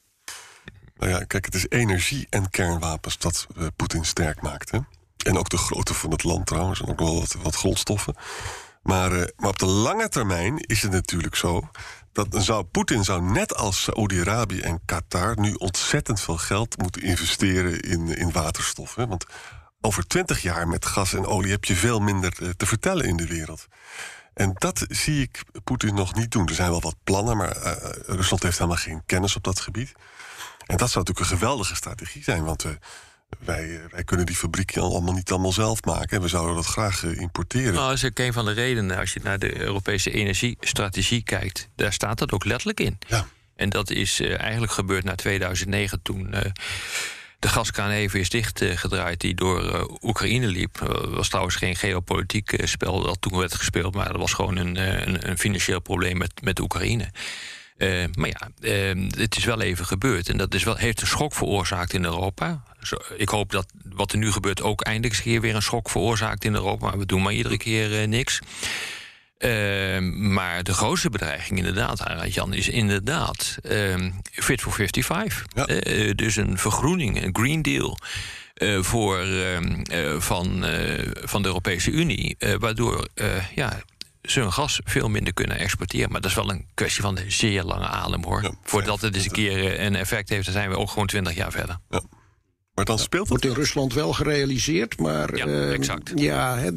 Nou 0.97 1.11
ja, 1.11 1.23
kijk, 1.23 1.45
het 1.45 1.55
is 1.55 1.65
energie 1.69 2.27
en 2.29 2.49
kernwapens 2.49 3.17
dat 3.17 3.47
eh, 3.57 3.67
Poetin 3.75 4.05
sterk 4.05 4.41
maakt. 4.41 4.71
Hè? 4.71 4.79
En 5.25 5.37
ook 5.37 5.49
de 5.49 5.57
grootte 5.57 5.93
van 5.93 6.11
het 6.11 6.23
land 6.23 6.45
trouwens, 6.45 6.81
en 6.81 6.89
ook 6.89 6.99
wel 6.99 7.25
wat, 7.41 7.55
grondstoffen. 7.55 8.15
Maar, 8.83 9.11
eh, 9.11 9.27
maar 9.37 9.49
op 9.49 9.59
de 9.59 9.65
lange 9.65 10.09
termijn 10.09 10.57
is 10.57 10.81
het 10.81 10.91
natuurlijk 10.91 11.35
zo 11.35 11.69
dat 12.11 12.43
zou, 12.43 12.63
Poetin 12.63 13.03
zou 13.03 13.21
net 13.21 13.55
als 13.55 13.81
Saoedi-Arabië 13.81 14.59
en 14.59 14.81
Qatar 14.85 15.39
nu 15.39 15.53
ontzettend 15.53 16.21
veel 16.21 16.37
geld 16.37 16.77
moeten 16.77 17.01
investeren 17.01 17.79
in, 17.79 18.17
in 18.17 18.31
waterstof. 18.31 18.95
Hè? 18.95 19.07
Want 19.07 19.25
over 19.81 20.07
twintig 20.07 20.41
jaar 20.41 20.67
met 20.67 20.85
gas 20.85 21.13
en 21.13 21.25
olie 21.25 21.51
heb 21.51 21.65
je 21.65 21.75
veel 21.75 21.99
minder 21.99 22.33
eh, 22.41 22.49
te 22.49 22.65
vertellen 22.65 23.05
in 23.05 23.17
de 23.17 23.27
wereld. 23.27 23.67
En 24.33 24.53
dat 24.53 24.85
zie 24.87 25.21
ik 25.21 25.43
Poetin 25.63 25.95
nog 25.95 26.15
niet 26.15 26.31
doen. 26.31 26.47
Er 26.47 26.53
zijn 26.53 26.69
wel 26.69 26.81
wat 26.81 26.95
plannen, 27.03 27.37
maar 27.37 27.57
uh, 27.57 27.73
Rusland 28.05 28.43
heeft 28.43 28.57
helemaal 28.57 28.81
geen 28.81 29.03
kennis 29.05 29.35
op 29.35 29.43
dat 29.43 29.59
gebied. 29.59 29.91
En 30.65 30.77
dat 30.77 30.89
zou 30.89 31.05
natuurlijk 31.05 31.19
een 31.19 31.37
geweldige 31.37 31.75
strategie 31.75 32.23
zijn, 32.23 32.43
want 32.43 32.65
wij, 33.39 33.81
wij, 33.91 34.03
kunnen 34.03 34.25
die 34.25 34.35
fabriek 34.35 34.77
allemaal 34.77 35.13
niet 35.13 35.31
allemaal 35.31 35.51
zelf 35.51 35.83
maken. 35.83 36.17
En 36.17 36.21
we 36.21 36.27
zouden 36.27 36.55
dat 36.55 36.65
graag 36.65 37.03
importeren. 37.03 37.73
Nou, 37.73 37.87
dat 37.87 37.97
is 37.97 38.05
ook 38.05 38.19
een 38.19 38.33
van 38.33 38.45
de 38.45 38.51
redenen. 38.51 38.97
Als 38.97 39.13
je 39.13 39.19
naar 39.23 39.39
de 39.39 39.59
Europese 39.59 40.11
energiestrategie 40.11 41.23
kijkt, 41.23 41.69
daar 41.75 41.93
staat 41.93 42.17
dat 42.17 42.31
ook 42.31 42.45
letterlijk 42.45 42.79
in. 42.79 42.97
Ja. 43.07 43.27
En 43.55 43.69
dat 43.69 43.89
is 43.89 44.19
eigenlijk 44.19 44.71
gebeurd 44.71 45.03
na 45.03 45.15
2009 45.15 46.01
toen 46.01 46.35
de 47.39 47.47
gaskraan 47.47 47.89
even 47.89 48.19
is 48.19 48.29
dichtgedraaid 48.29 49.19
die 49.19 49.35
door 49.35 49.63
uh, 49.63 49.83
Oekraïne 50.01 50.47
liep. 50.47 50.77
Dat 50.85 51.09
was 51.09 51.27
trouwens 51.27 51.55
geen 51.55 51.75
geopolitiek 51.75 52.51
uh, 52.51 52.65
spel 52.65 53.01
dat 53.01 53.21
toen 53.21 53.37
werd 53.37 53.55
gespeeld, 53.55 53.95
maar 53.95 54.07
dat 54.07 54.17
was 54.17 54.33
gewoon 54.33 54.57
een, 54.57 54.77
een, 55.07 55.29
een 55.29 55.37
financieel 55.37 55.79
probleem 55.79 56.17
met, 56.17 56.41
met 56.41 56.59
Oekraïne. 56.59 57.11
Uh, 57.79 58.03
maar 58.13 58.29
ja, 58.29 58.67
het 59.17 59.37
is 59.37 59.43
wel 59.43 59.61
even 59.61 59.85
gebeurd. 59.85 60.29
En 60.29 60.37
dat 60.37 60.53
is 60.53 60.63
wel, 60.63 60.75
heeft 60.75 61.01
een 61.01 61.07
schok 61.07 61.33
veroorzaakt 61.33 61.93
in 61.93 62.03
Europa. 62.03 62.63
Zo, 62.81 62.97
ik 63.17 63.29
hoop 63.29 63.51
dat 63.51 63.65
wat 63.83 64.11
er 64.11 64.17
nu 64.17 64.31
gebeurt 64.31 64.61
ook 64.61 64.81
eindelijk 64.81 65.13
eens 65.13 65.23
keer 65.23 65.41
weer 65.41 65.55
een 65.55 65.61
schok 65.61 65.89
veroorzaakt 65.89 66.45
in 66.45 66.53
Europa. 66.53 66.85
Maar 66.85 66.97
we 66.97 67.05
doen 67.05 67.21
maar 67.21 67.33
iedere 67.33 67.57
keer 67.57 68.07
niks. 68.07 68.39
Uh, 69.39 69.99
maar 70.11 70.63
de 70.63 70.73
grootste 70.73 71.09
bedreiging 71.09 71.57
inderdaad, 71.57 72.03
Jan, 72.33 72.53
is 72.53 72.69
inderdaad 72.69 73.57
uh, 73.71 73.95
Fit 74.31 74.61
for 74.61 74.73
55. 74.73 75.45
Ja. 75.55 75.69
Uh, 75.69 76.13
dus 76.15 76.35
een 76.35 76.57
vergroening, 76.57 77.23
een 77.23 77.35
Green 77.35 77.61
Deal... 77.61 77.97
voor, 78.81 79.25
van, 80.17 80.65
van 81.13 81.41
de 81.41 81.47
Europese 81.47 81.91
Unie, 81.91 82.37
waardoor 82.59 83.07
ja, 83.55 83.81
ze 84.21 84.39
hun 84.39 84.53
gas 84.53 84.79
veel 84.83 85.09
minder 85.09 85.33
kunnen 85.33 85.57
exporteren. 85.57 86.11
Maar 86.11 86.21
dat 86.21 86.29
is 86.29 86.35
wel 86.35 86.49
een 86.49 86.65
kwestie 86.73 87.01
van 87.01 87.15
de 87.15 87.23
zeer 87.27 87.63
lange 87.63 87.87
adem, 87.87 88.23
hoor. 88.23 88.43
Ja, 88.43 88.51
Voordat 88.63 89.01
het 89.01 89.15
eens 89.15 89.25
een 89.25 89.31
keer 89.31 89.79
een 89.79 89.95
effect 89.95 90.29
heeft, 90.29 90.45
dan 90.45 90.53
zijn 90.53 90.69
we 90.69 90.77
ook 90.77 90.89
gewoon 90.89 91.07
20 91.07 91.35
jaar 91.35 91.51
verder. 91.51 91.79
Ja. 91.89 92.01
Maar 92.79 92.87
dan 92.87 92.99
speelt 92.99 93.21
het. 93.21 93.29
Wordt 93.29 93.45
in 93.45 93.63
Rusland 93.63 93.93
wel 93.93 94.13
gerealiseerd, 94.13 94.99
maar. 94.99 95.35
Ja, 95.35 95.45
uh, 95.45 95.73
exact. 95.73 96.11
Ja, 96.15 96.57
he, 96.57 96.71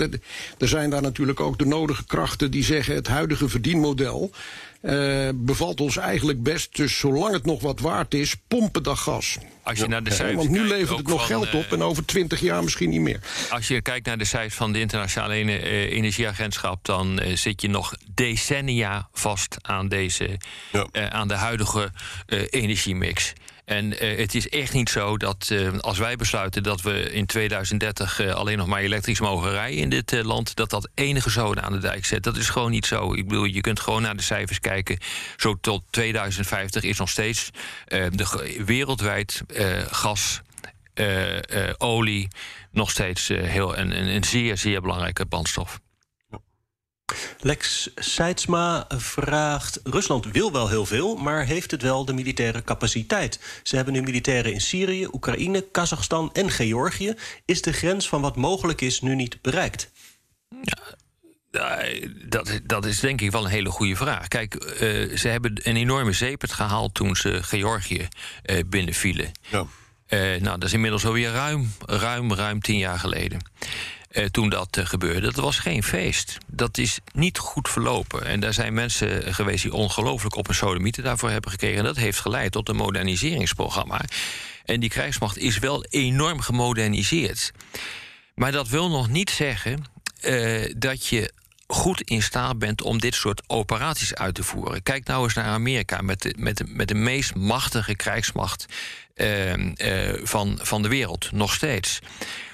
er 0.59 0.69
zijn 0.69 0.91
daar 0.91 1.03
natuurlijk 1.03 1.41
ook 1.41 1.59
de 1.59 1.67
nodige 1.67 2.05
krachten 2.05 2.51
die 2.51 2.65
zeggen: 2.65 2.95
het 2.95 3.07
huidige 3.07 3.49
verdienmodel. 3.49 4.31
Uh, 4.83 5.29
bevalt 5.35 5.81
ons 5.81 5.97
eigenlijk 5.97 6.43
best. 6.43 6.77
Dus 6.77 6.99
zolang 6.99 7.33
het 7.33 7.45
nog 7.45 7.61
wat 7.61 7.81
waard 7.81 8.15
is, 8.15 8.35
pompen 8.49 8.83
dat 8.83 8.99
gas. 8.99 9.39
Als 9.63 9.79
je 9.79 9.87
naar 9.87 10.03
de 10.03 10.11
cijfers 10.11 10.37
Want 10.37 10.51
nu 10.51 10.57
kijkt, 10.57 10.73
levert 10.73 10.99
het 10.99 11.07
nog 11.07 11.19
van, 11.19 11.27
geld 11.27 11.55
op 11.55 11.73
en 11.73 11.83
over 11.83 12.05
twintig 12.05 12.41
jaar 12.41 12.63
misschien 12.65 12.91
niet 12.91 13.01
meer. 13.01 13.21
Als 13.51 13.69
je 13.69 13.83
kijkt 13.83 14.07
naar 14.07 14.19
de 14.19 14.25
cijfers 14.25 14.55
van 14.55 14.73
de 14.73 14.81
Internationale 14.81 15.43
uh, 15.43 15.93
Energieagentschap, 15.93 16.85
dan 16.85 17.21
zit 17.35 17.61
je 17.61 17.69
nog 17.69 17.95
decennia 18.15 19.09
vast 19.13 19.57
aan, 19.61 19.89
deze, 19.89 20.39
ja. 20.73 20.87
uh, 20.93 21.07
aan 21.07 21.29
de 21.29 21.35
huidige 21.35 21.93
energiemix. 22.51 23.33
En 23.73 24.05
uh, 24.05 24.19
het 24.19 24.35
is 24.35 24.49
echt 24.49 24.73
niet 24.73 24.91
zo 24.91 25.17
dat 25.17 25.49
uh, 25.53 25.79
als 25.79 25.99
wij 25.99 26.17
besluiten 26.17 26.63
dat 26.63 26.83
we 26.83 27.13
in 27.13 27.27
2030 27.27 28.21
uh, 28.21 28.33
alleen 28.33 28.59
nog 28.59 28.67
maar 28.67 28.81
elektrisch 28.81 29.21
mogen 29.21 29.51
rijden 29.51 29.79
in 29.79 29.89
dit 29.89 30.23
land, 30.23 30.57
dat 30.57 30.71
dat 30.71 30.89
enige 30.95 31.31
zoden 31.31 31.63
aan 31.63 31.73
de 31.73 31.79
dijk 31.79 32.05
zet. 32.05 32.23
Dat 32.23 32.37
is 32.37 32.49
gewoon 32.49 32.71
niet 32.71 32.87
zo. 32.87 33.15
Ik 33.15 33.29
bedoel, 33.29 33.45
je 33.45 33.61
kunt 33.61 33.81
gewoon 33.81 34.03
naar 34.03 34.17
de 34.17 34.23
cijfers 34.23 34.61
kijken. 34.61 34.99
Zo 35.37 35.55
tot 35.61 35.83
2050 35.91 36.83
is 36.83 36.99
nog 36.99 37.09
steeds 37.09 37.51
de, 37.87 38.63
wereldwijd 38.67 39.43
gas, 39.91 40.41
olie 41.79 42.29
nog 42.71 42.91
steeds 42.91 43.29
heel, 43.29 43.79
een, 43.79 44.09
een 44.09 44.25
zeer, 44.25 44.57
zeer 44.59 44.81
belangrijke 44.81 45.27
brandstof. 45.27 45.81
Lex 47.41 47.91
Seidsma 47.95 48.85
vraagt: 48.89 49.81
Rusland 49.85 50.27
wil 50.27 50.53
wel 50.53 50.69
heel 50.69 50.87
veel, 50.87 51.17
maar 51.17 51.45
heeft 51.45 51.71
het 51.71 51.83
wel 51.83 52.05
de 52.05 52.13
militaire 52.13 52.65
capaciteit? 52.65 53.41
Ze 53.63 53.77
hebben 53.77 53.95
nu 53.95 54.03
militairen 54.03 54.53
in 54.53 54.61
Syrië, 54.61 55.09
Oekraïne, 55.13 55.69
Kazachstan 55.71 56.31
en 56.33 56.51
Georgië. 56.51 57.15
Is 57.45 57.63
de 57.63 57.73
grens 57.73 58.09
van 58.09 58.21
wat 58.21 58.37
mogelijk 58.37 58.81
is 58.81 59.01
nu 59.01 59.15
niet 59.15 59.43
bereikt? 59.43 59.91
Ja, 60.63 60.79
dat, 62.29 62.61
dat 62.63 62.85
is 62.85 63.01
denk 63.01 63.21
ik 63.21 63.31
wel 63.31 63.45
een 63.45 63.51
hele 63.51 63.71
goede 63.71 63.97
vraag. 63.97 64.29
Kijk, 64.29 64.55
uh, 64.55 65.17
ze 65.17 65.29
hebben 65.29 65.61
een 65.63 65.77
enorme 65.77 66.13
zeepert 66.13 66.53
gehaald 66.53 66.95
toen 66.95 67.17
ze 67.17 67.43
Georgië 67.43 68.09
uh, 68.45 68.59
binnenvielen. 68.67 69.31
Ja. 69.51 69.67
Uh, 70.09 70.21
nou, 70.41 70.59
dat 70.59 70.65
is 70.65 70.73
inmiddels 70.73 71.05
alweer 71.05 71.31
ruim, 71.31 71.73
ruim, 71.87 72.35
ruim 72.35 72.61
tien 72.61 72.79
jaar 72.79 72.99
geleden. 72.99 73.51
Uh, 74.13 74.25
toen 74.25 74.49
dat 74.49 74.77
uh, 74.77 74.87
gebeurde. 74.87 75.21
Dat 75.21 75.45
was 75.45 75.59
geen 75.59 75.83
feest. 75.83 76.39
Dat 76.47 76.79
is 76.79 76.99
niet 77.13 77.39
goed 77.39 77.69
verlopen. 77.69 78.25
En 78.25 78.41
daar 78.41 78.53
zijn 78.53 78.75
mensen 78.75 79.35
geweest 79.35 79.63
die 79.63 79.73
ongelooflijk 79.73 80.37
op 80.37 80.49
een 80.49 80.55
sodomieten 80.55 81.03
daarvoor 81.03 81.31
hebben 81.31 81.51
gekregen. 81.51 81.79
En 81.79 81.85
dat 81.85 81.97
heeft 81.97 82.21
geleid 82.21 82.53
tot 82.53 82.69
een 82.69 82.77
moderniseringsprogramma. 82.77 84.01
En 84.65 84.81
die 84.81 84.91
krijgsmacht 84.91 85.39
is 85.39 85.59
wel 85.59 85.85
enorm 85.85 86.41
gemoderniseerd. 86.41 87.53
Maar 88.35 88.53
dat 88.53 88.69
wil 88.69 88.89
nog 88.89 89.09
niet 89.09 89.31
zeggen 89.31 89.85
uh, 90.25 90.73
dat 90.77 91.07
je 91.07 91.33
goed 91.67 92.01
in 92.01 92.23
staat 92.23 92.59
bent 92.59 92.83
om 92.83 92.99
dit 92.99 93.15
soort 93.15 93.43
operaties 93.47 94.15
uit 94.15 94.35
te 94.35 94.45
voeren. 94.45 94.83
Kijk 94.83 95.07
nou 95.07 95.25
eens 95.25 95.35
naar 95.35 95.45
Amerika 95.45 96.01
met 96.01 96.23
de, 96.23 96.35
met 96.39 96.57
de, 96.57 96.65
met 96.67 96.89
de 96.89 96.95
meest 96.95 97.35
machtige 97.35 97.97
krijgsmacht 97.97 98.67
van, 100.23 100.59
van 100.63 100.83
de 100.83 100.89
wereld, 100.89 101.33
nog 101.33 101.55
steeds 101.55 102.01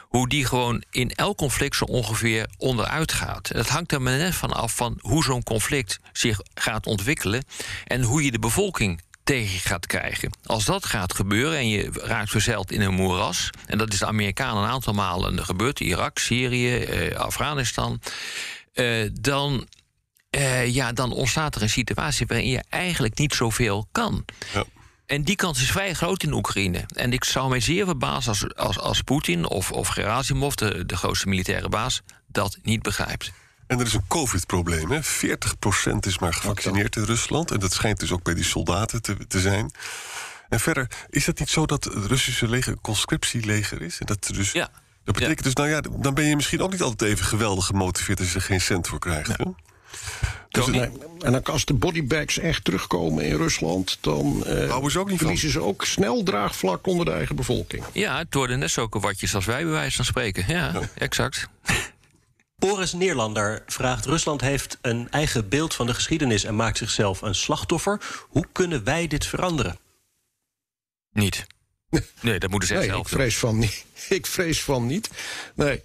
hoe 0.09 0.29
die 0.29 0.45
gewoon 0.45 0.83
in 0.91 1.11
elk 1.11 1.37
conflict 1.37 1.77
zo 1.77 1.85
ongeveer 1.85 2.49
onderuit 2.57 3.13
gaat. 3.13 3.49
Het 3.49 3.69
hangt 3.69 3.93
er 3.93 4.03
maar 4.03 4.17
net 4.17 4.35
van 4.35 4.53
af 4.53 4.75
van 4.75 4.99
hoe 5.01 5.25
zo'n 5.25 5.43
conflict 5.43 5.99
zich 6.13 6.41
gaat 6.55 6.87
ontwikkelen 6.87 7.45
en 7.85 8.03
hoe 8.03 8.25
je 8.25 8.31
de 8.31 8.39
bevolking 8.39 9.01
tegen 9.25 9.59
gaat 9.59 9.87
krijgen. 9.87 10.31
Als 10.45 10.65
dat 10.65 10.87
gaat 10.87 11.15
gebeuren 11.15 11.59
en 11.59 11.69
je 11.69 11.91
raakt 11.93 12.31
verzeild 12.31 12.73
in 12.73 12.81
een 12.81 12.95
moeras... 12.95 13.51
en 13.67 13.79
dat 13.79 13.93
is 13.93 13.99
de 13.99 14.07
Amerikanen 14.07 14.63
een 14.63 14.69
aantal 14.69 14.93
malen 14.93 15.45
gebeurd... 15.45 15.81
Irak, 15.81 16.19
Syrië, 16.19 16.79
eh, 16.79 17.17
Afghanistan... 17.17 18.01
Eh, 18.73 19.09
dan, 19.13 19.67
eh, 20.31 20.75
ja, 20.75 20.93
dan 20.93 21.13
ontstaat 21.13 21.55
er 21.55 21.63
een 21.63 21.71
situatie 21.71 22.27
waarin 22.27 22.49
je 22.49 22.65
eigenlijk 22.69 23.19
niet 23.19 23.35
zoveel 23.35 23.89
kan. 23.93 24.25
Ja. 24.53 24.65
En 25.09 25.23
die 25.23 25.37
kans 25.37 25.63
is 25.63 25.71
vrij 25.71 25.95
groot 25.95 26.23
in 26.23 26.33
Oekraïne. 26.33 26.85
En 26.95 27.13
ik 27.13 27.25
zou 27.25 27.49
mij 27.49 27.61
zeer 27.61 27.85
verbazen 27.85 28.29
als, 28.29 28.55
als, 28.55 28.79
als 28.79 29.03
Poetin 29.03 29.45
of, 29.45 29.73
of 29.73 29.89
Gerasimov, 29.89 30.55
de, 30.55 30.87
de 30.87 30.97
grootste 30.97 31.29
militaire 31.29 31.69
baas, 31.69 32.03
dat 32.27 32.59
niet 32.63 32.83
begrijpt. 32.83 33.33
En 33.67 33.81
er 33.81 33.87
is 33.87 33.95
een 33.95 34.07
COVID-probleem. 34.09 34.89
40% 34.91 35.01
is 36.01 36.19
maar 36.19 36.35
gevaccineerd 36.35 36.97
in 36.97 37.05
Rusland. 37.05 37.51
En 37.51 37.61
dat 37.61 37.73
schijnt 37.73 38.01
dus 38.01 38.13
ook 38.13 38.23
bij 38.23 38.35
die 38.35 38.45
soldaten 38.45 39.03
te, 39.03 39.27
te 39.27 39.41
zijn. 39.41 39.71
En 40.49 40.61
verder, 40.61 40.91
is 41.11 41.27
het 41.27 41.39
niet 41.39 41.51
zo 41.51 41.67
dat 41.67 41.85
het 41.85 41.95
Russische 41.95 42.49
leger 42.49 42.73
een 42.73 42.81
conscriptieleger 42.81 43.83
is? 43.83 43.99
En 43.99 44.07
dat 44.07 44.31
dus. 44.35 44.53
Ja. 44.53 44.71
Dat 45.05 45.15
betekent 45.15 45.39
ja. 45.39 45.45
dus, 45.45 45.55
nou 45.55 45.69
ja, 45.69 45.81
dan 46.03 46.15
ben 46.15 46.25
je 46.25 46.37
misschien 46.37 46.63
ook 46.63 46.73
niet 46.73 46.83
altijd 46.83 47.11
even 47.11 47.25
geweldig 47.25 47.67
gemotiveerd 47.67 48.19
als 48.19 48.29
je 48.29 48.35
er 48.35 48.43
geen 48.43 48.61
cent 48.61 48.89
voor 48.89 48.99
krijgt. 48.99 49.35
Ja. 49.39 49.55
Dus 50.49 50.91
en 51.19 51.45
als 51.45 51.65
de 51.65 51.75
bodybags 51.75 52.39
echt 52.39 52.65
terugkomen 52.65 53.25
in 53.25 53.37
Rusland, 53.37 53.99
dan 54.01 54.43
ze 54.89 54.99
ook 54.99 55.11
niet 55.11 55.19
verliezen 55.19 55.51
ze 55.51 55.61
ook 55.61 55.85
snel 55.85 56.23
draagvlak 56.23 56.87
onder 56.87 57.05
de 57.05 57.13
eigen 57.13 57.37
bevolking. 57.37 57.85
Ja, 57.93 58.19
het 58.19 58.35
worden 58.35 58.59
net 58.59 58.71
zulke 58.71 59.01
watjes 59.01 59.35
als 59.35 59.45
wij 59.45 59.63
bij 59.63 59.73
wijze 59.73 59.97
van 59.97 60.05
spreken. 60.05 60.45
Ja, 60.49 60.71
ja. 60.73 60.81
exact. 60.95 61.49
Boris 62.59 62.93
Neerlander 62.93 63.63
vraagt: 63.67 64.05
Rusland 64.05 64.41
heeft 64.41 64.79
een 64.81 65.11
eigen 65.11 65.49
beeld 65.49 65.75
van 65.75 65.87
de 65.87 65.95
geschiedenis 65.95 66.45
en 66.45 66.57
maakt 66.57 66.79
zichzelf 66.79 67.23
een 67.23 67.35
slachtoffer. 67.35 68.01
Hoe 68.29 68.47
kunnen 68.53 68.85
wij 68.85 69.07
dit 69.07 69.27
veranderen? 69.27 69.79
Niet. 71.11 71.47
Nee, 72.21 72.39
dat 72.39 72.51
moeten 72.51 72.69
ze 72.69 72.75
nee, 72.75 72.85
zelf 72.85 73.01
ik 73.01 73.09
vrees 73.09 73.41
doen. 73.41 73.51
Van 73.51 73.59
niet. 73.59 73.85
Ik 74.19 74.27
vrees 74.27 74.63
van 74.63 74.87
niet. 74.87 75.11
Nee. 75.55 75.81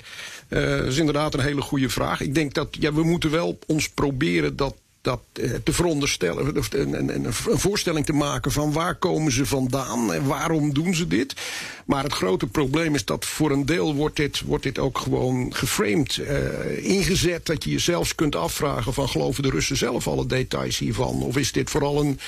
Uh, 0.54 0.78
dat 0.78 0.88
is 0.88 0.98
inderdaad 0.98 1.34
een 1.34 1.39
hele 1.39 1.62
goede 1.62 1.89
vraag. 1.89 2.22
Ik 2.22 2.36
denk 2.36 2.54
dat 2.54 2.68
ja, 2.80 2.93
we 2.93 3.04
moeten 3.04 3.32
wel 3.32 3.60
ons 3.68 3.89
proberen 3.89 4.56
dat 4.56 4.76
dat 5.04 5.22
uh, 5.34 5.54
te 5.64 5.74
veronderstellen, 5.74 6.58
of 6.58 6.74
een, 6.74 7.16
een, 7.16 7.34
voorstelling 7.34 8.06
te 8.06 8.14
maken 8.14 8.51
van 8.51 8.72
waar 8.72 8.95
komen 8.95 9.32
ze 9.32 9.45
vandaan 9.45 10.14
en 10.14 10.26
waarom 10.26 10.74
doen 10.74 10.95
ze 10.95 11.08
dit. 11.08 11.34
Maar 11.86 12.04
het 12.04 12.14
grote 12.14 12.47
probleem 12.47 12.95
is 12.95 13.06
dat 13.06 13.26
voor 13.26 13.51
een 13.51 13.66
deel 13.66 13.95
wordt 13.95 14.16
dit, 14.16 14.41
wordt 14.41 14.64
dit 14.64 14.80
ook 14.80 14.97
gewoon 14.97 15.54
geframed, 15.56 16.16
uh, 16.16 16.86
ingezet. 16.86 17.45
Dat 17.45 17.64
je 17.64 17.72
je 17.72 17.80
zelfs 17.80 18.16
kunt 18.16 18.36
afvragen 18.36 18.93
van 18.93 19.10
geloven 19.10 19.43
de 19.43 19.49
Russen 19.49 19.78
zelf 19.78 20.08
alle 20.08 20.26
details 20.26 20.78
hiervan? 20.78 21.24
Of 21.24 21.38
is 21.38 21.51
dit 21.51 21.70
vooral 21.70 21.99
een, 21.99 22.20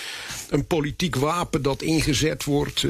een 0.49 0.65
politiek 0.65 1.15
wapen 1.15 1.61
dat 1.61 1.81
ingezet 1.81 2.43
wordt? 2.43 2.85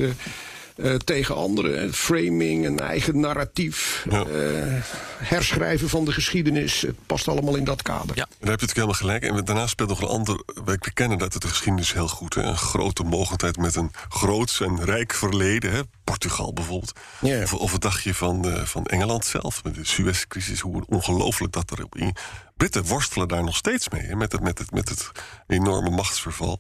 Uh, 0.76 0.96
tegen 0.96 1.36
anderen. 1.36 1.94
Framing, 1.94 2.66
een 2.66 2.80
eigen 2.80 3.20
narratief, 3.20 4.06
ja. 4.10 4.26
uh, 4.26 4.84
herschrijven 5.18 5.90
van 5.90 6.06
de 6.06 6.12
geschiedenis. 6.12 6.82
Het 6.82 6.96
past 7.06 7.28
allemaal 7.28 7.56
in 7.56 7.64
dat 7.64 7.82
kader. 7.82 8.16
Ja, 8.16 8.16
daar 8.16 8.26
heb 8.26 8.40
je 8.40 8.46
natuurlijk 8.46 8.74
helemaal 8.74 8.94
gelijk. 8.94 9.24
En 9.24 9.46
daarnaast 9.46 9.70
speelt 9.70 9.90
nog 9.90 10.02
een 10.02 10.08
ander. 10.08 10.44
Wij 10.66 10.78
kennen 10.94 11.18
dat 11.18 11.34
de 11.34 11.48
geschiedenis 11.48 11.94
heel 11.94 12.08
goed. 12.08 12.34
Hè? 12.34 12.42
Een 12.42 12.58
grote 12.58 13.04
mogendheid 13.04 13.58
met 13.58 13.76
een 13.76 13.92
groots 14.10 14.62
en 14.62 14.84
rijk 14.84 15.14
verleden. 15.14 15.72
Hè? 15.72 15.82
Portugal 16.04 16.54
bijvoorbeeld. 16.54 16.94
Of, 17.22 17.54
of 17.54 17.72
het 17.72 17.82
dagje 17.82 18.14
van, 18.14 18.48
uh, 18.48 18.62
van 18.62 18.86
Engeland 18.86 19.26
zelf. 19.26 19.64
Met 19.64 19.76
de 19.76 19.86
Suez-crisis. 19.86 20.60
Hoe 20.60 20.84
ongelooflijk 20.88 21.54
dat 21.54 21.72
er 21.72 21.86
in. 21.92 22.16
Britten 22.58 22.84
worstelen 22.84 23.28
daar 23.28 23.44
nog 23.44 23.56
steeds 23.56 23.90
mee. 23.90 24.02
Hè? 24.02 24.16
Met, 24.16 24.32
het, 24.32 24.42
met, 24.42 24.58
het, 24.58 24.72
met 24.72 24.90
het 24.90 25.12
enorme 25.48 25.90
machtsverval. 25.90 26.60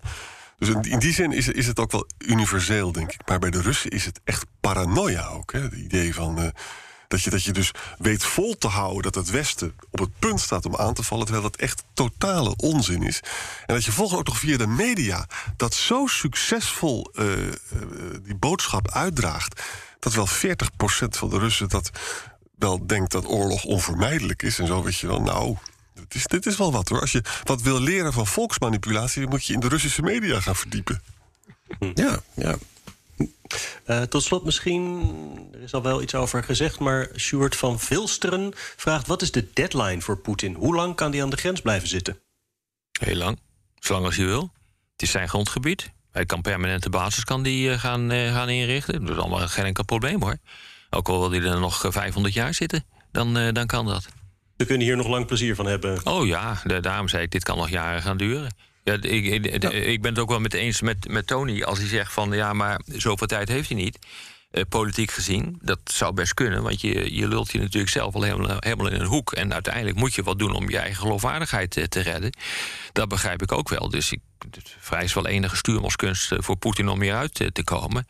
Dus 0.57 0.69
in, 0.69 0.99
die 0.99 1.13
zin 1.13 1.31
is, 1.31 1.47
is 1.47 1.67
het 1.67 1.79
ook 1.79 1.91
wel 1.91 2.07
universeel, 2.17 2.91
denk 2.91 3.11
ik. 3.11 3.27
Maar 3.27 3.39
bij 3.39 3.49
de 3.49 3.61
Russen 3.61 3.89
is 3.89 4.05
het 4.05 4.19
echt 4.23 4.45
paranoia 4.59 5.27
ook. 5.27 5.51
Hè? 5.51 5.59
Het 5.59 5.73
idee 5.73 6.13
van. 6.13 6.39
Uh, 6.39 6.47
dat 7.07 7.21
je, 7.21 7.29
dat 7.29 7.43
je 7.43 7.51
dus 7.51 7.71
weet 7.97 8.23
vol 8.23 8.57
te 8.57 8.67
houden 8.67 9.01
dat 9.01 9.15
het 9.15 9.29
Westen 9.29 9.75
op 9.91 9.99
het 9.99 10.19
punt 10.19 10.41
staat 10.41 10.65
om 10.65 10.75
aan 10.75 10.93
te 10.93 11.03
vallen, 11.03 11.25
terwijl 11.25 11.49
dat 11.49 11.59
echt 11.59 11.83
totale 11.93 12.55
onzin 12.55 13.03
is. 13.03 13.19
En 13.65 13.73
dat 13.73 13.85
je 13.85 13.91
volgens 13.91 14.19
ook 14.19 14.27
nog 14.27 14.39
via 14.39 14.57
de 14.57 14.67
media 14.67 15.27
dat 15.57 15.73
zo 15.73 16.05
succesvol 16.05 17.11
uh, 17.13 17.25
uh, 17.25 17.51
die 18.23 18.35
boodschap 18.35 18.91
uitdraagt, 18.91 19.61
dat 19.99 20.13
wel 20.13 20.27
40% 20.27 20.31
van 21.09 21.29
de 21.29 21.39
Russen 21.39 21.69
dat 21.69 21.89
wel 22.57 22.87
denkt 22.87 23.11
dat 23.11 23.27
oorlog 23.27 23.63
onvermijdelijk 23.63 24.41
is. 24.43 24.59
En 24.59 24.67
zo 24.67 24.83
weet 24.83 24.97
je 24.97 25.07
wel, 25.07 25.21
nou, 25.21 25.57
dit 26.07 26.15
is, 26.15 26.25
dit 26.25 26.45
is 26.45 26.57
wel 26.57 26.71
wat 26.71 26.89
hoor. 26.89 27.01
Als 27.01 27.11
je 27.11 27.21
wat 27.43 27.61
wil 27.61 27.79
leren 27.79 28.13
van 28.13 28.27
volksmanipulatie, 28.27 29.27
moet 29.27 29.45
je 29.45 29.53
in 29.53 29.59
de 29.59 29.67
Russische 29.67 30.01
media 30.01 30.39
gaan 30.39 30.55
verdiepen. 30.55 31.01
Ja, 31.93 32.19
ja. 32.33 32.55
Uh, 33.85 34.01
tot 34.01 34.23
slot 34.23 34.45
misschien, 34.45 35.49
er 35.53 35.61
is 35.61 35.73
al 35.73 35.81
wel 35.81 36.01
iets 36.01 36.15
over 36.15 36.43
gezegd... 36.43 36.79
maar 36.79 37.09
Sjoerd 37.17 37.55
van 37.55 37.79
Vilsteren 37.79 38.51
vraagt... 38.55 39.07
wat 39.07 39.21
is 39.21 39.31
de 39.31 39.47
deadline 39.53 40.01
voor 40.01 40.17
Poetin? 40.17 40.53
Hoe 40.53 40.75
lang 40.75 40.95
kan 40.95 41.11
hij 41.11 41.23
aan 41.23 41.29
de 41.29 41.37
grens 41.37 41.61
blijven 41.61 41.87
zitten? 41.87 42.19
Heel 42.99 43.15
lang. 43.15 43.39
Zolang 43.79 44.05
als 44.05 44.15
hij 44.15 44.25
wil. 44.25 44.51
Het 44.91 45.01
is 45.01 45.11
zijn 45.11 45.29
grondgebied. 45.29 45.91
Hij 46.11 46.25
kan 46.25 46.41
permanente 46.41 46.89
basis 46.89 47.23
kan 47.23 47.43
die, 47.43 47.69
uh, 47.69 47.79
gaan, 47.79 48.11
uh, 48.11 48.33
gaan 48.33 48.49
inrichten. 48.49 49.05
Dat 49.05 49.15
is 49.15 49.21
allemaal 49.21 49.47
geen 49.47 49.65
enkel 49.65 49.83
probleem 49.83 50.21
hoor. 50.21 50.37
Ook 50.89 51.09
al 51.09 51.19
wil 51.19 51.31
hij 51.31 51.51
er 51.51 51.59
nog 51.59 51.85
500 51.89 52.33
jaar 52.33 52.53
zitten, 52.53 52.85
dan, 53.11 53.53
dan 53.53 53.65
kan 53.65 53.85
dat. 53.85 54.05
We 54.57 54.65
kunnen 54.65 54.87
hier 54.87 54.97
nog 54.97 55.07
lang 55.07 55.25
plezier 55.25 55.55
van 55.55 55.65
hebben. 55.65 56.05
Oh 56.05 56.27
ja, 56.27 56.61
daarom 56.81 57.07
zei 57.07 57.23
ik, 57.23 57.31
dit 57.31 57.43
kan 57.43 57.57
nog 57.57 57.69
jaren 57.69 58.01
gaan 58.01 58.17
duren. 58.17 58.55
Ja, 58.83 58.93
ik, 58.93 59.25
ik, 59.25 59.45
ik, 59.73 60.01
ben 60.01 60.11
het 60.11 60.19
ook 60.19 60.29
wel 60.29 60.39
met 60.39 60.53
eens 60.53 60.81
met, 60.81 61.07
met 61.07 61.27
Tony 61.27 61.63
als 61.63 61.79
hij 61.79 61.87
zegt 61.87 62.13
van 62.13 62.31
ja, 62.31 62.53
maar 62.53 62.81
zoveel 62.85 63.27
tijd 63.27 63.47
heeft 63.47 63.69
hij 63.69 63.77
niet. 63.77 63.99
Uh, 64.55 64.63
politiek 64.69 65.11
gezien, 65.11 65.57
dat 65.61 65.79
zou 65.83 66.13
best 66.13 66.33
kunnen, 66.33 66.63
want 66.63 66.81
je, 66.81 67.15
je 67.15 67.27
lult 67.27 67.51
je 67.51 67.59
natuurlijk 67.59 67.91
zelf 67.91 68.15
al 68.15 68.21
helemaal, 68.21 68.57
helemaal 68.59 68.87
in 68.87 68.99
een 68.99 69.07
hoek. 69.07 69.33
En 69.33 69.53
uiteindelijk 69.53 69.97
moet 69.97 70.13
je 70.13 70.23
wat 70.23 70.39
doen 70.39 70.53
om 70.53 70.69
je 70.69 70.77
eigen 70.77 71.01
geloofwaardigheid 71.01 71.69
te, 71.69 71.87
te 71.87 71.99
redden. 71.99 72.31
Dat 72.91 73.07
begrijp 73.07 73.41
ik 73.41 73.51
ook 73.51 73.69
wel. 73.69 73.89
Dus 73.89 74.11
ik, 74.11 74.19
het 74.51 74.75
vereist 74.79 75.13
wel 75.13 75.27
enige 75.27 75.55
stuurmanskunst 75.55 76.33
voor 76.37 76.55
Poetin 76.57 76.87
om 76.87 77.01
hieruit 77.01 77.33
te, 77.33 77.51
te 77.51 77.63
komen. 77.63 78.07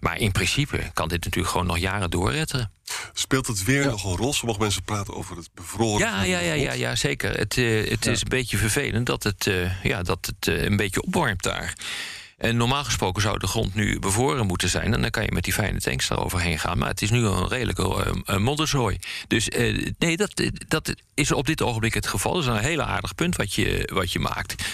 Maar 0.00 0.18
in 0.18 0.32
principe 0.32 0.90
kan 0.94 1.08
dit 1.08 1.24
natuurlijk 1.24 1.52
gewoon 1.52 1.66
nog 1.66 1.78
jaren 1.78 2.10
doorretteren. 2.10 2.70
Speelt 3.12 3.46
het 3.46 3.64
weer 3.64 3.82
ja. 3.82 3.90
nog 3.90 4.04
een 4.04 4.16
rol? 4.16 4.32
Sommige 4.32 4.60
mensen 4.60 4.82
praten 4.82 5.14
over 5.14 5.36
het 5.36 5.48
bevroren. 5.54 6.06
Ja, 6.06 6.22
ja, 6.22 6.38
ja, 6.38 6.52
ja, 6.52 6.72
ja, 6.72 6.96
zeker. 6.96 7.30
Het, 7.30 7.54
het 7.90 8.04
ja. 8.04 8.10
is 8.10 8.20
een 8.20 8.28
beetje 8.28 8.56
vervelend 8.56 9.06
dat 9.06 9.22
het, 9.22 9.50
ja, 9.82 10.02
dat 10.02 10.26
het 10.26 10.46
een 10.46 10.76
beetje 10.76 11.02
opwarmt 11.02 11.42
daar. 11.42 11.74
En 12.38 12.56
normaal 12.56 12.84
gesproken 12.84 13.22
zou 13.22 13.38
de 13.38 13.46
grond 13.46 13.74
nu 13.74 13.98
bevroren 13.98 14.46
moeten 14.46 14.68
zijn. 14.68 14.94
En 14.94 15.00
dan 15.00 15.10
kan 15.10 15.22
je 15.22 15.32
met 15.32 15.44
die 15.44 15.52
fijne 15.52 15.80
tanks 15.80 16.10
eroverheen 16.10 16.58
gaan. 16.58 16.78
Maar 16.78 16.88
het 16.88 17.02
is 17.02 17.10
nu 17.10 17.24
een 17.24 17.48
redelijke 17.48 18.14
uh, 18.26 18.36
modderzooi. 18.36 18.98
Dus 19.26 19.48
uh, 19.48 19.90
nee, 19.98 20.16
dat, 20.16 20.42
dat 20.68 20.94
is 21.14 21.32
op 21.32 21.46
dit 21.46 21.62
ogenblik 21.62 21.94
het 21.94 22.06
geval. 22.06 22.32
Dat 22.32 22.42
is 22.42 22.48
een 22.48 22.56
heel 22.56 22.82
aardig 22.82 23.14
punt 23.14 23.36
wat 23.36 23.54
je, 23.54 23.90
wat 23.92 24.12
je 24.12 24.18
maakt. 24.18 24.64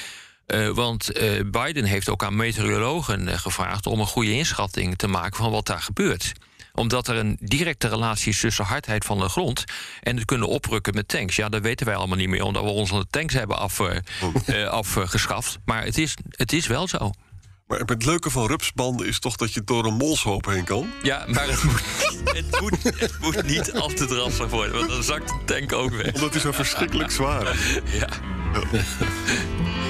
Uh, 0.47 0.69
want 0.69 1.13
Biden 1.51 1.85
heeft 1.85 2.09
ook 2.09 2.25
aan 2.25 2.37
meteorologen 2.37 3.39
gevraagd 3.39 3.87
om 3.87 4.01
een 4.01 4.07
goede 4.07 4.33
inschatting 4.33 4.97
te 4.97 5.07
maken 5.07 5.37
van 5.37 5.51
wat 5.51 5.67
daar 5.67 5.83
gebeurt 5.83 6.33
omdat 6.75 7.09
er 7.09 7.17
een 7.17 7.37
directe 7.41 7.89
relatie 7.89 8.33
is 8.33 8.41
tussen 8.41 8.65
hardheid 8.65 9.05
van 9.05 9.19
de 9.19 9.29
grond 9.29 9.65
en 10.01 10.17
het 10.17 10.25
kunnen 10.25 10.49
oprukken 10.49 10.95
met 10.95 11.09
tanks. 11.09 11.37
Ja, 11.37 11.49
dat 11.49 11.63
weten 11.63 11.87
wij 11.87 11.95
allemaal 11.97 12.17
niet 12.17 12.29
meer, 12.29 12.43
omdat 12.43 12.63
we 12.63 12.69
onze 12.69 13.07
tanks 13.11 13.35
hebben 13.35 13.59
af, 13.59 13.81
uh, 14.47 14.67
afgeschaft. 14.69 15.59
Maar 15.65 15.85
het 15.85 15.99
is, 15.99 16.15
het 16.31 16.53
is 16.53 16.67
wel 16.67 16.89
zo. 16.89 17.13
Maar 17.67 17.79
het 17.79 18.05
leuke 18.05 18.31
van 18.31 18.47
rupsbanden 18.47 19.07
is 19.07 19.19
toch 19.19 19.37
dat 19.37 19.53
je 19.53 19.65
door 19.65 19.85
een 19.85 19.95
molshoop 19.95 20.47
heen 20.47 20.65
kan? 20.65 20.91
Ja, 21.03 21.25
maar 21.29 21.49
het 21.49 21.63
moet, 21.65 21.83
het 22.25 22.61
moet, 22.61 22.83
het 23.01 23.19
moet 23.21 23.43
niet 23.43 23.73
al 23.73 23.89
te 23.89 24.07
drassig 24.07 24.51
worden, 24.51 24.77
want 24.77 24.89
dan 24.89 25.03
zakt 25.03 25.29
de 25.29 25.39
tank 25.45 25.73
ook 25.73 25.91
weg. 25.91 26.15
Omdat 26.15 26.33
hij 26.33 26.41
zo 26.41 26.53
verschrikkelijk 26.53 27.11
zwaar 27.11 27.55
is. 27.55 27.81
Ja. 27.93 27.99
ja. 27.99 28.09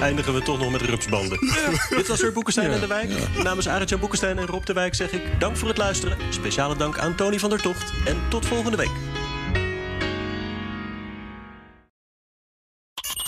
Eindigen 0.00 0.34
we 0.34 0.42
toch 0.42 0.58
nog 0.58 0.70
met 0.70 0.80
rupsbanden. 0.80 1.38
Ja. 1.40 1.96
Dit 1.96 2.08
was 2.08 2.20
weer 2.20 2.32
Boekenstein 2.32 2.68
ja. 2.68 2.74
en 2.74 2.80
de 2.80 2.86
Wijk. 2.86 3.10
Ja. 3.10 3.42
Namens 3.42 3.68
Arend-Jan 3.68 4.00
Boekenstein 4.00 4.38
en 4.38 4.46
Rob 4.46 4.64
de 4.64 4.72
Wijk 4.72 4.94
zeg 4.94 5.12
ik 5.12 5.40
dank 5.40 5.56
voor 5.56 5.68
het 5.68 5.76
luisteren. 5.76 6.18
Speciale 6.30 6.76
dank 6.76 6.98
aan 6.98 7.14
Tony 7.14 7.38
van 7.38 7.50
der 7.50 7.62
Tocht. 7.62 7.92
En 8.04 8.16
tot 8.28 8.46
volgende 8.46 8.76
week. 8.76 9.23